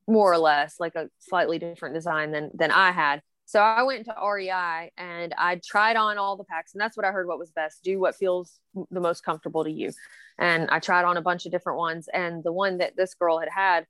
more 0.07 0.31
or 0.31 0.37
less 0.37 0.79
like 0.79 0.95
a 0.95 1.09
slightly 1.19 1.57
different 1.57 1.95
design 1.95 2.31
than, 2.31 2.51
than 2.53 2.71
I 2.71 2.91
had. 2.91 3.21
So 3.45 3.59
I 3.59 3.83
went 3.83 4.05
to 4.05 4.15
REI 4.15 4.91
and 4.97 5.33
I 5.37 5.59
tried 5.63 5.95
on 5.95 6.17
all 6.17 6.37
the 6.37 6.43
packs, 6.43 6.73
and 6.73 6.81
that's 6.81 6.97
what 6.97 7.05
I 7.05 7.11
heard 7.11 7.27
what 7.27 7.39
was 7.39 7.51
best. 7.51 7.83
Do 7.83 7.99
what 7.99 8.15
feels 8.15 8.59
the 8.91 8.99
most 8.99 9.23
comfortable 9.23 9.63
to 9.63 9.71
you. 9.71 9.91
And 10.39 10.69
I 10.69 10.79
tried 10.79 11.05
on 11.05 11.17
a 11.17 11.21
bunch 11.21 11.45
of 11.45 11.51
different 11.51 11.77
ones, 11.77 12.07
and 12.13 12.43
the 12.43 12.53
one 12.53 12.77
that 12.79 12.95
this 12.95 13.13
girl 13.13 13.39
had 13.39 13.49
had 13.49 13.85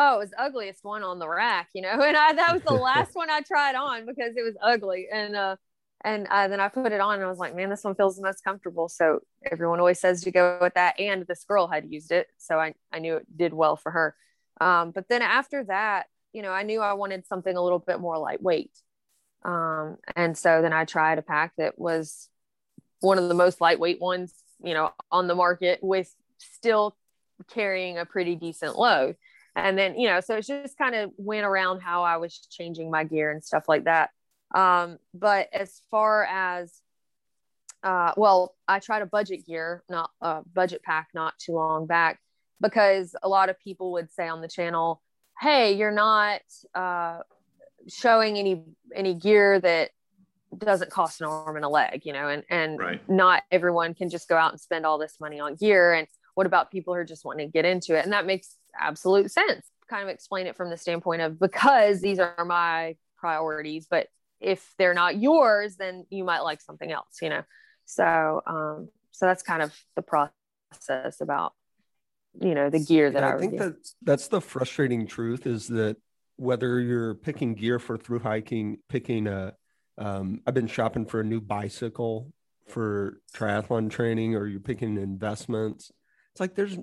oh, 0.00 0.16
it 0.16 0.18
was 0.18 0.30
ugliest 0.38 0.82
one 0.82 1.02
on 1.02 1.18
the 1.18 1.28
rack, 1.28 1.68
you 1.74 1.82
know. 1.82 1.90
And 2.00 2.16
I 2.16 2.32
that 2.32 2.52
was 2.52 2.62
the 2.62 2.74
last 2.90 3.14
one 3.14 3.30
I 3.30 3.42
tried 3.42 3.74
on 3.74 4.06
because 4.06 4.36
it 4.36 4.42
was 4.42 4.56
ugly. 4.62 5.08
And 5.12 5.36
uh 5.36 5.56
and 6.02 6.26
uh, 6.30 6.48
then 6.48 6.60
I 6.60 6.68
put 6.68 6.92
it 6.92 7.00
on 7.00 7.16
and 7.16 7.24
I 7.24 7.28
was 7.28 7.38
like, 7.38 7.54
man, 7.54 7.68
this 7.68 7.84
one 7.84 7.94
feels 7.94 8.16
the 8.16 8.22
most 8.22 8.42
comfortable. 8.42 8.88
So 8.88 9.20
everyone 9.52 9.80
always 9.80 10.00
says 10.00 10.22
to 10.22 10.30
go 10.30 10.56
with 10.58 10.72
that. 10.72 10.98
And 10.98 11.26
this 11.26 11.44
girl 11.44 11.66
had 11.68 11.92
used 11.92 12.10
it. 12.10 12.28
So 12.38 12.58
I, 12.58 12.72
I 12.90 13.00
knew 13.00 13.16
it 13.16 13.36
did 13.36 13.52
well 13.52 13.76
for 13.76 13.92
her. 13.92 14.16
Um, 14.62 14.92
but 14.92 15.10
then 15.10 15.20
after 15.20 15.62
that, 15.64 16.06
you 16.32 16.40
know, 16.40 16.52
I 16.52 16.62
knew 16.62 16.80
I 16.80 16.94
wanted 16.94 17.26
something 17.26 17.54
a 17.54 17.62
little 17.62 17.80
bit 17.80 18.00
more 18.00 18.16
lightweight. 18.16 18.70
Um, 19.42 19.96
and 20.16 20.36
so 20.36 20.62
then 20.62 20.72
I 20.72 20.84
tried 20.84 21.18
a 21.18 21.22
pack 21.22 21.52
that 21.56 21.78
was 21.78 22.28
one 23.00 23.18
of 23.18 23.28
the 23.28 23.34
most 23.34 23.60
lightweight 23.60 24.00
ones, 24.00 24.34
you 24.62 24.74
know, 24.74 24.92
on 25.10 25.26
the 25.26 25.34
market 25.34 25.80
with 25.82 26.14
still 26.38 26.96
carrying 27.48 27.98
a 27.98 28.04
pretty 28.04 28.36
decent 28.36 28.78
load. 28.78 29.16
And 29.56 29.76
then 29.76 29.98
you 29.98 30.08
know 30.08 30.20
so 30.20 30.36
it 30.36 30.46
just 30.46 30.78
kind 30.78 30.94
of 30.94 31.10
went 31.16 31.44
around 31.44 31.80
how 31.80 32.04
i 32.04 32.18
was 32.18 32.38
changing 32.50 32.88
my 32.90 33.02
gear 33.04 33.30
and 33.30 33.42
stuff 33.44 33.64
like 33.68 33.84
that. 33.84 34.10
Um 34.54 34.98
but 35.12 35.48
as 35.52 35.82
far 35.90 36.24
as 36.24 36.80
uh 37.82 38.12
well 38.16 38.54
i 38.68 38.78
tried 38.78 39.02
a 39.02 39.06
budget 39.06 39.46
gear 39.46 39.82
not 39.88 40.10
a 40.20 40.42
budget 40.54 40.82
pack 40.82 41.08
not 41.14 41.38
too 41.38 41.52
long 41.52 41.86
back 41.86 42.20
because 42.60 43.16
a 43.22 43.28
lot 43.28 43.48
of 43.48 43.58
people 43.58 43.92
would 43.92 44.12
say 44.12 44.28
on 44.28 44.40
the 44.42 44.48
channel 44.48 45.00
hey 45.40 45.72
you're 45.72 45.90
not 45.90 46.42
uh 46.74 47.20
showing 47.90 48.38
any 48.38 48.64
any 48.94 49.14
gear 49.14 49.60
that 49.60 49.90
doesn't 50.56 50.90
cost 50.90 51.20
an 51.20 51.26
arm 51.26 51.56
and 51.56 51.64
a 51.64 51.68
leg 51.68 52.02
you 52.04 52.12
know 52.12 52.28
and 52.28 52.42
and 52.50 52.78
right. 52.78 53.08
not 53.08 53.42
everyone 53.52 53.94
can 53.94 54.10
just 54.10 54.28
go 54.28 54.36
out 54.36 54.50
and 54.50 54.60
spend 54.60 54.84
all 54.84 54.98
this 54.98 55.16
money 55.20 55.38
on 55.38 55.54
gear 55.54 55.92
and 55.92 56.08
what 56.34 56.46
about 56.46 56.70
people 56.70 56.92
who 56.94 56.98
are 56.98 57.04
just 57.04 57.24
wanting 57.24 57.46
to 57.46 57.52
get 57.52 57.64
into 57.64 57.96
it 57.96 58.04
and 58.04 58.12
that 58.12 58.26
makes 58.26 58.56
absolute 58.78 59.30
sense. 59.30 59.70
Kind 59.88 60.04
of 60.04 60.08
explain 60.08 60.46
it 60.46 60.56
from 60.56 60.70
the 60.70 60.76
standpoint 60.76 61.22
of 61.22 61.38
because 61.38 62.00
these 62.00 62.18
are 62.18 62.44
my 62.44 62.96
priorities, 63.16 63.86
but 63.90 64.08
if 64.40 64.74
they're 64.78 64.94
not 64.94 65.18
yours, 65.18 65.76
then 65.76 66.06
you 66.10 66.24
might 66.24 66.40
like 66.40 66.60
something 66.60 66.90
else, 66.90 67.18
you 67.20 67.28
know? 67.28 67.42
So, 67.84 68.42
um, 68.46 68.88
so 69.10 69.26
that's 69.26 69.42
kind 69.42 69.62
of 69.62 69.74
the 69.96 70.02
process 70.02 71.20
about, 71.20 71.54
you 72.40 72.54
know, 72.54 72.70
the 72.70 72.78
gear 72.78 73.10
that 73.10 73.20
yeah, 73.20 73.28
I, 73.28 73.34
I 73.34 73.38
think 73.38 73.58
that 73.58 73.74
that's 74.02 74.28
the 74.28 74.40
frustrating 74.40 75.06
truth 75.06 75.46
is 75.46 75.66
that 75.68 75.96
whether 76.40 76.80
you're 76.80 77.14
picking 77.14 77.54
gear 77.54 77.78
for 77.78 77.98
through 77.98 78.20
hiking, 78.20 78.78
picking 78.88 79.26
a, 79.26 79.54
um, 79.98 80.40
I've 80.46 80.54
been 80.54 80.66
shopping 80.66 81.04
for 81.04 81.20
a 81.20 81.24
new 81.24 81.40
bicycle 81.40 82.32
for 82.66 83.20
triathlon 83.34 83.90
training, 83.90 84.34
or 84.34 84.46
you're 84.46 84.60
picking 84.60 84.96
investments. 84.96 85.92
It's 86.32 86.40
like 86.40 86.54
there's 86.54 86.78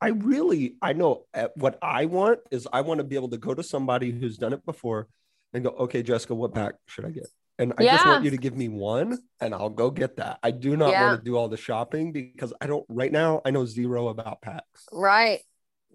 I 0.00 0.08
really, 0.08 0.76
I 0.80 0.94
know 0.94 1.26
uh, 1.34 1.48
what 1.56 1.78
I 1.82 2.06
want 2.06 2.40
is 2.50 2.66
I 2.72 2.80
want 2.80 2.98
to 2.98 3.04
be 3.04 3.16
able 3.16 3.28
to 3.30 3.36
go 3.36 3.52
to 3.52 3.62
somebody 3.62 4.10
who's 4.10 4.38
done 4.38 4.52
it 4.52 4.64
before 4.64 5.08
and 5.52 5.62
go, 5.64 5.70
okay, 5.70 6.02
Jessica, 6.02 6.34
what 6.34 6.54
pack 6.54 6.74
should 6.86 7.04
I 7.04 7.10
get? 7.10 7.26
And 7.58 7.74
I 7.76 7.82
yeah. 7.82 7.96
just 7.96 8.06
want 8.06 8.24
you 8.24 8.30
to 8.30 8.38
give 8.38 8.56
me 8.56 8.68
one 8.68 9.18
and 9.40 9.54
I'll 9.54 9.68
go 9.68 9.90
get 9.90 10.16
that. 10.16 10.38
I 10.42 10.52
do 10.52 10.76
not 10.76 10.92
yeah. 10.92 11.08
want 11.08 11.20
to 11.20 11.24
do 11.24 11.36
all 11.36 11.48
the 11.48 11.58
shopping 11.58 12.12
because 12.12 12.54
I 12.60 12.66
don't, 12.66 12.86
right 12.88 13.12
now, 13.12 13.42
I 13.44 13.50
know 13.50 13.66
zero 13.66 14.08
about 14.08 14.40
packs. 14.40 14.86
Right. 14.90 15.40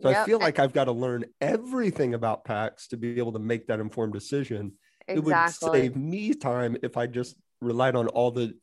So 0.01 0.09
yep. 0.09 0.17
I 0.17 0.25
feel 0.25 0.39
like 0.39 0.59
I've 0.59 0.73
got 0.73 0.85
to 0.85 0.91
learn 0.91 1.25
everything 1.39 2.13
about 2.13 2.43
packs 2.43 2.87
to 2.89 2.97
be 2.97 3.17
able 3.17 3.31
to 3.33 3.39
make 3.39 3.67
that 3.67 3.79
informed 3.79 4.13
decision. 4.13 4.73
Exactly. 5.07 5.15
It 5.15 5.23
would 5.23 5.51
save 5.51 5.95
me 5.95 6.33
time 6.33 6.77
if 6.83 6.97
I 6.97 7.07
just 7.07 7.35
relied 7.61 7.95
on 7.95 8.07
all 8.07 8.31
the 8.31 8.53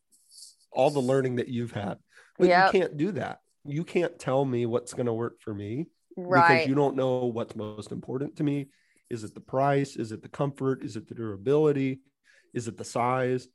all 0.71 0.91
the 0.91 1.01
learning 1.01 1.37
that 1.37 1.49
you've 1.49 1.73
had. 1.73 1.99
But 2.39 2.49
yep. 2.49 2.73
you 2.73 2.81
can't 2.81 2.97
do 2.97 3.13
that 3.13 3.41
you 3.65 3.85
can't 3.85 4.19
tell 4.19 4.45
me 4.45 4.67
what's 4.67 4.93
going 4.93 5.07
to 5.07 5.13
work 5.13 5.41
for 5.41 5.55
me 5.55 5.87
right. 6.17 6.49
because 6.49 6.69
you 6.69 6.75
don't 6.75 6.97
know 6.97 7.27
what's 7.27 7.55
most 7.55 7.93
important 7.93 8.37
to 8.37 8.43
me. 8.43 8.69
Is 9.11 9.25
it 9.25 9.35
the 9.35 9.41
price? 9.41 9.97
Is 9.97 10.13
it 10.13 10.23
the 10.23 10.29
comfort? 10.29 10.83
Is 10.83 10.97
it 10.97 11.09
the 11.09 11.15
durability? 11.15 12.01
Is 12.55 12.69
it 12.69 12.77
the 12.77 12.85
size? 12.85 13.47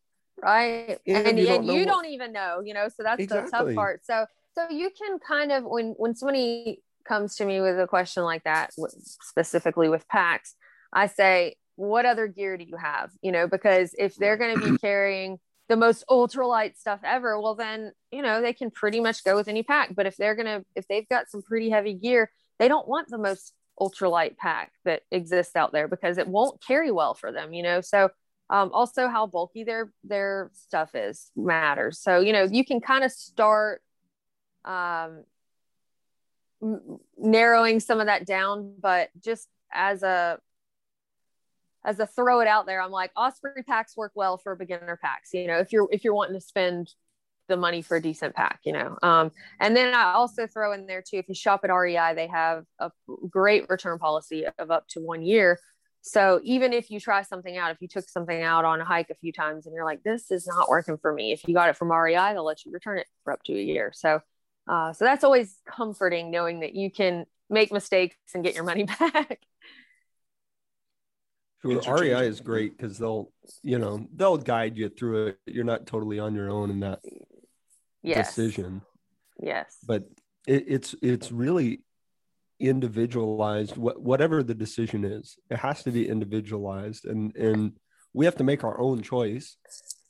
Right. 0.42 1.00
And, 1.08 1.28
and 1.28 1.40
you, 1.40 1.46
don't, 1.46 1.63
you 1.63 1.86
don't 1.86 2.06
even 2.06 2.32
know, 2.32 2.62
you 2.63 2.74
know, 2.74 2.88
so 2.90 3.04
that's 3.04 3.22
exactly. 3.22 3.50
the 3.50 3.58
tough 3.58 3.76
part. 3.76 4.06
So, 4.06 4.26
so 4.54 4.70
you 4.70 4.92
can 4.98 5.20
kind 5.20 5.52
of, 5.52 5.63
when, 5.63 5.94
when 5.98 6.16
somebody 6.16 6.82
comes 7.08 7.36
to 7.38 7.46
me 7.46 7.62
with 7.62 7.80
a 7.80 7.88
question 7.88 8.24
like 8.24 8.43
that, 8.43 8.72
specifically 9.22 9.89
with 9.89 10.08
packs, 10.08 10.56
I 10.93 11.08
say, 11.08 11.56
what 11.76 12.06
other 12.06 12.28
gear 12.28 12.58
do 12.58 12.63
you 12.63 12.78
have? 12.78 13.12
You 13.22 13.32
know, 13.32 13.48
because 13.48 13.93
if 13.98 14.15
they're 14.15 14.38
going 14.38 14.60
to 14.60 14.72
be 14.72 14.78
carrying 14.82 15.39
the 15.70 15.76
most 15.76 16.04
ultralight 16.10 16.78
stuff 16.78 17.00
ever, 17.04 17.39
well 17.39 17.56
then, 17.56 17.91
you 18.12 18.22
know, 18.22 18.41
they 18.41 18.54
can 18.54 18.72
pretty 18.72 19.00
much 19.00 19.24
go 19.24 19.36
with 19.36 19.48
any 19.48 19.63
pack. 19.63 19.93
But 19.96 20.06
if 20.06 20.17
they're 20.17 20.36
gonna 20.36 20.63
if 20.76 20.88
they've 20.88 21.08
got 21.08 21.30
some 21.30 21.41
pretty 21.41 21.70
heavy 21.70 21.93
gear, 21.93 22.32
they 22.58 22.67
don't 22.67 22.88
want 22.88 23.10
the 23.10 23.17
most 23.17 23.54
ultralight 23.80 24.38
pack 24.38 24.72
that 24.86 25.02
exists 25.12 25.56
out 25.56 25.72
there 25.72 25.88
because 25.88 26.17
it 26.17 26.28
won't 26.28 26.62
carry 26.65 26.89
well 26.91 27.13
for 27.13 27.32
them, 27.32 27.54
you 27.54 27.63
know. 27.63 27.82
So 27.82 28.10
um, 28.50 28.72
also 28.74 29.08
how 29.08 29.28
bulky 29.28 29.63
their 29.63 29.91
their 30.04 30.50
stuff 30.54 30.96
is 30.96 31.32
matters. 31.36 32.00
So, 32.00 32.20
you 32.22 32.34
know, 32.34 32.43
you 32.43 32.65
can 32.65 32.80
kind 32.82 33.04
of 33.04 33.12
start 33.12 33.82
um 34.65 35.24
narrowing 37.17 37.80
some 37.80 38.00
of 38.00 38.08
that 38.08 38.26
down, 38.26 38.76
but 38.80 39.10
just 39.24 39.48
as 39.72 40.04
a 40.04 40.39
as 41.86 42.00
a 42.00 42.06
throw 42.06 42.41
it 42.41 42.48
out 42.48 42.65
there, 42.65 42.82
I'm 42.82 42.91
like 42.91 43.12
Osprey 43.15 43.63
packs 43.63 43.96
work 43.96 44.12
well 44.15 44.38
for 44.38 44.56
beginner 44.56 45.00
packs. 45.02 45.34
You 45.34 45.48
know, 45.48 45.60
if 45.60 45.72
you're 45.72 45.88
if 45.91 46.04
you're 46.04 46.13
wanting 46.13 46.36
to 46.36 46.41
spend 46.41 46.93
the 47.48 47.58
money 47.58 47.82
for 47.82 47.98
a 47.98 48.02
decent 48.02 48.36
pack, 48.36 48.60
you 48.65 48.74
know. 48.74 48.98
Um, 49.02 49.32
and 49.60 49.76
then 49.76 49.93
I 49.93 50.13
also 50.13 50.48
throw 50.48 50.74
in 50.74 50.86
there 50.86 51.02
too, 51.02 51.17
if 51.17 51.30
you 51.30 51.36
shop 51.36 51.62
at 51.63 51.74
REI, 51.74 52.13
they 52.13 52.28
have 52.28 52.65
a 52.80 52.91
great 53.30 53.70
return 53.70 54.00
policy 54.00 54.46
of 54.60 54.70
up 54.70 54.88
to 54.89 55.00
one 55.00 55.22
year. 55.22 55.60
So 56.02 56.39
even 56.43 56.74
if 56.74 56.89
you 56.89 57.00
try 57.00 57.22
something 57.22 57.58
out, 57.58 57.72
if 57.72 57.82
you 57.82 57.88
took 57.88 58.08
something 58.08 58.41
out 58.41 58.65
on 58.65 58.80
a 58.80 58.86
hike 58.86 59.10
a 59.10 59.15
few 59.15 59.34
times 59.34 59.65
and 59.65 59.76
you're 59.76 59.86
like, 59.86 60.04
this 60.04 60.32
is 60.32 60.48
not 60.48 60.70
working 60.70 60.98
for 60.98 61.13
me, 61.13 61.32
if 61.32 61.48
you 61.48 61.54
got 61.54 61.70
it 61.70 61.76
from 61.76 61.91
REI, 61.91 62.34
they'll 62.34 62.46
let 62.46 62.65
you 62.65 62.72
return 62.72 62.98
it 62.98 63.08
for 63.24 63.34
up 63.34 63.43
to 63.43 63.54
a 63.54 63.62
year. 63.62 63.91
So, 63.93 64.22
uh, 64.67 64.93
so 64.93 65.06
that's 65.06 65.23
always 65.23 65.56
comforting 65.65 66.32
knowing 66.32 66.62
that 66.62 66.75
you 66.75 66.91
can 66.91 67.25
make 67.49 67.71
mistakes 67.71 68.15
and 68.34 68.43
get 68.43 68.56
your 68.56 68.63
money 68.63 68.84
back. 68.99 69.39
Sure, 71.62 71.82
REI 71.99 72.27
is 72.27 72.39
great 72.39 72.77
because 72.77 72.97
they'll, 72.97 73.32
you 73.63 73.79
know, 73.79 74.06
they'll 74.15 74.37
guide 74.37 74.77
you 74.77 74.89
through 74.89 75.27
it. 75.27 75.39
You're 75.48 75.63
not 75.63 75.87
totally 75.87 76.19
on 76.19 76.35
your 76.35 76.50
own 76.50 76.69
in 76.69 76.81
that 76.81 77.00
yes. 78.04 78.27
decision. 78.27 78.81
Yes, 79.42 79.77
but 79.85 80.04
it, 80.46 80.65
it's 80.67 80.96
it's 81.02 81.31
really 81.31 81.81
individualized. 82.60 83.75
What 83.75 84.02
whatever 84.02 84.44
the 84.44 84.54
decision 84.54 85.04
is, 85.04 85.37
it 85.50 85.58
has 85.58 85.83
to 85.83 85.92
be 85.92 86.08
individualized, 86.08 87.06
and 87.06 87.35
and 87.35 87.73
we 88.13 88.25
have 88.25 88.35
to 88.37 88.44
make 88.44 88.63
our 88.63 88.79
own 88.79 89.02
choice 89.02 89.58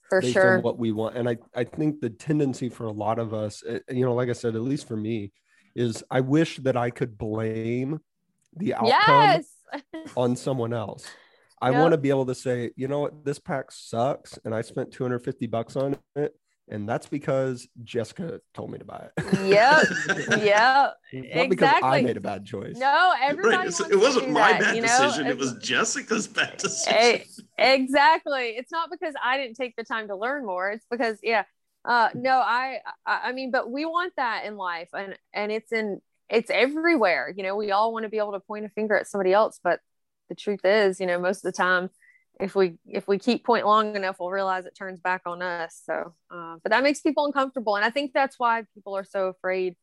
for 0.09 0.21
sure 0.21 0.59
what 0.59 0.77
we 0.77 0.91
want. 0.91 1.17
And 1.17 1.27
I 1.29 1.37
I 1.55 1.63
think 1.63 2.01
the 2.01 2.09
tendency 2.09 2.69
for 2.69 2.85
a 2.85 2.91
lot 2.91 3.19
of 3.19 3.33
us, 3.33 3.63
eh, 3.67 3.79
you 3.89 4.05
know, 4.05 4.13
like 4.13 4.29
I 4.29 4.33
said, 4.33 4.55
at 4.55 4.61
least 4.61 4.87
for 4.87 4.97
me, 4.97 5.31
is 5.75 6.03
I 6.09 6.21
wish 6.21 6.57
that 6.57 6.77
I 6.77 6.89
could 6.89 7.17
blame 7.17 7.99
the 8.55 8.73
outcome 8.73 8.89
yes! 8.91 9.47
on 10.15 10.35
someone 10.35 10.73
else. 10.73 11.07
I 11.61 11.71
yep. 11.71 11.81
want 11.81 11.91
to 11.93 11.97
be 11.97 12.09
able 12.09 12.27
to 12.27 12.35
say, 12.35 12.71
you 12.75 12.87
know 12.87 12.99
what, 12.99 13.25
this 13.25 13.39
pack 13.39 13.71
sucks, 13.71 14.37
and 14.45 14.53
I 14.53 14.61
spent 14.61 14.91
250 14.91 15.47
bucks 15.47 15.75
on 15.75 15.97
it, 16.15 16.35
And 16.69 16.87
that's 16.87 17.07
because 17.07 17.67
Jessica 17.83 18.41
told 18.53 18.71
me 18.71 18.77
to 18.77 18.83
buy 18.85 19.07
it. 19.17 19.23
Yep. 19.45 19.87
yep. 20.43 20.95
Not 21.13 21.49
because 21.49 21.73
I 21.81 22.01
made 22.01 22.17
a 22.17 22.21
bad 22.21 22.45
choice. 22.45 22.75
No, 22.77 23.13
everybody. 23.21 23.55
Right. 23.55 23.63
wants 23.65 23.79
It 23.79 23.95
wasn't 23.95 24.25
do 24.27 24.31
my 24.33 24.51
that, 24.51 24.61
bad 24.61 24.75
you 24.75 24.81
know? 24.81 24.87
decision. 24.87 25.27
It 25.27 25.37
was 25.37 25.53
Jessica's 25.55 26.27
bad 26.27 26.53
Eh, 26.53 26.57
decision. 26.57 27.45
exactly 27.57 28.49
it's 28.57 28.71
not 28.71 28.89
because 28.91 29.13
i 29.23 29.37
didn't 29.37 29.55
take 29.55 29.75
the 29.75 29.83
time 29.83 30.07
to 30.09 30.15
learn 30.15 30.45
more 30.45 30.69
it's 30.71 30.85
because 30.91 31.17
yeah 31.23 31.43
uh 31.85 32.09
no 32.13 32.31
I, 32.31 32.79
I 33.05 33.19
i 33.25 33.31
mean 33.31 33.49
but 33.51 33.71
we 33.71 33.85
want 33.85 34.13
that 34.17 34.45
in 34.45 34.57
life 34.57 34.89
and 34.93 35.17
and 35.33 35.51
it's 35.51 35.71
in 35.71 35.99
it's 36.29 36.49
everywhere 36.51 37.33
you 37.35 37.43
know 37.43 37.55
we 37.55 37.71
all 37.71 37.93
want 37.93 38.03
to 38.03 38.09
be 38.09 38.17
able 38.17 38.33
to 38.33 38.39
point 38.41 38.65
a 38.65 38.69
finger 38.69 38.95
at 38.95 39.07
somebody 39.07 39.33
else 39.33 39.59
but 39.63 39.79
the 40.29 40.35
truth 40.35 40.61
is 40.65 40.99
you 40.99 41.05
know 41.07 41.19
most 41.19 41.37
of 41.37 41.51
the 41.51 41.57
time 41.57 41.89
if 42.39 42.55
we 42.55 42.75
if 42.87 43.07
we 43.07 43.17
keep 43.17 43.45
point 43.45 43.65
long 43.65 43.95
enough 43.95 44.17
we'll 44.19 44.29
realize 44.29 44.65
it 44.65 44.75
turns 44.75 44.99
back 44.99 45.21
on 45.25 45.41
us 45.41 45.81
so 45.85 46.13
uh, 46.31 46.55
but 46.63 46.71
that 46.71 46.83
makes 46.83 47.01
people 47.01 47.25
uncomfortable 47.25 47.75
and 47.75 47.85
i 47.85 47.89
think 47.89 48.11
that's 48.13 48.37
why 48.37 48.63
people 48.73 48.95
are 48.95 49.03
so 49.03 49.27
afraid 49.27 49.75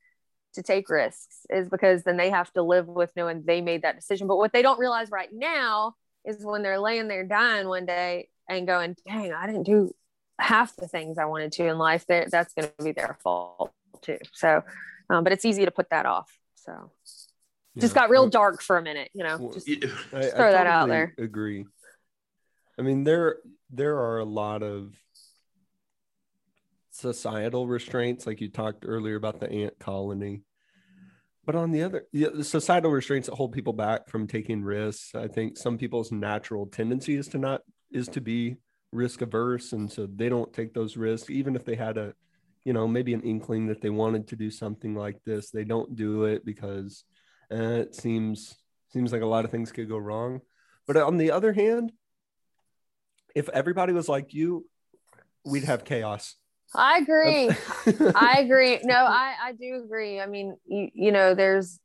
to 0.55 0.63
take 0.63 0.89
risks 0.89 1.47
is 1.51 1.69
because 1.69 2.05
then 2.05 2.17
they 2.17 2.31
have 2.31 2.53
to 2.53 2.63
live 2.63 2.87
with 2.87 3.11
knowing 3.17 3.43
they 3.45 3.61
made 3.61 3.83
that 3.83 3.97
decision 3.97 4.27
but 4.27 4.37
what 4.37 4.53
they 4.53 4.63
don't 4.63 4.79
realize 4.79 5.11
right 5.11 5.31
now 5.33 5.95
is 6.25 6.45
when 6.45 6.63
they're 6.63 6.79
laying 6.79 7.09
there 7.09 7.25
dying 7.25 7.69
one 7.69 7.87
day 7.87 8.29
and 8.49 8.67
going, 8.67 8.97
dang, 9.07 9.33
I 9.33 9.47
didn't 9.47 9.65
do 9.65 9.95
half 10.39 10.75
the 10.77 10.89
things 10.89 11.19
I 11.19 11.27
wanted 11.27 11.53
to 11.53 11.69
in 11.69 11.79
life. 11.79 12.07
That 12.07 12.31
that's 12.31 12.55
going 12.55 12.71
to 12.79 12.85
be 12.85 12.93
their 12.93 13.19
fault 13.23 13.73
too. 14.03 14.19
So, 14.33 14.63
um, 15.11 15.25
but 15.25 15.33
it's 15.33 15.45
easy 15.45 15.65
to 15.65 15.71
put 15.71 15.91
that 15.91 16.07
off. 16.07 16.31
So, 16.55 16.91
just 17.79 17.95
got 17.95 18.11
real 18.11 18.23
Well, 18.23 18.31
dark 18.31 18.63
for 18.63 18.79
a 18.79 18.83
minute, 18.83 19.11
you 19.15 19.23
know. 19.23 19.39
Well, 19.39 19.53
Just, 19.53 19.69
Yeah. 19.69 19.89
I, 20.13 20.19
I 20.19 20.31
throw 20.31 20.53
that 20.53 20.67
out 20.67 20.89
there. 20.89 21.15
Agree. 21.19 21.67
I 22.79 22.83
mean, 22.83 23.05
there 23.05 23.39
there 23.71 23.99
are 23.99 24.19
a 24.19 24.25
lot 24.25 24.63
of 24.63 24.95
societal 26.91 27.67
restraints, 27.67 28.27
like 28.27 28.41
you 28.41 28.49
talked 28.49 28.85
earlier 28.87 29.17
about 29.17 29.41
the 29.41 29.51
ant 29.51 29.79
colony. 29.79 30.43
But 31.45 31.57
on 31.57 31.73
the 31.73 31.83
other, 31.83 32.07
yeah, 32.13 32.29
the 32.33 32.45
societal 32.45 32.91
restraints 32.91 33.29
that 33.29 33.35
hold 33.35 33.53
people 33.53 33.75
back 33.75 34.09
from 34.09 34.27
taking 34.27 34.63
risks. 34.63 35.15
I 35.15 35.29
think 35.29 35.59
some 35.59 35.77
people's 35.77 36.11
natural 36.11 36.67
tendency 36.67 37.17
is 37.17 37.29
to 37.29 37.39
not 37.39 37.63
is 37.91 38.09
to 38.09 38.21
be 38.21 38.57
risk 38.93 39.21
averse, 39.21 39.73
and 39.73 39.91
so 39.91 40.07
they 40.07 40.29
don't 40.29 40.53
take 40.53 40.73
those 40.73 40.97
risks, 40.97 41.29
even 41.29 41.55
if 41.55 41.65
they 41.65 41.75
had 41.75 41.99
a, 41.99 42.15
you 42.65 42.73
know, 42.73 42.89
maybe 42.89 43.13
an 43.13 43.23
inkling 43.23 43.67
that 43.67 43.83
they 43.83 43.91
wanted 43.91 44.29
to 44.29 44.37
do 44.37 44.51
something 44.51 44.95
like 44.95 45.23
this. 45.25 45.51
They 45.51 45.65
don't 45.65 45.95
do 45.95 46.25
it 46.25 46.47
because 46.47 47.05
eh, 47.51 47.57
it 47.57 47.95
seems 47.95 48.57
seems 48.91 49.13
like 49.13 49.23
a 49.23 49.27
lot 49.27 49.45
of 49.45 49.51
things 49.51 49.73
could 49.73 49.89
go 49.89 49.99
wrong. 49.99 50.41
But 50.87 50.97
on 50.97 51.19
the 51.19 51.33
other 51.33 51.53
hand, 51.53 51.93
if 53.35 53.49
everybody 53.49 53.93
was 53.93 54.09
like 54.09 54.35
you, 54.35 54.67
we'd 55.45 55.65
have 55.65 55.85
chaos. 55.85 56.37
I 56.75 56.99
agree. 56.99 57.51
I 58.15 58.41
agree. 58.41 58.81
No, 58.83 58.97
I, 58.97 59.35
I 59.43 59.53
do 59.53 59.83
agree. 59.85 60.21
I 60.21 60.27
mean, 60.27 60.57
you, 60.67 60.91
you 60.93 61.13
know, 61.13 61.35
there's 61.35 61.79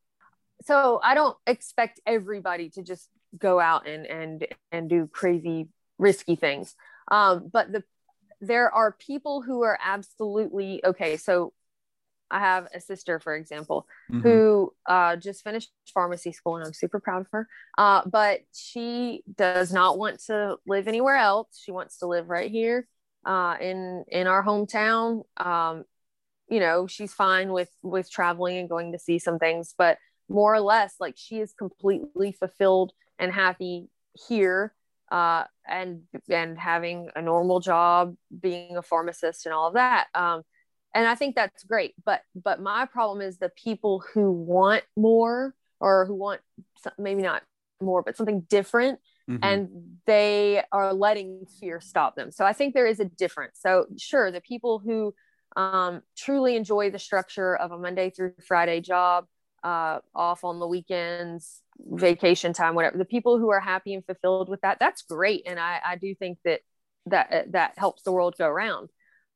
so 0.65 0.99
I 1.03 1.15
don't 1.15 1.37
expect 1.47 1.99
everybody 2.05 2.69
to 2.71 2.83
just 2.83 3.07
go 3.37 3.59
out 3.59 3.87
and 3.87 4.05
and 4.05 4.47
and 4.71 4.89
do 4.89 5.07
crazy 5.07 5.67
risky 5.97 6.35
things. 6.35 6.75
Um, 7.09 7.49
but 7.51 7.71
the 7.71 7.83
there 8.41 8.73
are 8.73 8.93
people 8.93 9.41
who 9.41 9.63
are 9.63 9.77
absolutely 9.83 10.83
okay. 10.85 11.17
So 11.17 11.53
I 12.31 12.39
have 12.39 12.67
a 12.73 12.79
sister, 12.79 13.19
for 13.19 13.35
example, 13.35 13.87
Mhm. 14.11 14.21
who 14.23 14.73
uh, 14.85 15.15
just 15.15 15.43
finished 15.43 15.71
pharmacy 15.93 16.31
school, 16.31 16.55
and 16.57 16.65
I'm 16.65 16.73
super 16.73 16.99
proud 16.99 17.21
of 17.21 17.27
her. 17.31 17.47
Uh, 17.77 18.01
but 18.05 18.41
she 18.53 19.23
does 19.35 19.71
not 19.73 19.97
want 19.97 20.19
to 20.25 20.57
live 20.65 20.87
anywhere 20.87 21.15
else. 21.17 21.59
She 21.63 21.71
wants 21.71 21.99
to 21.99 22.07
live 22.07 22.29
right 22.29 22.51
here 22.51 22.87
uh, 23.25 23.55
in 23.59 24.05
in 24.07 24.27
our 24.27 24.43
hometown. 24.43 25.23
Um, 25.37 25.85
you 26.49 26.59
know, 26.59 26.87
she's 26.87 27.13
fine 27.13 27.51
with 27.51 27.69
with 27.83 28.09
traveling 28.11 28.57
and 28.57 28.69
going 28.69 28.91
to 28.93 28.99
see 28.99 29.19
some 29.19 29.39
things, 29.39 29.73
but 29.77 29.97
more 30.27 30.53
or 30.53 30.61
less, 30.61 30.95
like 30.99 31.15
she 31.17 31.39
is 31.39 31.53
completely 31.53 32.31
fulfilled 32.31 32.93
and 33.17 33.31
happy 33.31 33.89
here. 34.27 34.73
Uh, 35.11 35.43
and 35.67 36.03
and 36.29 36.55
having 36.59 37.09
a 37.15 37.21
normal 37.21 37.59
job, 37.59 38.15
being 38.41 38.77
a 38.77 38.83
pharmacist, 38.83 39.47
and 39.47 39.53
all 39.53 39.67
of 39.69 39.73
that. 39.73 40.07
Um, 40.13 40.43
and 40.93 41.07
I 41.07 41.15
think 41.15 41.35
that's 41.35 41.63
great. 41.63 41.93
But 42.03 42.21
but 42.35 42.61
my 42.61 42.85
problem 42.85 43.21
is 43.21 43.37
the 43.37 43.49
people 43.49 44.03
who 44.13 44.31
want 44.31 44.83
more 44.97 45.53
or 45.79 46.05
who 46.05 46.15
want 46.15 46.41
some- 46.77 46.93
maybe 46.97 47.21
not 47.21 47.43
more, 47.81 48.03
but 48.03 48.17
something 48.17 48.41
different, 48.41 48.99
Mhm. 49.29 49.39
and 49.41 49.69
they 50.05 50.63
are 50.71 50.93
letting 50.93 51.45
fear 51.45 51.79
stop 51.79 52.15
them. 52.15 52.31
So 52.31 52.45
I 52.45 52.53
think 52.53 52.73
there 52.73 52.87
is 52.87 52.99
a 52.99 53.05
difference. 53.05 53.59
So 53.61 53.85
sure, 53.97 54.31
the 54.31 54.41
people 54.41 54.79
who 54.79 55.13
um, 55.55 56.03
truly 56.15 56.55
enjoy 56.55 56.91
the 56.91 56.99
structure 56.99 57.55
of 57.55 57.71
a 57.71 57.77
Monday 57.77 58.11
through 58.11 58.33
Friday 58.45 58.81
job, 58.81 59.25
uh, 59.63 59.99
off 60.13 60.43
on 60.43 60.59
the 60.59 60.67
weekends, 60.67 61.63
vacation 61.79 62.53
time, 62.53 62.75
whatever. 62.75 62.97
The 62.97 63.05
people 63.05 63.39
who 63.39 63.49
are 63.49 63.59
happy 63.59 63.93
and 63.95 64.05
fulfilled 64.05 64.47
with 64.47 64.61
that, 64.61 64.77
that's 64.79 65.01
great, 65.01 65.43
and 65.47 65.59
I, 65.59 65.81
I 65.83 65.95
do 65.95 66.13
think 66.13 66.37
that 66.45 66.61
that 67.07 67.51
that 67.53 67.73
helps 67.77 68.03
the 68.03 68.11
world 68.11 68.35
go 68.37 68.47
round. 68.47 68.89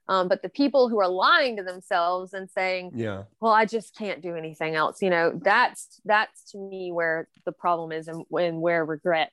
Um, 0.09 0.27
but 0.27 0.41
the 0.41 0.49
people 0.49 0.89
who 0.89 0.99
are 0.99 1.07
lying 1.07 1.57
to 1.57 1.63
themselves 1.63 2.33
and 2.33 2.49
saying, 2.49 2.91
yeah. 2.93 3.23
well 3.39 3.53
i 3.53 3.65
just 3.65 3.95
can't 3.95 4.21
do 4.21 4.35
anything 4.35 4.75
else 4.75 5.01
you 5.01 5.09
know 5.09 5.31
that's 5.41 6.01
that's 6.03 6.51
to 6.51 6.57
me 6.57 6.91
where 6.91 7.29
the 7.45 7.51
problem 7.53 7.91
is 7.91 8.07
and 8.07 8.25
when 8.27 8.59
where 8.59 8.83
regret 8.83 9.31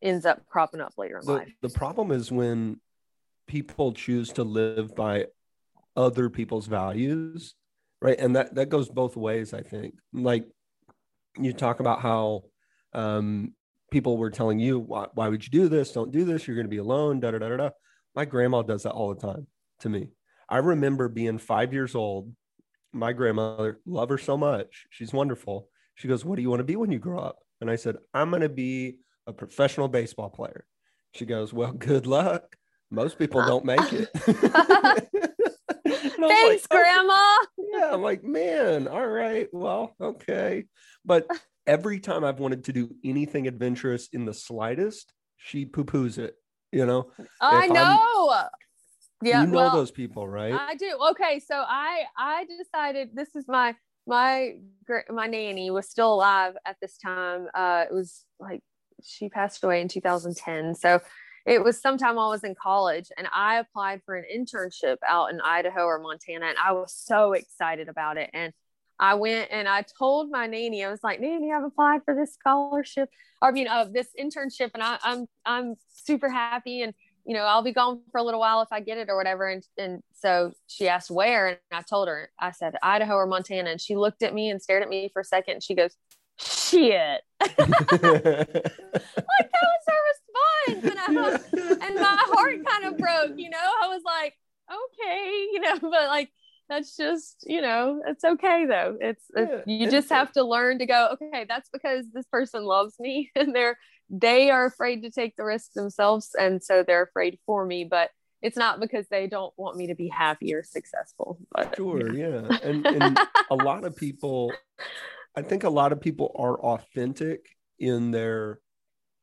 ends 0.00 0.24
up 0.24 0.46
cropping 0.46 0.80
up 0.80 0.94
later 0.96 1.18
in 1.18 1.26
The, 1.26 1.32
life 1.32 1.52
the 1.60 1.68
problem 1.68 2.10
is 2.10 2.32
when 2.32 2.80
people 3.48 3.92
choose 3.92 4.32
to 4.34 4.44
live 4.44 4.94
by 4.94 5.26
other 5.96 6.30
people's 6.30 6.66
values, 6.66 7.54
right? 8.00 8.18
And 8.18 8.36
that 8.36 8.54
that 8.54 8.68
goes 8.68 8.88
both 8.88 9.16
ways, 9.16 9.52
I 9.52 9.62
think. 9.62 9.94
Like 10.12 10.46
you 11.36 11.52
talk 11.52 11.80
about 11.80 12.00
how 12.00 12.44
um, 12.92 13.54
people 13.90 14.16
were 14.16 14.30
telling 14.30 14.60
you, 14.60 14.78
why, 14.78 15.08
why 15.14 15.28
would 15.28 15.42
you 15.42 15.50
do 15.50 15.68
this? 15.68 15.92
Don't 15.92 16.12
do 16.12 16.24
this. 16.24 16.46
You're 16.46 16.54
going 16.56 16.66
to 16.66 16.70
be 16.70 16.78
alone. 16.78 17.18
Da 17.18 17.32
da 17.32 17.38
da 17.38 17.56
da. 17.56 17.70
My 18.14 18.24
grandma 18.24 18.62
does 18.62 18.84
that 18.84 18.92
all 18.92 19.12
the 19.12 19.20
time 19.20 19.46
to 19.80 19.88
me. 19.88 20.08
I 20.48 20.58
remember 20.58 21.08
being 21.08 21.38
five 21.38 21.72
years 21.72 21.94
old. 21.94 22.32
My 22.92 23.12
grandmother, 23.12 23.80
love 23.86 24.08
her 24.08 24.18
so 24.18 24.36
much. 24.36 24.86
She's 24.90 25.12
wonderful. 25.12 25.68
She 25.94 26.08
goes, 26.08 26.24
What 26.24 26.36
do 26.36 26.42
you 26.42 26.50
want 26.50 26.60
to 26.60 26.64
be 26.64 26.76
when 26.76 26.90
you 26.90 26.98
grow 26.98 27.18
up? 27.18 27.38
And 27.60 27.70
I 27.70 27.76
said, 27.76 27.96
I'm 28.14 28.30
going 28.30 28.42
to 28.42 28.48
be 28.48 28.98
a 29.26 29.32
professional 29.32 29.88
baseball 29.88 30.30
player. 30.30 30.64
She 31.14 31.26
goes, 31.26 31.52
Well, 31.52 31.72
good 31.78 32.06
luck. 32.06 32.56
Most 32.90 33.18
people 33.18 33.44
don't 33.44 33.64
make 33.64 33.92
it. 33.92 34.08
And 36.18 36.24
I 36.24 36.28
was 36.28 36.32
thanks 36.32 36.66
like, 36.70 36.80
"Oh, 36.80 36.82
grandma 36.82 37.36
yeah, 37.78 37.92
I'm 37.92 38.02
like, 38.02 38.24
man, 38.24 38.88
all 38.88 39.06
right, 39.06 39.48
well, 39.52 39.94
okay. 40.00 40.64
But 41.04 41.26
every 41.66 42.00
time 42.00 42.24
I've 42.24 42.40
wanted 42.40 42.64
to 42.64 42.72
do 42.72 42.94
anything 43.04 43.46
adventurous 43.46 44.08
in 44.12 44.24
the 44.24 44.34
slightest, 44.34 45.12
she 45.36 45.64
poo 45.64 45.84
poos 45.84 46.18
it, 46.18 46.34
you 46.72 46.86
know? 46.86 47.10
i 47.40 47.64
If 47.66 47.70
I'm- 47.70 47.72
know 47.72 48.48
yeah 49.22 49.40
you 49.42 49.46
know 49.48 49.56
well, 49.56 49.76
those 49.76 49.90
people, 49.90 50.28
right? 50.28 50.52
i 50.52 50.74
do 50.74 50.98
okay 51.10 51.40
so 51.40 51.56
i 51.56 52.04
i 52.16 52.46
decided 52.58 53.10
this 53.14 53.34
is 53.34 53.46
my 53.48 53.74
my 54.06 54.54
my 55.10 55.26
nanny 55.26 55.70
was 55.70 55.88
still 55.88 56.14
alive 56.14 56.54
at 56.64 56.76
this 56.80 56.96
time 56.98 57.46
uh 57.54 57.84
it 57.88 57.92
was 57.92 58.24
like 58.40 58.62
she 59.02 59.28
passed 59.28 59.62
away 59.64 59.80
in 59.80 59.88
2010 59.88 60.74
so 60.74 61.00
it 61.46 61.64
was 61.64 61.80
sometime 61.80 62.18
I 62.18 62.28
was 62.28 62.44
in 62.44 62.54
college 62.54 63.10
and 63.16 63.26
I 63.34 63.56
applied 63.56 64.02
for 64.04 64.14
an 64.16 64.24
internship 64.30 64.96
out 65.06 65.30
in 65.30 65.40
Idaho 65.40 65.84
or 65.84 65.98
Montana 65.98 66.46
and 66.46 66.58
I 66.62 66.72
was 66.72 66.92
so 66.92 67.32
excited 67.32 67.88
about 67.88 68.18
it 68.18 68.28
and 68.34 68.52
I 69.00 69.14
went 69.14 69.50
and 69.50 69.66
I 69.66 69.84
told 69.98 70.30
my 70.30 70.46
nanny 70.46 70.84
I 70.84 70.90
was 70.90 71.02
like 71.02 71.20
nanny 71.20 71.50
I've 71.52 71.64
applied 71.64 72.02
for 72.04 72.14
this 72.14 72.34
scholarship 72.34 73.08
or 73.40 73.48
I 73.48 73.52
mean 73.52 73.68
of 73.68 73.92
this 73.94 74.08
internship 74.20 74.72
and 74.74 74.82
I, 74.82 74.98
I'm 75.02 75.26
I'm 75.46 75.76
super 75.88 76.28
happy 76.28 76.82
and 76.82 76.92
you 77.28 77.34
know 77.34 77.42
I'll 77.42 77.62
be 77.62 77.74
gone 77.74 78.00
for 78.10 78.18
a 78.18 78.22
little 78.22 78.40
while 78.40 78.62
if 78.62 78.68
I 78.72 78.80
get 78.80 78.96
it 78.96 79.10
or 79.10 79.16
whatever. 79.16 79.46
And 79.46 79.62
and 79.76 80.02
so 80.14 80.52
she 80.66 80.88
asked 80.88 81.10
where 81.10 81.46
and 81.46 81.58
I 81.70 81.82
told 81.82 82.08
her 82.08 82.30
I 82.40 82.52
said 82.52 82.74
Idaho 82.82 83.14
or 83.16 83.26
Montana. 83.26 83.70
And 83.70 83.80
she 83.80 83.96
looked 83.96 84.22
at 84.22 84.32
me 84.32 84.48
and 84.48 84.62
stared 84.62 84.82
at 84.82 84.88
me 84.88 85.10
for 85.12 85.20
a 85.20 85.24
second. 85.24 85.54
And 85.54 85.62
she 85.62 85.74
goes 85.74 85.94
shit. 86.38 87.20
Like 89.28 89.50
that 89.52 89.66
was 89.66 89.84
her 89.86 90.00
response. 90.72 90.90
And 90.90 90.98
I 90.98 91.22
was 91.30 91.78
and 91.82 91.94
my 91.96 92.16
heart 92.18 92.64
kind 92.66 92.84
of 92.86 92.96
broke, 92.96 93.38
you 93.38 93.50
know. 93.50 93.58
I 93.58 93.88
was 93.88 94.02
like, 94.06 94.34
okay, 94.70 95.48
you 95.52 95.60
know, 95.60 95.78
but 95.82 96.08
like 96.08 96.30
that's 96.70 96.96
just, 96.96 97.44
you 97.46 97.60
know, 97.60 98.02
it's 98.06 98.24
okay 98.24 98.66
though. 98.66 98.96
It's, 99.00 99.24
it's 99.34 99.66
you 99.66 99.90
just 99.90 100.08
have 100.10 100.32
to 100.32 100.44
learn 100.44 100.78
to 100.78 100.86
go, 100.86 101.10
okay, 101.14 101.44
that's 101.46 101.68
because 101.70 102.06
this 102.12 102.26
person 102.26 102.64
loves 102.64 102.94
me 102.98 103.30
and 103.34 103.54
they're 103.54 103.78
they 104.10 104.50
are 104.50 104.64
afraid 104.64 105.02
to 105.02 105.10
take 105.10 105.36
the 105.36 105.44
risk 105.44 105.72
themselves 105.72 106.30
and 106.38 106.62
so 106.62 106.82
they're 106.82 107.02
afraid 107.02 107.38
for 107.46 107.64
me, 107.64 107.84
but 107.84 108.10
it's 108.40 108.56
not 108.56 108.80
because 108.80 109.06
they 109.08 109.26
don't 109.26 109.52
want 109.56 109.76
me 109.76 109.88
to 109.88 109.94
be 109.94 110.08
happy 110.08 110.54
or 110.54 110.62
successful. 110.62 111.38
But 111.50 111.74
Sure, 111.76 112.12
yeah. 112.12 112.46
And, 112.62 112.86
and 112.86 113.18
a 113.50 113.54
lot 113.54 113.84
of 113.84 113.96
people, 113.96 114.52
I 115.34 115.42
think 115.42 115.64
a 115.64 115.70
lot 115.70 115.92
of 115.92 116.00
people 116.00 116.34
are 116.36 116.58
authentic 116.58 117.46
in 117.78 118.10
their 118.10 118.60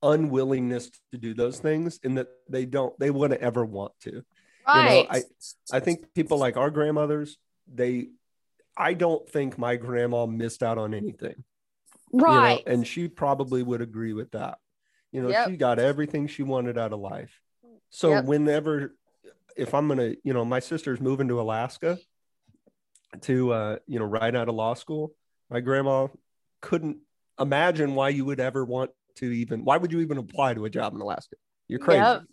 unwillingness 0.03 0.91
to 1.11 1.17
do 1.17 1.33
those 1.33 1.59
things 1.59 1.99
and 2.03 2.17
that 2.17 2.27
they 2.49 2.65
don't, 2.65 2.97
they 2.99 3.09
wouldn't 3.09 3.41
ever 3.41 3.65
want 3.65 3.93
to. 4.01 4.23
Right. 4.67 4.97
You 4.97 5.03
know, 5.03 5.07
I 5.11 5.77
I 5.77 5.79
think 5.79 6.13
people 6.13 6.37
like 6.37 6.57
our 6.57 6.69
grandmothers, 6.69 7.37
they 7.71 8.09
I 8.77 8.93
don't 8.93 9.27
think 9.29 9.57
my 9.57 9.75
grandma 9.77 10.25
missed 10.25 10.63
out 10.63 10.77
on 10.77 10.93
anything. 10.93 11.43
right. 12.11 12.59
You 12.59 12.65
know, 12.65 12.71
and 12.73 12.87
she 12.87 13.07
probably 13.07 13.63
would 13.63 13.81
agree 13.81 14.13
with 14.13 14.31
that. 14.31 14.57
You 15.15 15.21
know, 15.21 15.29
Yep. 15.29 15.47
she 15.47 15.55
got 15.55 15.79
everything 15.79 16.27
she 16.27 16.43
wanted 16.43 16.77
out 16.77 16.91
of 16.91 16.99
life. 16.99 17.39
So 17.89 18.11
Yep. 18.11 18.25
whenever 18.25 18.97
if 19.55 19.73
I'm 19.73 19.87
gonna, 19.87 20.15
you 20.23 20.33
know, 20.33 20.43
my 20.43 20.59
sister's 20.59 20.99
moving 20.99 21.29
to 21.29 21.39
Alaska 21.39 21.97
to 23.21 23.53
uh, 23.53 23.77
you 23.87 23.97
know, 23.97 24.03
right 24.03 24.35
out 24.35 24.49
of 24.49 24.55
law 24.55 24.73
school, 24.73 25.15
my 25.49 25.61
grandma 25.61 26.09
couldn't 26.59 26.97
imagine 27.39 27.95
why 27.95 28.09
you 28.09 28.25
would 28.25 28.41
ever 28.41 28.65
want 28.65 28.91
to 29.15 29.31
even 29.31 29.63
why 29.63 29.77
would 29.77 29.93
you 29.93 30.01
even 30.01 30.17
apply 30.17 30.53
to 30.53 30.65
a 30.65 30.69
job 30.69 30.93
in 30.93 30.99
Alaska? 30.99 31.37
You're 31.69 31.79
crazy. 31.79 32.01
Yep. 32.01 32.23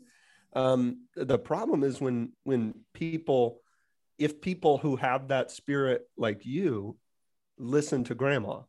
Um, 0.55 1.07
the 1.15 1.39
problem 1.39 1.85
is 1.85 2.01
when 2.01 2.33
when 2.43 2.75
people 2.95 3.61
if 4.19 4.41
people 4.41 4.79
who 4.79 4.97
have 4.97 5.29
that 5.29 5.53
spirit 5.53 6.03
like 6.17 6.45
you 6.45 6.97
listen 7.59 8.03
to 8.05 8.17
grandma 8.17 8.55
and 8.55 8.65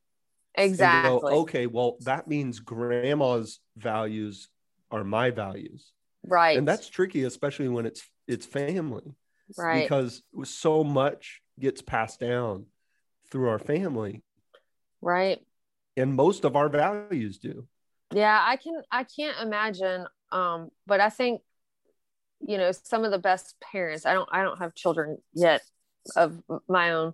exactly. 0.56 1.32
go, 1.32 1.42
okay, 1.42 1.68
well, 1.68 1.98
that 2.02 2.28
means 2.28 2.60
grandma's 2.60 3.60
values 3.78 4.50
are 4.92 5.04
my 5.04 5.32
values. 5.32 5.92
right. 6.28 6.58
And 6.58 6.68
that's 6.68 6.88
tricky, 6.88 7.24
especially 7.24 7.70
when 7.70 7.86
it's 7.86 8.08
it's 8.28 8.46
family, 8.46 9.16
right. 9.58 9.84
because 9.84 10.24
so 10.44 10.84
much 10.84 11.42
gets 11.60 11.82
passed 11.82 12.20
down 12.20 12.66
through 13.32 13.50
our 13.50 13.60
family, 13.60 14.24
right. 15.02 15.40
and 15.98 16.14
most 16.14 16.46
of 16.46 16.56
our 16.56 16.70
values 16.70 17.38
do. 17.38 17.68
Yeah, 18.14 18.40
I 18.46 18.58
can 18.58 18.82
I 18.92 19.04
can't 19.04 19.38
imagine 19.42 20.06
um 20.32 20.70
but 20.88 21.00
I 21.00 21.10
think 21.10 21.42
you 22.46 22.58
know 22.58 22.72
some 22.72 23.06
of 23.06 23.12
the 23.12 23.20
best 23.20 23.56
parents 23.62 24.06
I 24.06 24.14
don't 24.14 24.30
I 24.32 24.44
don't 24.44 24.58
have 24.58 24.76
children 24.76 25.18
yet 25.34 25.62
of 26.16 26.42
my 26.68 26.92
own 26.92 27.14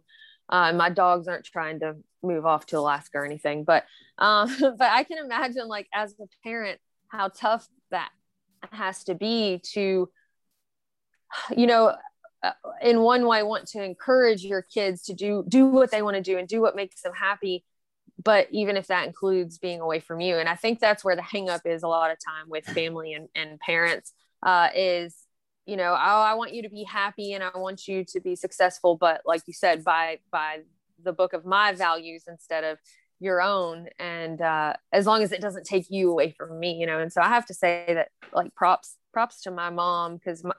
uh 0.49 0.73
my 0.73 0.89
dogs 0.89 1.27
aren't 1.27 1.45
trying 1.45 1.79
to 1.79 1.95
move 2.21 2.45
off 2.45 2.65
to 2.65 2.77
Alaska 2.77 3.17
or 3.17 3.25
anything 3.25 3.63
but 3.63 3.85
um 4.17 4.53
but 4.59 4.91
I 4.91 5.03
can 5.03 5.17
imagine 5.17 5.67
like 5.67 5.87
as 5.93 6.13
a 6.19 6.25
parent 6.43 6.79
how 7.07 7.29
tough 7.29 7.67
that 7.91 8.09
has 8.71 9.03
to 9.05 9.15
be 9.15 9.61
to 9.73 10.09
you 11.55 11.67
know 11.67 11.95
uh, 12.41 12.51
in 12.81 13.01
one 13.01 13.25
way 13.25 13.43
want 13.43 13.67
to 13.67 13.83
encourage 13.83 14.43
your 14.43 14.61
kids 14.61 15.03
to 15.03 15.13
do 15.13 15.43
do 15.47 15.65
what 15.65 15.91
they 15.91 16.01
want 16.01 16.15
to 16.15 16.21
do 16.21 16.37
and 16.37 16.47
do 16.47 16.61
what 16.61 16.75
makes 16.75 17.01
them 17.01 17.13
happy 17.13 17.63
but 18.23 18.47
even 18.51 18.75
if 18.75 18.87
that 18.87 19.07
includes 19.07 19.57
being 19.57 19.79
away 19.79 19.99
from 19.99 20.19
you. 20.19 20.37
And 20.37 20.49
i 20.49 20.55
think 20.55 20.79
that's 20.79 21.03
where 21.03 21.15
the 21.15 21.21
hang 21.21 21.49
up 21.49 21.61
is 21.65 21.83
a 21.83 21.87
lot 21.87 22.11
of 22.11 22.17
time 22.23 22.49
with 22.49 22.65
family 22.65 23.13
and, 23.13 23.29
and 23.35 23.59
parents 23.59 24.13
uh, 24.43 24.69
is 24.75 25.15
you 25.69 25.77
know 25.77 25.91
oh 25.91 26.21
i 26.21 26.33
want 26.33 26.53
you 26.53 26.61
to 26.61 26.69
be 26.69 26.83
happy 26.83 27.33
and 27.33 27.43
i 27.43 27.49
want 27.55 27.87
you 27.87 28.03
to 28.03 28.19
be 28.19 28.35
successful 28.35 28.97
but 28.97 29.21
like 29.25 29.41
you 29.45 29.53
said 29.53 29.83
by 29.83 30.17
by 30.31 30.59
the 31.03 31.13
book 31.13 31.33
of 31.33 31.45
my 31.45 31.71
values 31.73 32.23
instead 32.27 32.63
of 32.63 32.77
your 33.19 33.41
own. 33.41 33.87
And 33.99 34.41
uh, 34.41 34.73
as 34.91 35.05
long 35.05 35.21
as 35.21 35.31
it 35.31 35.41
doesn't 35.41 35.65
take 35.65 35.87
you 35.89 36.11
away 36.11 36.33
from 36.37 36.59
me 36.59 36.73
you 36.73 36.85
know 36.85 36.99
and 36.99 37.11
so 37.11 37.21
i 37.21 37.27
have 37.27 37.45
to 37.47 37.53
say 37.53 37.85
that 37.87 38.09
like 38.33 38.53
props 38.55 38.95
props 39.13 39.41
to 39.41 39.51
my 39.51 39.69
mom 39.69 40.15
because 40.15 40.43
my, 40.43 40.53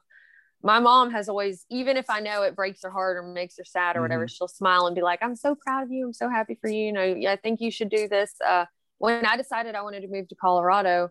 my 0.62 0.78
mom 0.78 1.10
has 1.10 1.28
always 1.28 1.64
even 1.70 1.96
if 1.96 2.10
i 2.10 2.20
know 2.20 2.42
it 2.42 2.54
breaks 2.54 2.82
her 2.82 2.90
heart 2.90 3.16
or 3.16 3.22
makes 3.22 3.56
her 3.56 3.64
sad 3.64 3.96
or 3.96 4.02
whatever 4.02 4.28
she'll 4.28 4.48
smile 4.48 4.86
and 4.86 4.94
be 4.94 5.02
like 5.02 5.20
i'm 5.22 5.36
so 5.36 5.54
proud 5.54 5.82
of 5.82 5.90
you. 5.90 6.06
I'm 6.06 6.12
so 6.12 6.28
happy 6.28 6.56
for 6.60 6.68
you. 6.68 6.86
You 6.86 6.92
know 6.92 7.30
i 7.30 7.36
think 7.36 7.60
you 7.60 7.70
should 7.70 7.88
do 7.88 8.08
this. 8.08 8.34
Uh, 8.46 8.66
when 8.98 9.24
i 9.24 9.36
decided 9.36 9.74
i 9.74 9.82
wanted 9.82 10.02
to 10.02 10.08
move 10.08 10.28
to 10.28 10.34
colorado 10.34 11.10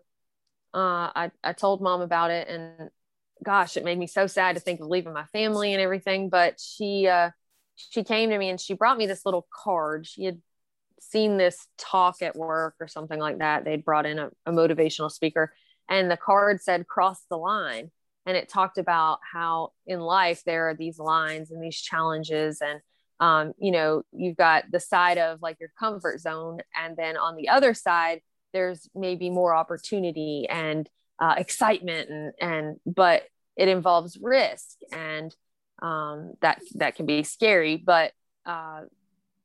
uh, 0.72 1.10
I, 1.16 1.30
I 1.42 1.52
told 1.52 1.80
mom 1.80 2.00
about 2.00 2.30
it 2.30 2.46
and 2.48 2.90
gosh 3.44 3.76
it 3.76 3.84
made 3.84 3.98
me 3.98 4.06
so 4.06 4.26
sad 4.26 4.54
to 4.54 4.60
think 4.60 4.80
of 4.80 4.86
leaving 4.86 5.12
my 5.12 5.24
family 5.26 5.72
and 5.72 5.80
everything 5.82 6.28
but 6.28 6.60
she 6.60 7.06
uh, 7.06 7.30
she 7.90 8.04
came 8.04 8.30
to 8.30 8.38
me 8.38 8.50
and 8.50 8.60
she 8.60 8.74
brought 8.74 8.98
me 8.98 9.06
this 9.06 9.24
little 9.24 9.46
card. 9.52 10.06
She 10.06 10.24
had 10.24 10.40
seen 11.00 11.38
this 11.38 11.66
talk 11.78 12.20
at 12.22 12.36
work 12.36 12.74
or 12.80 12.88
something 12.88 13.18
like 13.18 13.38
that. 13.38 13.64
They'd 13.64 13.84
brought 13.84 14.06
in 14.06 14.18
a, 14.18 14.30
a 14.44 14.52
motivational 14.52 15.10
speaker 15.10 15.52
and 15.88 16.10
the 16.10 16.16
card 16.16 16.60
said 16.60 16.86
cross 16.86 17.20
the 17.30 17.38
line. 17.38 17.90
And 18.26 18.36
it 18.36 18.48
talked 18.48 18.76
about 18.76 19.20
how 19.32 19.72
in 19.86 19.98
life 19.98 20.42
there 20.44 20.68
are 20.68 20.74
these 20.74 20.98
lines 20.98 21.50
and 21.50 21.62
these 21.62 21.80
challenges 21.80 22.60
and 22.60 22.80
um, 23.18 23.52
you 23.58 23.70
know 23.70 24.02
you've 24.12 24.36
got 24.36 24.64
the 24.70 24.80
side 24.80 25.18
of 25.18 25.40
like 25.42 25.58
your 25.58 25.72
comfort 25.78 26.20
zone. 26.20 26.60
And 26.76 26.96
then 26.96 27.16
on 27.16 27.36
the 27.36 27.48
other 27.48 27.74
side 27.74 28.20
there's 28.52 28.88
maybe 28.94 29.30
more 29.30 29.54
opportunity 29.54 30.46
and 30.48 30.88
uh, 31.20 31.34
excitement 31.36 32.08
and 32.10 32.32
and 32.40 32.76
but 32.86 33.22
it 33.56 33.68
involves 33.68 34.18
risk 34.20 34.78
and 34.92 35.34
um, 35.82 36.32
that 36.40 36.60
that 36.74 36.96
can 36.96 37.06
be 37.06 37.22
scary 37.22 37.76
but 37.76 38.12
uh, 38.46 38.82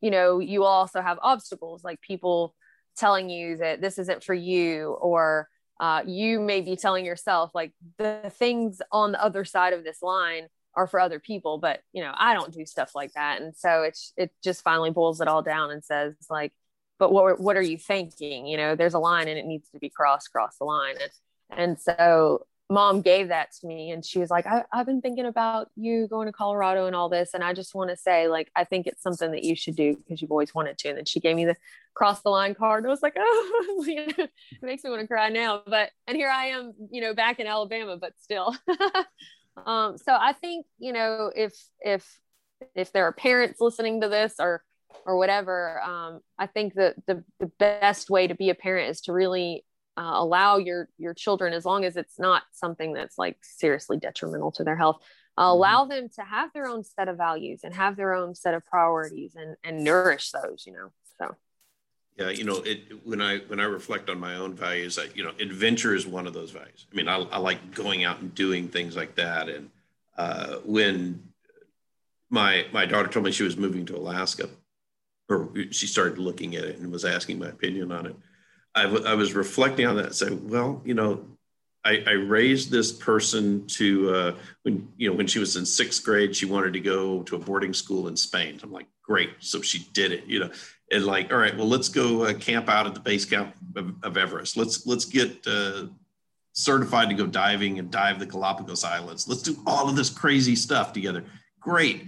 you 0.01 0.11
know 0.11 0.39
you 0.39 0.63
also 0.63 1.01
have 1.01 1.19
obstacles 1.21 1.83
like 1.83 1.99
people 2.01 2.55
telling 2.97 3.29
you 3.29 3.57
that 3.57 3.81
this 3.81 3.97
isn't 3.99 4.23
for 4.23 4.33
you 4.33 4.97
or 5.01 5.49
uh, 5.81 6.01
you 6.05 6.39
may 6.39 6.61
be 6.61 6.77
telling 6.77 7.05
yourself 7.05 7.51
like 7.53 7.73
the 7.97 8.31
things 8.37 8.81
on 8.91 9.11
the 9.11 9.21
other 9.21 9.43
side 9.43 9.73
of 9.73 9.83
this 9.83 10.01
line 10.01 10.47
are 10.75 10.87
for 10.87 10.99
other 10.99 11.19
people 11.19 11.57
but 11.57 11.81
you 11.93 12.01
know 12.01 12.13
i 12.17 12.33
don't 12.33 12.53
do 12.53 12.65
stuff 12.65 12.91
like 12.95 13.11
that. 13.13 13.41
And 13.41 13.55
so 13.55 13.83
it's 13.83 14.13
it 14.17 14.31
just 14.43 14.61
finally 14.61 14.91
boils 14.91 15.21
it 15.21 15.27
all 15.27 15.41
down 15.41 15.71
and 15.71 15.83
says 15.83 16.15
like 16.29 16.53
but 16.97 17.11
what 17.11 17.39
what 17.39 17.57
are 17.57 17.61
you 17.61 17.77
thinking? 17.77 18.45
You 18.45 18.57
know 18.57 18.75
there's 18.75 18.93
a 18.93 18.99
line 18.99 19.27
and 19.27 19.37
it 19.37 19.45
needs 19.45 19.69
to 19.69 19.79
be 19.79 19.89
crossed 19.89 20.31
cross 20.31 20.57
the 20.57 20.65
line. 20.65 20.95
And 21.01 21.11
and 21.49 21.79
so 21.79 22.45
mom 22.69 23.01
gave 23.01 23.27
that 23.27 23.51
to 23.51 23.67
me 23.67 23.91
and 23.91 24.03
she 24.03 24.17
was 24.17 24.31
like 24.31 24.47
I, 24.47 24.63
i've 24.73 24.87
been 24.87 25.01
thinking 25.01 25.27
about 25.27 25.69
you 25.75 26.07
going 26.07 26.25
to 26.25 26.31
colorado 26.31 26.87
and 26.87 26.95
all 26.95 27.09
this 27.09 27.35
and 27.35 27.43
i 27.43 27.53
just 27.53 27.75
want 27.75 27.91
to 27.91 27.95
say 27.95 28.27
like 28.27 28.49
i 28.55 28.63
think 28.63 28.87
it's 28.87 29.03
something 29.03 29.31
that 29.31 29.43
you 29.43 29.55
should 29.55 29.75
do 29.75 29.95
because 29.95 30.21
you've 30.21 30.31
always 30.31 30.55
wanted 30.55 30.77
to. 30.79 30.89
And 30.89 30.97
then 30.97 31.05
she 31.05 31.19
gave 31.19 31.35
me 31.35 31.45
the 31.45 31.55
cross 31.93 32.21
the 32.21 32.29
line 32.29 32.55
card 32.55 32.83
and 32.83 32.89
i 32.89 32.91
was 32.91 33.03
like 33.03 33.15
oh 33.19 33.83
it 33.87 34.29
makes 34.63 34.83
me 34.83 34.89
want 34.89 35.01
to 35.01 35.07
cry 35.07 35.29
now. 35.29 35.61
But 35.65 35.91
and 36.07 36.17
here 36.17 36.29
i 36.29 36.45
am 36.45 36.73
you 36.91 37.01
know 37.01 37.13
back 37.13 37.39
in 37.39 37.47
alabama 37.47 37.97
but 37.97 38.13
still. 38.19 38.55
Um 39.65 39.97
so 39.97 40.11
i 40.13 40.33
think 40.33 40.65
you 40.79 40.91
know 40.91 41.31
if 41.33 41.53
if 41.79 42.19
if 42.75 42.91
there 42.91 43.05
are 43.05 43.13
parents 43.13 43.61
listening 43.61 44.01
to 44.01 44.09
this 44.09 44.35
or 44.37 44.61
or 45.05 45.17
whatever 45.17 45.81
um 45.81 46.19
i 46.37 46.45
think 46.45 46.73
that 46.73 46.95
the 47.07 47.23
the 47.39 47.49
best 47.57 48.09
way 48.09 48.27
to 48.27 48.35
be 48.35 48.49
a 48.49 48.55
parent 48.55 48.89
is 48.89 48.99
to 49.01 49.13
really 49.13 49.63
uh, 49.97 50.11
allow 50.15 50.57
your 50.57 50.89
your 50.97 51.13
children 51.13 51.53
as 51.53 51.65
long 51.65 51.85
as 51.85 51.95
it's 51.97 52.19
not 52.19 52.43
something 52.51 52.93
that's 52.93 53.17
like 53.17 53.37
seriously 53.41 53.97
detrimental 53.97 54.51
to 54.51 54.63
their 54.63 54.75
health 54.77 54.97
uh, 55.37 55.43
allow 55.43 55.85
them 55.85 56.09
to 56.09 56.23
have 56.23 56.51
their 56.53 56.67
own 56.67 56.83
set 56.83 57.07
of 57.07 57.17
values 57.17 57.61
and 57.63 57.73
have 57.73 57.95
their 57.95 58.13
own 58.13 58.35
set 58.35 58.53
of 58.53 58.65
priorities 58.65 59.35
and 59.35 59.55
and 59.63 59.83
nourish 59.83 60.31
those 60.31 60.63
you 60.65 60.73
know 60.73 60.91
so 61.19 61.35
Yeah, 62.17 62.29
you 62.29 62.45
know, 62.45 62.61
it 62.63 63.05
when 63.05 63.21
I 63.21 63.39
when 63.39 63.59
I 63.59 63.65
reflect 63.65 64.09
on 64.09 64.19
my 64.19 64.35
own 64.35 64.53
values, 64.55 64.97
I, 64.97 65.07
you 65.15 65.23
know, 65.23 65.33
adventure 65.39 65.93
is 65.93 66.07
one 66.07 66.27
of 66.27 66.33
those 66.33 66.51
values. 66.51 66.85
I 66.91 66.95
mean, 66.95 67.09
I, 67.09 67.17
I 67.17 67.37
like 67.39 67.73
going 67.75 68.05
out 68.05 68.21
and 68.21 68.33
doing 68.33 68.69
things 68.69 68.95
like 68.95 69.15
that. 69.15 69.49
And 69.49 69.69
uh, 70.17 70.57
when 70.63 71.21
my 72.29 72.67
my 72.71 72.85
daughter 72.85 73.09
told 73.09 73.25
me 73.25 73.31
she 73.31 73.43
was 73.43 73.57
moving 73.57 73.85
to 73.87 73.97
Alaska, 73.97 74.49
or 75.29 75.51
she 75.71 75.87
started 75.87 76.17
looking 76.17 76.55
at 76.55 76.63
it 76.63 76.79
and 76.79 76.89
was 76.91 77.03
asking 77.03 77.39
my 77.39 77.47
opinion 77.49 77.91
on 77.91 78.05
it, 78.05 78.15
I, 78.75 78.83
w- 78.83 79.05
I 79.05 79.13
was 79.15 79.33
reflecting 79.33 79.87
on 79.87 79.95
that. 79.95 80.07
And 80.07 80.15
say, 80.15 80.31
well, 80.31 80.81
you 80.85 80.93
know, 80.93 81.25
I, 81.85 82.03
I 82.07 82.11
raised 82.11 82.71
this 82.71 82.91
person 82.91 83.65
to 83.67 84.09
uh, 84.13 84.35
when 84.63 84.91
you 84.97 85.09
know 85.09 85.15
when 85.15 85.27
she 85.27 85.39
was 85.39 85.55
in 85.55 85.65
sixth 85.65 86.03
grade, 86.03 86.35
she 86.35 86.45
wanted 86.45 86.73
to 86.73 86.79
go 86.79 87.21
to 87.23 87.35
a 87.35 87.39
boarding 87.39 87.73
school 87.73 88.07
in 88.07 88.17
Spain. 88.17 88.59
I'm 88.63 88.71
like, 88.71 88.87
great, 89.03 89.29
so 89.39 89.61
she 89.61 89.87
did 89.93 90.11
it. 90.11 90.25
You 90.25 90.39
know, 90.39 90.49
and 90.91 91.05
like, 91.05 91.31
all 91.31 91.37
right, 91.37 91.55
well, 91.55 91.67
let's 91.67 91.89
go 91.89 92.23
uh, 92.23 92.33
camp 92.33 92.69
out 92.69 92.87
at 92.87 92.95
the 92.95 92.99
base 92.99 93.23
camp 93.23 93.55
of, 93.75 93.93
of 94.03 94.17
Everest. 94.17 94.57
Let's 94.57 94.87
let's 94.87 95.05
get 95.05 95.45
uh, 95.45 95.85
certified 96.53 97.09
to 97.09 97.15
go 97.15 97.27
diving 97.27 97.77
and 97.77 97.91
dive 97.91 98.17
the 98.17 98.25
Galapagos 98.25 98.83
Islands. 98.83 99.27
Let's 99.27 99.43
do 99.43 99.55
all 99.67 99.87
of 99.87 99.95
this 99.95 100.09
crazy 100.09 100.55
stuff 100.55 100.91
together. 100.91 101.23
Great. 101.59 102.05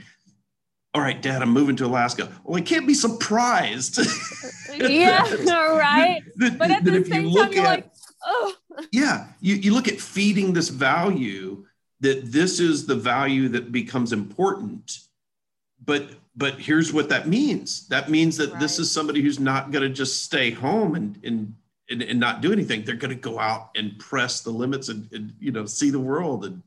All 0.93 1.01
right, 1.01 1.21
Dad, 1.21 1.41
I'm 1.41 1.49
moving 1.49 1.75
to 1.77 1.85
Alaska. 1.85 2.31
Well, 2.43 2.57
I 2.57 2.61
can't 2.61 2.88
be 2.88 2.93
surprised. 2.93 3.99
yeah 4.75 5.21
right? 5.45 6.21
That, 6.38 6.57
but 6.57 6.71
at 6.71 6.83
the 6.83 6.95
if 6.95 7.07
you 7.07 7.13
same 7.13 7.25
look 7.25 7.47
time 7.47 7.53
you're 7.53 7.65
at 7.65 7.69
like 7.69 7.91
oh. 8.25 8.53
Yeah 8.91 9.27
you, 9.39 9.55
you 9.55 9.73
look 9.73 9.88
at 9.88 9.99
feeding 9.99 10.53
this 10.53 10.69
value 10.69 11.65
that 11.99 12.31
this 12.31 12.59
is 12.59 12.85
the 12.85 12.95
value 12.95 13.49
that 13.49 13.71
becomes 13.71 14.13
important. 14.13 14.99
But 15.83 16.09
but 16.35 16.59
here's 16.59 16.93
what 16.93 17.09
that 17.09 17.27
means. 17.27 17.88
That 17.88 18.09
means 18.09 18.38
that 18.38 18.59
this 18.59 18.77
is 18.77 18.91
somebody 18.91 19.21
who's 19.21 19.39
not 19.39 19.71
going 19.71 19.83
to 19.83 19.89
just 19.89 20.23
stay 20.23 20.51
home 20.51 20.95
and 20.95 21.19
and 21.23 21.55
and, 21.89 22.01
and 22.01 22.19
not 22.19 22.41
do 22.41 22.51
anything. 22.51 22.83
They're 22.83 22.95
going 22.95 23.15
to 23.15 23.21
go 23.21 23.39
out 23.39 23.69
and 23.75 23.97
press 23.97 24.41
the 24.41 24.51
limits 24.51 24.89
and, 24.89 25.11
and 25.11 25.33
you 25.39 25.51
know 25.51 25.65
see 25.65 25.89
the 25.89 25.99
world 25.99 26.45
and 26.45 26.61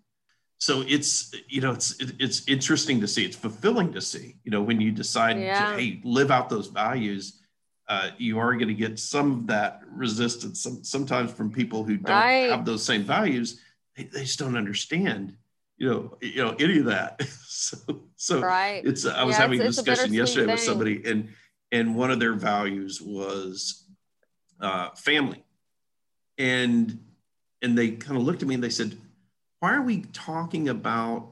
so 0.61 0.85
it's 0.87 1.35
you 1.49 1.61
know 1.61 1.73
it's 1.73 1.97
it's 2.19 2.47
interesting 2.47 3.01
to 3.01 3.09
see 3.09 3.25
it's 3.25 3.37
fulfilling 3.37 3.93
to 3.93 4.01
see 4.01 4.37
you 4.45 4.51
know 4.51 4.63
when 4.63 4.81
you 4.81 4.93
decide 4.93 5.39
Yeah. 5.39 5.73
to 5.73 5.81
hey 5.81 6.01
live 6.05 6.31
out 6.31 6.49
those 6.49 6.69
values 6.69 7.41
uh, 7.89 8.11
you 8.19 8.39
are 8.39 8.53
going 8.55 8.69
to 8.69 8.75
get 8.75 9.01
some 9.01 9.33
of 9.33 9.47
that 9.49 9.81
resistance 9.91 10.63
some, 10.63 10.85
sometimes 10.85 11.33
from 11.33 11.51
people 11.51 11.83
who 11.83 11.97
don't 11.97 12.15
Right. 12.15 12.51
have 12.51 12.65
those 12.65 12.85
same 12.85 13.03
values 13.03 13.61
they, 13.97 14.05
they 14.05 14.21
just 14.21 14.39
don't 14.39 14.57
understand 14.57 15.37
you 15.79 15.89
know, 15.89 16.19
you 16.21 16.45
know, 16.45 16.55
any 16.61 16.79
of 16.81 16.85
that. 16.85 17.23
so, 17.47 17.79
so 18.17 18.43
right. 18.43 18.85
it's, 18.85 19.07
I 19.07 19.23
was 19.25 19.37
Yeah, 19.37 19.41
having 19.41 19.61
a 19.61 19.63
it's- 19.63 19.79
a 19.79 19.83
discussion 19.83 20.11
bittersweet 20.13 20.19
yesterday 20.19 20.53
with 20.53 20.61
somebody 20.61 21.03
and, 21.07 21.31
and 21.73 21.97
one 21.97 22.11
of 22.11 22.21
their 22.21 22.35
values 22.35 23.01
was 23.01 23.87
uh, 24.61 24.91
family. 24.91 25.43
And, 26.37 26.99
and 27.63 27.79
they 27.79 27.93
kind 27.93 28.19
of 28.19 28.25
looked 28.25 28.43
at 28.43 28.49
me 28.49 28.57
and 28.57 28.63
they 28.63 28.69
said, 28.69 28.99
why 29.61 29.75
are 29.75 29.83
we 29.83 30.03
talking 30.13 30.71
about 30.71 31.29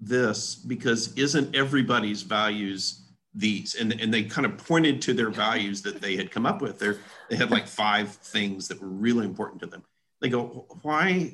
this? 0.00 0.54
Because 0.54 1.12
isn't 1.14 1.54
everybody's 1.54 2.22
values 2.22 3.02
these? 3.34 3.74
And, 3.74 3.92
and 4.00 4.14
they 4.14 4.22
kind 4.22 4.46
of 4.46 4.56
pointed 4.56 5.02
to 5.02 5.12
their 5.12 5.30
values 5.30 5.82
that 5.82 6.00
they 6.00 6.16
had 6.16 6.30
come 6.30 6.46
up 6.46 6.62
with. 6.62 6.78
They're, 6.78 6.98
they 7.28 7.36
had 7.36 7.50
like 7.50 7.66
five 7.66 8.10
things 8.10 8.68
that 8.68 8.80
were 8.80 8.88
really 8.88 9.26
important 9.26 9.60
to 9.62 9.66
them. 9.66 9.82
They 10.20 10.28
go, 10.28 10.66
why, 10.82 11.32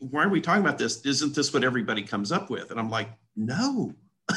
why 0.00 0.24
are 0.24 0.28
we 0.28 0.40
talking 0.40 0.62
about 0.62 0.78
this? 0.78 1.04
Isn't 1.06 1.34
this 1.34 1.52
what 1.52 1.64
everybody 1.64 2.02
comes 2.02 2.32
up 2.32 2.50
with? 2.50 2.70
And 2.70 2.80
I'm 2.80 2.90
like, 2.90 3.08
no, 3.34 3.94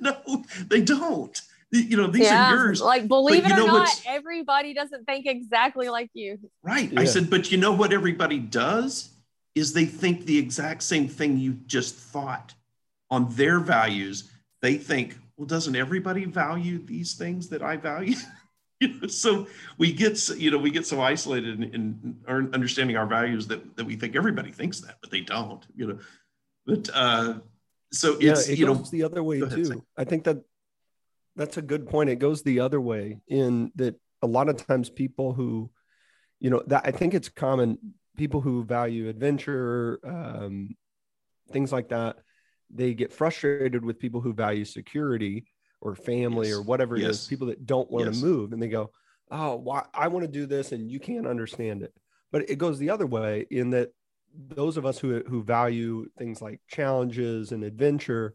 no, 0.00 0.44
they 0.68 0.82
don't. 0.82 1.40
You 1.72 1.96
know, 1.96 2.06
these 2.06 2.30
are 2.30 2.54
yours. 2.54 2.80
Like, 2.80 3.08
believe 3.08 3.42
But 3.42 3.52
it 3.52 3.54
or 3.54 3.66
know 3.66 3.66
not, 3.66 4.02
everybody 4.06 4.72
doesn't 4.72 5.04
think 5.04 5.26
exactly 5.26 5.88
like 5.88 6.10
you. 6.14 6.38
Right. 6.62 6.92
Yeah. 6.92 7.00
I 7.00 7.04
said, 7.04 7.28
but 7.28 7.50
you 7.50 7.58
know 7.58 7.72
what 7.72 7.92
everybody 7.92 8.38
does 8.38 9.15
is 9.56 9.72
they 9.72 9.86
think 9.86 10.26
the 10.26 10.38
exact 10.38 10.82
same 10.82 11.08
thing 11.08 11.38
you 11.38 11.54
just 11.66 11.96
thought 11.96 12.54
on 13.10 13.26
their 13.34 13.58
values. 13.58 14.30
They 14.60 14.76
think, 14.76 15.16
well, 15.36 15.46
doesn't 15.46 15.74
everybody 15.74 16.26
value 16.26 16.84
these 16.84 17.14
things 17.14 17.48
that 17.48 17.62
I 17.62 17.78
value? 17.78 18.16
you 18.80 19.00
know, 19.00 19.08
so 19.08 19.48
we 19.78 19.92
get, 19.92 20.18
so- 20.18 20.34
you 20.34 20.50
know, 20.50 20.58
we 20.58 20.70
get 20.70 20.86
so 20.86 21.00
isolated 21.00 21.62
in, 21.62 21.74
in 21.74 22.16
our 22.28 22.42
understanding 22.52 22.96
our 22.96 23.06
values 23.06 23.46
that, 23.48 23.76
that 23.76 23.86
we 23.86 23.96
think 23.96 24.14
everybody 24.14 24.52
thinks 24.52 24.80
that, 24.80 24.98
but 25.00 25.10
they 25.10 25.22
don't, 25.22 25.66
you 25.74 25.86
know, 25.88 25.98
but, 26.66 26.90
uh, 26.92 27.34
so 27.92 28.18
yeah, 28.20 28.32
it's, 28.32 28.48
it 28.48 28.58
you 28.58 28.66
know, 28.66 28.74
the 28.74 29.04
other 29.04 29.22
way 29.22 29.40
ahead, 29.40 29.64
too. 29.64 29.82
I 29.96 30.04
think 30.04 30.24
that 30.24 30.38
that's 31.36 31.56
a 31.56 31.62
good 31.62 31.88
point. 31.88 32.10
It 32.10 32.16
goes 32.16 32.42
the 32.42 32.60
other 32.60 32.80
way 32.80 33.20
in 33.28 33.70
that 33.76 33.94
a 34.22 34.26
lot 34.26 34.48
of 34.48 34.66
times 34.66 34.90
people 34.90 35.32
who, 35.32 35.70
you 36.40 36.50
know, 36.50 36.62
that 36.66 36.82
I 36.84 36.90
think 36.90 37.14
it's 37.14 37.28
common. 37.28 37.78
People 38.16 38.40
who 38.40 38.64
value 38.64 39.08
adventure, 39.08 39.98
um, 40.04 40.74
things 41.52 41.72
like 41.72 41.88
that, 41.90 42.16
they 42.70 42.94
get 42.94 43.12
frustrated 43.12 43.84
with 43.84 43.98
people 43.98 44.20
who 44.20 44.32
value 44.32 44.64
security 44.64 45.44
or 45.80 45.94
family 45.94 46.48
Yes. 46.48 46.56
or 46.56 46.62
whatever 46.62 46.96
it 46.96 47.02
is. 47.02 47.06
Yes. 47.18 47.26
People 47.28 47.46
that 47.48 47.66
don't 47.66 47.90
want 47.90 48.06
Yes. 48.06 48.18
to 48.20 48.26
move, 48.26 48.52
and 48.52 48.60
they 48.62 48.68
go, 48.68 48.90
"Oh, 49.30 49.56
why 49.56 49.86
I 49.94 50.08
want 50.08 50.24
to 50.24 50.30
do 50.30 50.46
this, 50.46 50.72
and 50.72 50.90
you 50.90 50.98
can't 50.98 51.26
understand 51.26 51.82
it." 51.82 51.92
But 52.32 52.48
it 52.50 52.56
goes 52.56 52.78
the 52.78 52.90
other 52.90 53.06
way 53.06 53.46
in 53.50 53.70
that 53.70 53.90
those 54.34 54.76
of 54.76 54.84
us 54.84 54.98
who 54.98 55.20
who 55.28 55.42
value 55.42 56.06
things 56.18 56.42
like 56.42 56.60
challenges 56.68 57.52
and 57.52 57.62
adventure, 57.62 58.34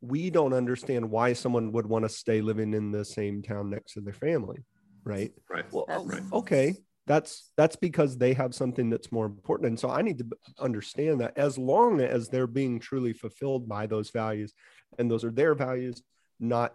we 0.00 0.30
don't 0.30 0.52
understand 0.52 1.10
why 1.10 1.32
someone 1.32 1.72
would 1.72 1.86
want 1.86 2.04
to 2.04 2.08
stay 2.08 2.40
living 2.40 2.74
in 2.74 2.90
the 2.90 3.04
same 3.04 3.42
town 3.42 3.70
next 3.70 3.94
to 3.94 4.00
their 4.00 4.12
family, 4.12 4.58
right? 5.04 5.32
right. 5.48 5.72
Well, 5.72 5.86
That's- 5.86 6.06
Right. 6.06 6.32
okay, 6.32 6.76
that's 7.06 7.50
that's 7.56 7.76
because 7.76 8.16
they 8.16 8.32
have 8.34 8.54
something 8.54 8.88
that's 8.90 9.10
more 9.10 9.26
important, 9.26 9.68
and 9.68 9.80
so 9.80 9.90
I 9.90 10.02
need 10.02 10.18
to 10.18 10.26
understand 10.58 11.20
that 11.20 11.36
as 11.36 11.58
long 11.58 12.00
as 12.00 12.28
they're 12.28 12.46
being 12.46 12.78
truly 12.78 13.12
fulfilled 13.12 13.68
by 13.68 13.86
those 13.86 14.10
values, 14.10 14.54
and 14.98 15.10
those 15.10 15.24
are 15.24 15.32
their 15.32 15.54
values, 15.54 16.02
not 16.38 16.72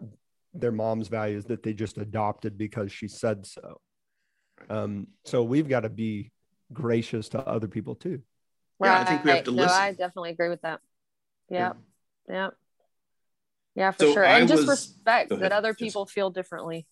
their 0.53 0.71
mom's 0.71 1.07
values 1.07 1.45
that 1.45 1.63
they 1.63 1.73
just 1.73 1.97
adopted 1.97 2.57
because 2.57 2.91
she 2.91 3.07
said 3.07 3.45
so. 3.45 3.79
Um, 4.69 5.07
so 5.23 5.43
we've 5.43 5.69
got 5.69 5.81
to 5.81 5.89
be 5.89 6.31
gracious 6.73 7.29
to 7.29 7.39
other 7.39 7.67
people 7.67 7.95
too. 7.95 8.21
Yeah, 8.83 8.99
I 8.99 9.05
think 9.05 9.23
we 9.23 9.31
have 9.31 9.43
to 9.45 9.51
no, 9.51 9.63
listen. 9.63 9.81
I 9.81 9.91
definitely 9.91 10.31
agree 10.31 10.49
with 10.49 10.61
that. 10.61 10.81
Yeah. 11.49 11.73
Yeah. 12.27 12.33
Yeah. 12.35 12.49
Yeah, 13.75 13.91
for 13.91 14.05
So 14.05 14.13
sure. 14.13 14.25
I 14.25 14.39
And 14.39 14.49
just 14.49 14.67
respect 14.67 15.29
that 15.29 15.51
other 15.51 15.71
Jess. 15.71 15.77
people 15.79 16.05
feel 16.07 16.31
differently. 16.31 16.87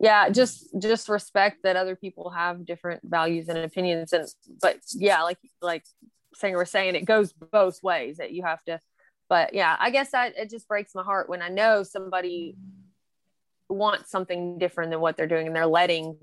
Yeah, 0.00 0.30
just 0.30 0.66
just 0.80 1.08
respect 1.08 1.58
that 1.62 1.76
other 1.76 1.94
people 1.96 2.30
have 2.30 2.64
different 2.66 3.02
values 3.04 3.48
and 3.48 3.58
opinions 3.58 4.12
and 4.12 4.26
but 4.60 4.78
yeah, 4.94 5.22
like 5.22 5.38
like 5.60 5.84
Sanger 6.34 6.58
was 6.58 6.70
saying, 6.70 6.94
it 6.94 7.04
goes 7.04 7.32
both 7.32 7.82
ways 7.82 8.16
that 8.16 8.32
you 8.32 8.42
have 8.42 8.62
to 8.64 8.80
but 9.28 9.54
yeah, 9.54 9.76
I 9.78 9.88
guess 9.90 10.10
that 10.10 10.36
it 10.36 10.50
just 10.50 10.68
breaks 10.68 10.94
my 10.94 11.02
heart 11.02 11.28
when 11.28 11.40
I 11.40 11.48
know 11.48 11.84
somebody 11.84 12.54
wants 13.68 14.10
something 14.10 14.58
different 14.58 14.90
than 14.90 15.00
what 15.00 15.16
they're 15.16 15.26
doing 15.26 15.46
and 15.46 15.56
they're 15.56 15.66
letting 15.66 16.18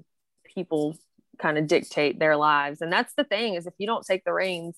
people 0.45 0.95
kind 1.39 1.57
of 1.57 1.65
dictate 1.65 2.20
their 2.20 2.36
lives. 2.36 2.82
And 2.82 2.93
that's 2.93 3.13
the 3.15 3.24
thing 3.24 3.55
is 3.55 3.65
if 3.65 3.74
you 3.80 3.88
don't 3.88 4.05
take 4.05 4.24
the 4.26 4.34
reins, 4.34 4.78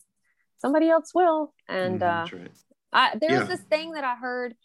somebody 0.60 0.90
else 0.90 1.14
will. 1.14 1.54
And 1.68 2.00
Mhm, 2.00 2.34
uh 2.34 2.38
right. 2.38 2.52
I, 2.94 3.18
there 3.20 3.32
Yeah. 3.32 3.40
was 3.40 3.48
this 3.50 3.62
thing 3.70 3.92
that 3.94 4.04
I 4.04 4.16
heard. 4.16 4.56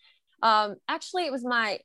Um, 0.42 0.76
actually, 0.88 1.26
it 1.26 1.32
was 1.32 1.44
my 1.44 1.80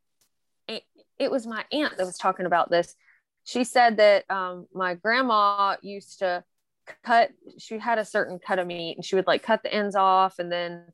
it, 1.20 1.32
was 1.32 1.48
my 1.48 1.64
aunt 1.72 1.98
that 1.98 2.06
was 2.06 2.18
talking 2.18 2.46
about 2.46 2.70
this. 2.70 2.96
She 3.44 3.64
said 3.64 3.98
that 3.98 4.30
um, 4.30 4.68
my 4.74 4.96
grandma 4.96 5.76
used 5.82 6.20
to 6.20 6.44
cut. 7.04 7.32
She 7.58 7.78
had 7.78 7.98
a 7.98 8.06
certain 8.06 8.40
cut 8.40 8.60
of 8.60 8.68
meat, 8.68 8.98
and 8.98 9.06
she 9.06 9.16
would 9.16 9.28
like 9.28 9.44
cut 9.44 9.64
the 9.64 9.74
ends 9.74 9.96
off, 9.96 10.40
and 10.40 10.52
then 10.52 10.86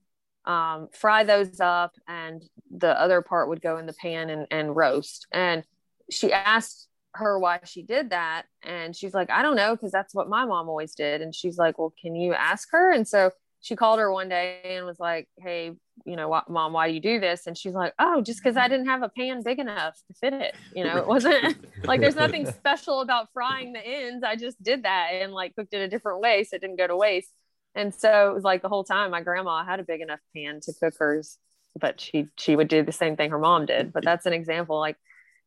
um, 0.45 0.87
fry 0.93 1.23
those 1.23 1.59
up, 1.59 1.93
and 2.07 2.43
the 2.71 2.99
other 2.99 3.21
part 3.21 3.49
would 3.49 3.61
go 3.61 3.77
in 3.77 3.85
the 3.85 3.93
pan 3.93 4.29
and, 4.29 4.47
and 4.49 4.75
roast. 4.75 5.27
And 5.31 5.63
she 6.09 6.31
asked 6.31 6.87
her 7.13 7.37
why 7.37 7.59
she 7.65 7.83
did 7.83 8.11
that, 8.11 8.43
and 8.63 8.95
she's 8.95 9.13
like, 9.13 9.29
I 9.29 9.41
don't 9.41 9.55
know, 9.55 9.75
because 9.75 9.91
that's 9.91 10.15
what 10.15 10.29
my 10.29 10.45
mom 10.45 10.69
always 10.69 10.95
did. 10.95 11.21
And 11.21 11.35
she's 11.35 11.57
like, 11.57 11.77
Well, 11.77 11.93
can 12.01 12.15
you 12.15 12.33
ask 12.33 12.69
her? 12.71 12.91
And 12.93 13.07
so 13.07 13.31
she 13.59 13.75
called 13.75 13.99
her 13.99 14.11
one 14.11 14.29
day 14.29 14.61
and 14.63 14.85
was 14.85 14.99
like, 14.99 15.27
Hey, 15.37 15.71
you 16.05 16.15
know, 16.15 16.41
mom, 16.47 16.73
why 16.73 16.87
do 16.87 16.93
you 16.93 16.99
do 17.01 17.19
this? 17.19 17.47
And 17.47 17.57
she's 17.57 17.73
like, 17.73 17.93
Oh, 17.99 18.21
just 18.21 18.41
because 18.43 18.55
I 18.57 18.67
didn't 18.67 18.87
have 18.87 19.03
a 19.03 19.09
pan 19.09 19.43
big 19.43 19.59
enough 19.59 19.95
to 20.07 20.13
fit 20.21 20.33
it. 20.33 20.55
You 20.73 20.83
know, 20.83 20.97
it 20.97 21.07
wasn't 21.07 21.57
like 21.85 21.99
there's 22.01 22.15
nothing 22.15 22.45
special 22.51 23.01
about 23.01 23.27
frying 23.33 23.73
the 23.73 23.85
ends. 23.85 24.23
I 24.23 24.35
just 24.35 24.61
did 24.61 24.83
that 24.83 25.09
and 25.13 25.33
like 25.33 25.55
cooked 25.55 25.73
it 25.73 25.81
a 25.81 25.87
different 25.87 26.21
way 26.21 26.43
so 26.43 26.55
it 26.55 26.61
didn't 26.61 26.77
go 26.77 26.87
to 26.87 26.95
waste. 26.95 27.31
And 27.75 27.93
so 27.93 28.29
it 28.29 28.33
was 28.33 28.43
like 28.43 28.61
the 28.61 28.69
whole 28.69 28.83
time 28.83 29.11
my 29.11 29.21
grandma 29.21 29.63
had 29.65 29.79
a 29.79 29.83
big 29.83 30.01
enough 30.01 30.19
pan 30.35 30.59
to 30.63 30.73
cook 30.79 30.93
hers, 30.97 31.37
but 31.79 31.99
she 32.01 32.27
she 32.37 32.55
would 32.55 32.67
do 32.69 32.83
the 32.83 32.91
same 32.91 33.15
thing 33.15 33.29
her 33.31 33.39
mom 33.39 33.65
did. 33.65 33.91
But 33.93 34.03
that's 34.03 34.25
an 34.25 34.33
example 34.33 34.79
like 34.79 34.97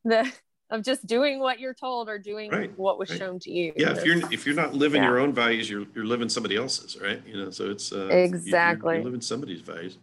the 0.04 0.30
of 0.70 0.84
just 0.84 1.04
doing 1.04 1.40
what 1.40 1.58
you're 1.58 1.74
told 1.74 2.08
or 2.08 2.16
doing 2.16 2.48
Right, 2.52 2.70
what 2.78 2.96
was 2.96 3.10
right. 3.10 3.18
shown 3.18 3.40
to 3.40 3.50
you. 3.50 3.72
Yeah, 3.76 3.90
if 3.96 4.04
you're 4.04 4.18
if 4.32 4.46
you're 4.46 4.54
not 4.54 4.72
living 4.72 5.02
Yeah. 5.02 5.08
your 5.08 5.18
own 5.18 5.32
values, 5.32 5.68
you're 5.68 5.86
you're 5.96 6.04
living 6.04 6.28
somebody 6.28 6.54
else's, 6.54 6.96
right? 7.00 7.20
You 7.26 7.36
know, 7.44 7.50
so 7.50 7.70
it's 7.70 7.92
uh, 7.92 7.96
you- 7.96 8.02
you're- 8.10 8.24
Exactly. 8.26 8.94
you're, 8.96 9.04
living 9.04 9.20
somebody's 9.20 9.62
values. 9.62 9.98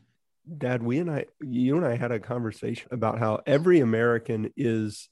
Dad, 0.55 0.83
we 0.83 0.99
and 0.99 1.11
I, 1.11 1.25
you 1.41 1.75
and 1.77 1.85
I 1.85 1.95
had 1.95 2.11
a 2.11 2.19
conversation 2.19 2.87
about 2.91 3.19
how 3.19 3.41
every 3.45 3.79
American 3.79 4.51
is, 4.55 5.09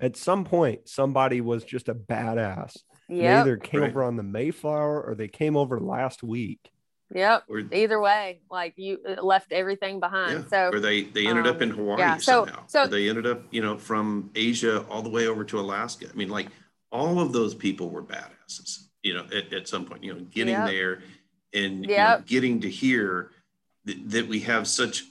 at 0.00 0.16
some 0.16 0.44
point, 0.44 0.88
somebody 0.88 1.40
was 1.40 1.64
just 1.64 1.88
a 1.88 1.94
badass. 1.94 2.76
They 3.08 3.26
either 3.28 3.56
came 3.56 3.80
Right. 3.80 3.90
over 3.90 4.04
on 4.04 4.16
the 4.16 4.22
Mayflower 4.22 5.02
or 5.02 5.14
they 5.14 5.28
came 5.28 5.56
over 5.56 5.80
last 5.80 6.22
week. 6.22 6.70
Yep. 7.14 7.44
Or 7.48 7.58
Either 7.72 8.00
way, 8.00 8.40
like 8.50 8.74
you 8.76 8.98
left 9.20 9.52
everything 9.52 10.00
behind. 10.00 10.44
yeah, 10.44 10.48
So 10.48 10.70
or 10.76 10.80
they 10.80 11.02
they 11.02 11.26
ended 11.26 11.46
up 11.46 11.60
in 11.60 11.72
um, 11.72 11.76
Hawaii 11.76 11.98
yeah, 11.98 12.16
so- 12.16 12.46
somehow. 12.46 12.62
so- 12.68 12.84
or 12.84 12.86
they 12.86 13.08
ended 13.10 13.26
up, 13.26 13.42
you 13.50 13.60
know, 13.60 13.76
from 13.76 14.30
Asia 14.34 14.86
all 14.88 15.02
the 15.02 15.10
way 15.10 15.26
over 15.26 15.44
to 15.44 15.60
Alaska. 15.60 16.06
I 16.10 16.16
mean, 16.16 16.30
like 16.30 16.46
all 16.90 17.20
of 17.20 17.32
those 17.32 17.54
people 17.54 17.90
were 17.90 18.02
badasses, 18.02 18.84
you 19.02 19.12
know, 19.14 19.26
at, 19.34 19.52
at 19.52 19.68
some 19.68 19.84
point, 19.84 20.04
you 20.04 20.14
know, 20.14 20.20
getting 20.30 20.54
Yep. 20.54 20.66
there 20.70 21.02
and 21.52 21.84
you 21.84 21.96
know, 21.96 22.22
getting 22.24 22.60
to 22.62 22.70
hear 22.70 23.31
that, 23.84 24.10
that 24.10 24.28
we 24.28 24.40
have 24.40 24.66
such 24.66 25.04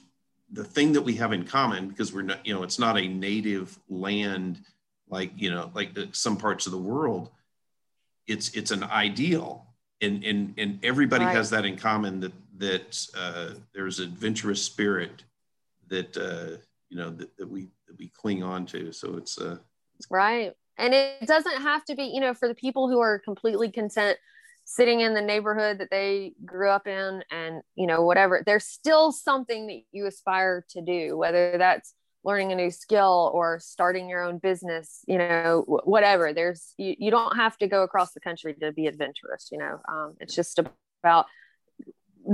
the 0.50 0.64
thing 0.64 0.92
that 0.92 1.02
we 1.02 1.14
have 1.14 1.32
in 1.32 1.44
common 1.44 1.88
because 1.88 2.12
we're 2.12 2.22
not, 2.22 2.44
you 2.46 2.54
know, 2.54 2.62
it's 2.62 2.78
not 2.78 2.98
a 2.98 3.08
native 3.08 3.78
land 3.88 4.60
like, 5.08 5.32
you 5.36 5.50
know, 5.50 5.70
like 5.74 5.94
the, 5.94 6.08
some 6.12 6.36
parts 6.36 6.66
of 6.66 6.72
the 6.72 6.78
world. 6.78 7.30
It's 8.26 8.50
it's 8.54 8.70
an 8.70 8.84
ideal 8.84 9.66
and 10.00 10.24
and 10.24 10.54
and 10.58 10.84
everybody 10.84 11.24
Right. 11.24 11.34
has 11.34 11.50
that 11.50 11.64
in 11.64 11.76
common 11.76 12.20
that 12.20 12.32
that 12.58 13.06
uh, 13.16 13.50
there's 13.74 13.98
adventurous 13.98 14.62
spirit 14.62 15.24
that 15.88 16.16
uh, 16.16 16.56
you 16.90 16.96
know 16.96 17.10
that, 17.10 17.36
that 17.36 17.48
we 17.48 17.68
that 17.86 17.98
we 17.98 18.08
cling 18.08 18.42
on 18.42 18.66
to. 18.66 18.92
So 18.92 19.16
it's 19.16 19.38
uh, 19.38 19.58
right. 20.10 20.52
And 20.78 20.94
it 20.94 21.26
doesn't 21.26 21.62
have 21.62 21.84
to 21.86 21.94
be, 21.94 22.04
you 22.04 22.20
know, 22.20 22.34
for 22.34 22.48
the 22.48 22.54
people 22.54 22.88
who 22.88 23.00
are 23.00 23.18
completely 23.18 23.70
content 23.70 24.18
sitting 24.64 25.00
in 25.00 25.14
the 25.14 25.20
neighborhood 25.20 25.78
that 25.78 25.90
they 25.90 26.32
grew 26.44 26.68
up 26.68 26.86
in 26.86 27.22
and, 27.30 27.62
you 27.74 27.86
know, 27.86 28.02
whatever, 28.02 28.42
there's 28.44 28.64
still 28.64 29.12
something 29.12 29.66
that 29.66 29.82
you 29.92 30.06
aspire 30.06 30.64
to 30.70 30.80
do, 30.80 31.16
whether 31.16 31.58
that's 31.58 31.94
learning 32.24 32.52
a 32.52 32.54
new 32.54 32.70
skill 32.70 33.30
or 33.34 33.58
starting 33.60 34.08
your 34.08 34.22
own 34.22 34.38
business, 34.38 35.00
you 35.06 35.18
know, 35.18 35.64
whatever. 35.66 36.32
There's, 36.32 36.74
you, 36.78 36.94
you 36.98 37.10
don't 37.10 37.36
have 37.36 37.58
to 37.58 37.66
go 37.66 37.82
across 37.82 38.12
the 38.12 38.20
country 38.20 38.54
to 38.54 38.72
be 38.72 38.86
adventurous, 38.86 39.48
you 39.50 39.58
know, 39.58 39.80
um, 39.88 40.14
it's 40.20 40.34
just 40.34 40.60
about 41.02 41.26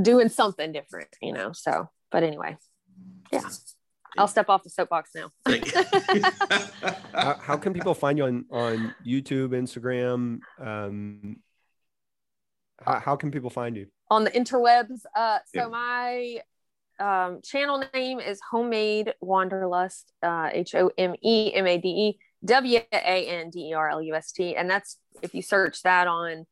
doing 0.03 0.29
something 0.29 0.73
different, 0.73 1.09
you 1.23 1.33
know. 1.33 1.53
So, 1.53 1.89
but 2.11 2.23
anyway, 2.23 2.59
yeah, 3.33 3.49
I'll 4.19 4.29
step 4.29 4.51
off 4.51 4.63
the 4.63 4.71
soapbox 4.71 5.11
now. 5.15 5.31
thank- 5.47 5.73
How, 7.15 7.37
how 7.41 7.57
can 7.57 7.73
people 7.73 7.95
find 7.95 8.17
you 8.17 8.25
on, 8.25 8.45
on 8.51 8.95
YouTube, 9.05 9.49
Instagram? 9.49 10.41
Um, 10.61 11.39
How, 12.85 13.01
how 13.01 13.17
can 13.17 13.31
people 13.31 13.51
find 13.51 13.77
you? 13.77 13.87
On 14.11 14.25
the 14.25 14.31
interwebs. 14.31 15.01
Uh, 15.15 15.39
so 15.55 15.63
Yeah. 15.63 15.67
my 15.69 16.41
um, 16.99 17.41
channel 17.43 17.85
name 17.95 18.21
is 18.21 18.41
Homemade 18.51 19.15
Wanderlust. 19.21 20.13
Uh, 20.23 20.51
H 20.53 20.75
O 20.75 20.91
M 20.99 21.15
E 21.23 21.53
M 21.55 21.67
A 21.67 21.79
D 21.79 21.89
E 21.89 22.19
W 22.45 22.81
A 22.93 23.27
N 23.27 23.51
D 23.51 23.71
E 23.71 23.73
R 23.75 23.89
L 23.91 24.03
U 24.03 24.15
S 24.15 24.33
T, 24.33 24.57
and 24.57 24.69
that's 24.71 24.99
if 25.23 25.35
you 25.35 25.43
search 25.43 25.83
that 25.83 26.07
on 26.07 26.47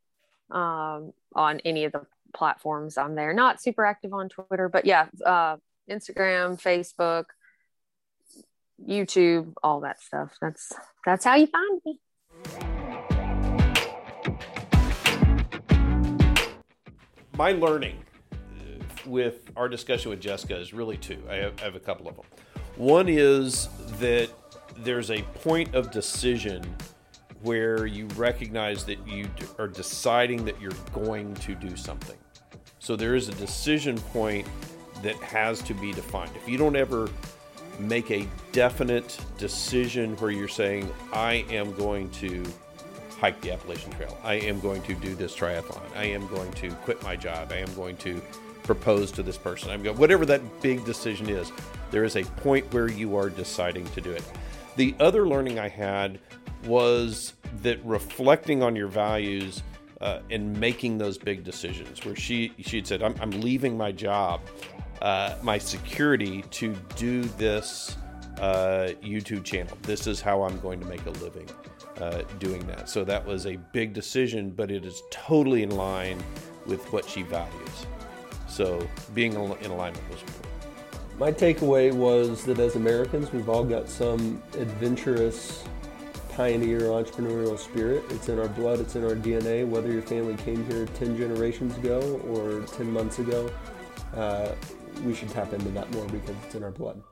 um, 0.51 1.13
on 1.35 1.61
any 1.65 1.85
of 1.85 1.93
the 1.93 2.07
platforms, 2.35 2.99
I'm 2.99 3.15
there. 3.15 3.33
Not 3.33 3.61
super 3.61 3.85
active 3.85 4.13
on 4.13 4.29
Twitter, 4.29 4.69
but 4.69 4.85
yeah, 4.85 5.07
uh, 5.25 5.57
Instagram, 5.91 6.61
Facebook, 6.61 7.27
YouTube, 8.85 9.55
all 9.63 9.81
that 9.81 10.01
stuff. 10.03 10.37
That's 10.41 10.73
that's 11.05 11.25
how 11.25 11.37
you 11.37 11.47
find 11.47 11.81
me. 11.85 12.01
My 17.37 17.53
learning 17.53 18.03
uh, 18.33 18.37
with 19.05 19.51
our 19.57 19.69
discussion 19.69 20.11
with 20.11 20.21
Jessica 20.21 20.57
is 20.57 20.73
really 20.73 20.97
two. 20.97 21.23
I 21.29 21.37
have, 21.37 21.61
I 21.61 21.65
have 21.65 21.75
a 21.75 21.81
couple 21.81 22.09
of 22.09 22.17
them. 22.17 22.25
One 22.77 23.09
is 23.09 23.69
that 24.01 24.31
there's 24.79 25.11
a 25.11 25.23
point 25.23 25.75
of 25.75 25.91
decision 25.91 26.63
where 27.43 27.87
you 27.87 28.07
recognize 28.17 28.85
that 28.85 29.07
you 29.07 29.29
are 29.59 29.69
deciding 29.69 30.45
that 30.47 30.61
you're 30.61 30.73
going 30.93 31.35
to 31.35 31.55
do 31.55 31.77
something. 31.77 32.17
So 32.79 32.97
there 32.97 33.15
is 33.15 33.29
a 33.29 33.33
decision 33.33 33.99
point 33.99 34.47
that 35.03 35.17
has 35.17 35.61
to 35.63 35.75
be 35.75 35.93
defined. 35.93 36.31
If 36.37 36.49
you 36.49 36.57
don't 36.57 36.77
ever 36.77 37.09
make 37.79 38.11
a 38.11 38.27
definite 38.53 39.19
decision 39.37 40.17
where 40.17 40.31
you're 40.31 40.49
saying, 40.49 40.91
I 41.13 41.45
am 41.51 41.75
going 41.75 42.09
to 42.11 42.45
hike 43.19 43.41
the 43.41 43.53
Appalachian 43.53 43.91
Trail. 43.93 44.17
I 44.23 44.35
am 44.35 44.61
going 44.61 44.83
to 44.83 44.95
do 44.95 45.15
this 45.15 45.35
triathlon. 45.35 45.83
I 45.97 46.05
am 46.05 46.27
going 46.29 46.53
to 46.55 46.71
quit 46.85 47.03
my 47.03 47.17
job. 47.17 47.51
I 47.53 47.57
am 47.57 47.73
going 47.75 47.97
to 47.99 48.21
propose 48.63 49.11
to 49.13 49.23
this 49.23 49.39
person. 49.39 49.71
I'm 49.71 49.83
going 49.83 49.97
whatever 49.97 50.27
that 50.27 50.43
big 50.61 50.85
decision 50.85 51.29
is. 51.29 51.53
There 51.91 52.05
is 52.05 52.17
a 52.17 52.25
point 52.25 52.73
where 52.75 52.91
you 52.91 53.17
are 53.17 53.31
deciding 53.31 53.87
to 53.91 54.01
do 54.01 54.11
it. 54.11 54.25
The 54.77 54.95
other 55.01 55.27
learning 55.27 55.59
I 55.59 55.69
had 55.69 56.19
was 56.65 57.33
that 57.63 57.83
reflecting 57.85 58.63
on 58.63 58.77
your 58.77 58.89
values 58.89 59.63
uh, 60.01 60.21
and 60.31 60.59
making 60.59 60.99
those 60.99 61.17
big 61.17 61.45
decisions. 61.45 62.05
Where 62.05 62.17
she 62.17 62.53
she 62.59 62.83
said, 62.85 63.03
"I'm, 63.03 63.15
I'm 63.21 63.31
leaving 63.31 63.79
my 63.79 63.93
job, 63.93 64.41
uh, 65.01 65.37
my 65.43 65.57
security 65.59 66.43
to 66.51 66.75
do 66.97 67.23
this 67.23 67.97
uh, 68.39 68.91
YouTube 69.03 69.45
channel. 69.45 69.79
This 69.83 70.07
is 70.07 70.21
how 70.21 70.43
I'm 70.43 70.61
going 70.61 70.81
to 70.81 70.87
make 70.87 71.07
a 71.07 71.11
living." 71.11 71.49
Uh, 72.01 72.23
doing 72.39 72.67
that. 72.67 72.89
So 72.89 73.05
that 73.05 73.25
was 73.25 73.47
a 73.47 73.57
big 73.73 73.93
decision, 73.93 74.51
but 74.51 74.71
it 74.71 74.85
is 74.85 75.03
totally 75.11 75.63
in 75.63 75.71
line 75.71 76.23
with 76.67 76.85
what 76.93 77.09
she 77.09 77.23
values. 77.23 77.87
So 78.49 78.87
being 79.15 79.33
in 79.33 79.39
alignment 79.39 80.11
was 80.11 80.21
important. 80.21 80.47
My 81.19 81.33
takeaway 81.33 81.93
was 81.93 82.45
that 82.45 82.59
as 82.59 82.77
Americans, 82.77 83.33
we've 83.33 83.49
all 83.49 83.65
got 83.65 83.89
some 83.89 84.43
adventurous 84.59 85.65
pioneer 86.37 86.83
entrepreneurial 86.83 87.59
spirit. 87.59 88.05
It's 88.11 88.29
in 88.29 88.39
our 88.39 88.49
blood, 88.49 88.81
it's 88.81 88.97
in 88.97 89.05
our 89.05 89.15
DNA. 89.15 89.67
Whether 89.67 89.91
your 89.91 90.03
family 90.03 90.37
came 90.37 90.67
here 90.67 90.85
10 90.85 91.17
generations 91.17 91.77
ago 91.79 92.21
or 92.29 92.61
10 92.77 92.93
months 92.93 93.19
ago, 93.19 93.51
uh, 94.15 94.53
we 95.03 95.15
should 95.15 95.31
tap 95.31 95.55
into 95.55 95.71
that 95.71 95.91
more 95.93 96.05
because 96.07 96.37
it's 96.45 96.55
in 96.55 96.63
our 96.63 96.71
blood. 96.71 97.03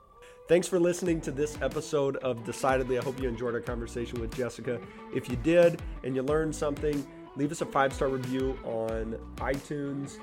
Thanks 0.46 0.68
for 0.68 0.78
listening 0.78 1.22
to 1.22 1.30
this 1.30 1.56
episode 1.62 2.16
of 2.16 2.44
Decidedly. 2.44 2.98
I 2.98 3.02
hope 3.02 3.18
you 3.18 3.26
enjoyed 3.30 3.54
our 3.54 3.62
conversation 3.62 4.20
with 4.20 4.36
Jessica. 4.36 4.78
If 5.14 5.30
you 5.30 5.36
did 5.36 5.80
and 6.02 6.14
you 6.14 6.20
learned 6.20 6.54
something, 6.54 7.06
leave 7.34 7.50
us 7.50 7.62
a 7.62 7.66
five 7.66 7.94
star 7.94 8.08
review 8.08 8.58
on 8.62 9.18
iTunes. 9.36 10.18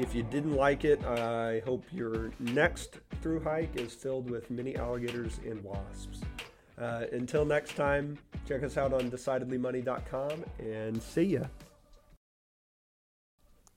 If 0.00 0.16
you 0.16 0.24
didn't 0.24 0.56
like 0.56 0.84
it, 0.84 1.04
I 1.04 1.62
hope 1.64 1.84
your 1.92 2.32
next 2.40 2.98
through 3.22 3.38
hike 3.38 3.76
is 3.76 3.94
filled 3.94 4.28
with 4.28 4.50
mini 4.50 4.74
alligators 4.74 5.38
and 5.46 5.62
wasps. 5.62 6.22
Uh, 6.76 7.04
until 7.12 7.44
next 7.44 7.76
time, 7.76 8.18
check 8.48 8.64
us 8.64 8.76
out 8.76 8.92
on 8.92 9.12
decidedlymoney.com 9.12 10.44
and 10.58 11.00
see 11.00 11.22
ya. 11.22 11.44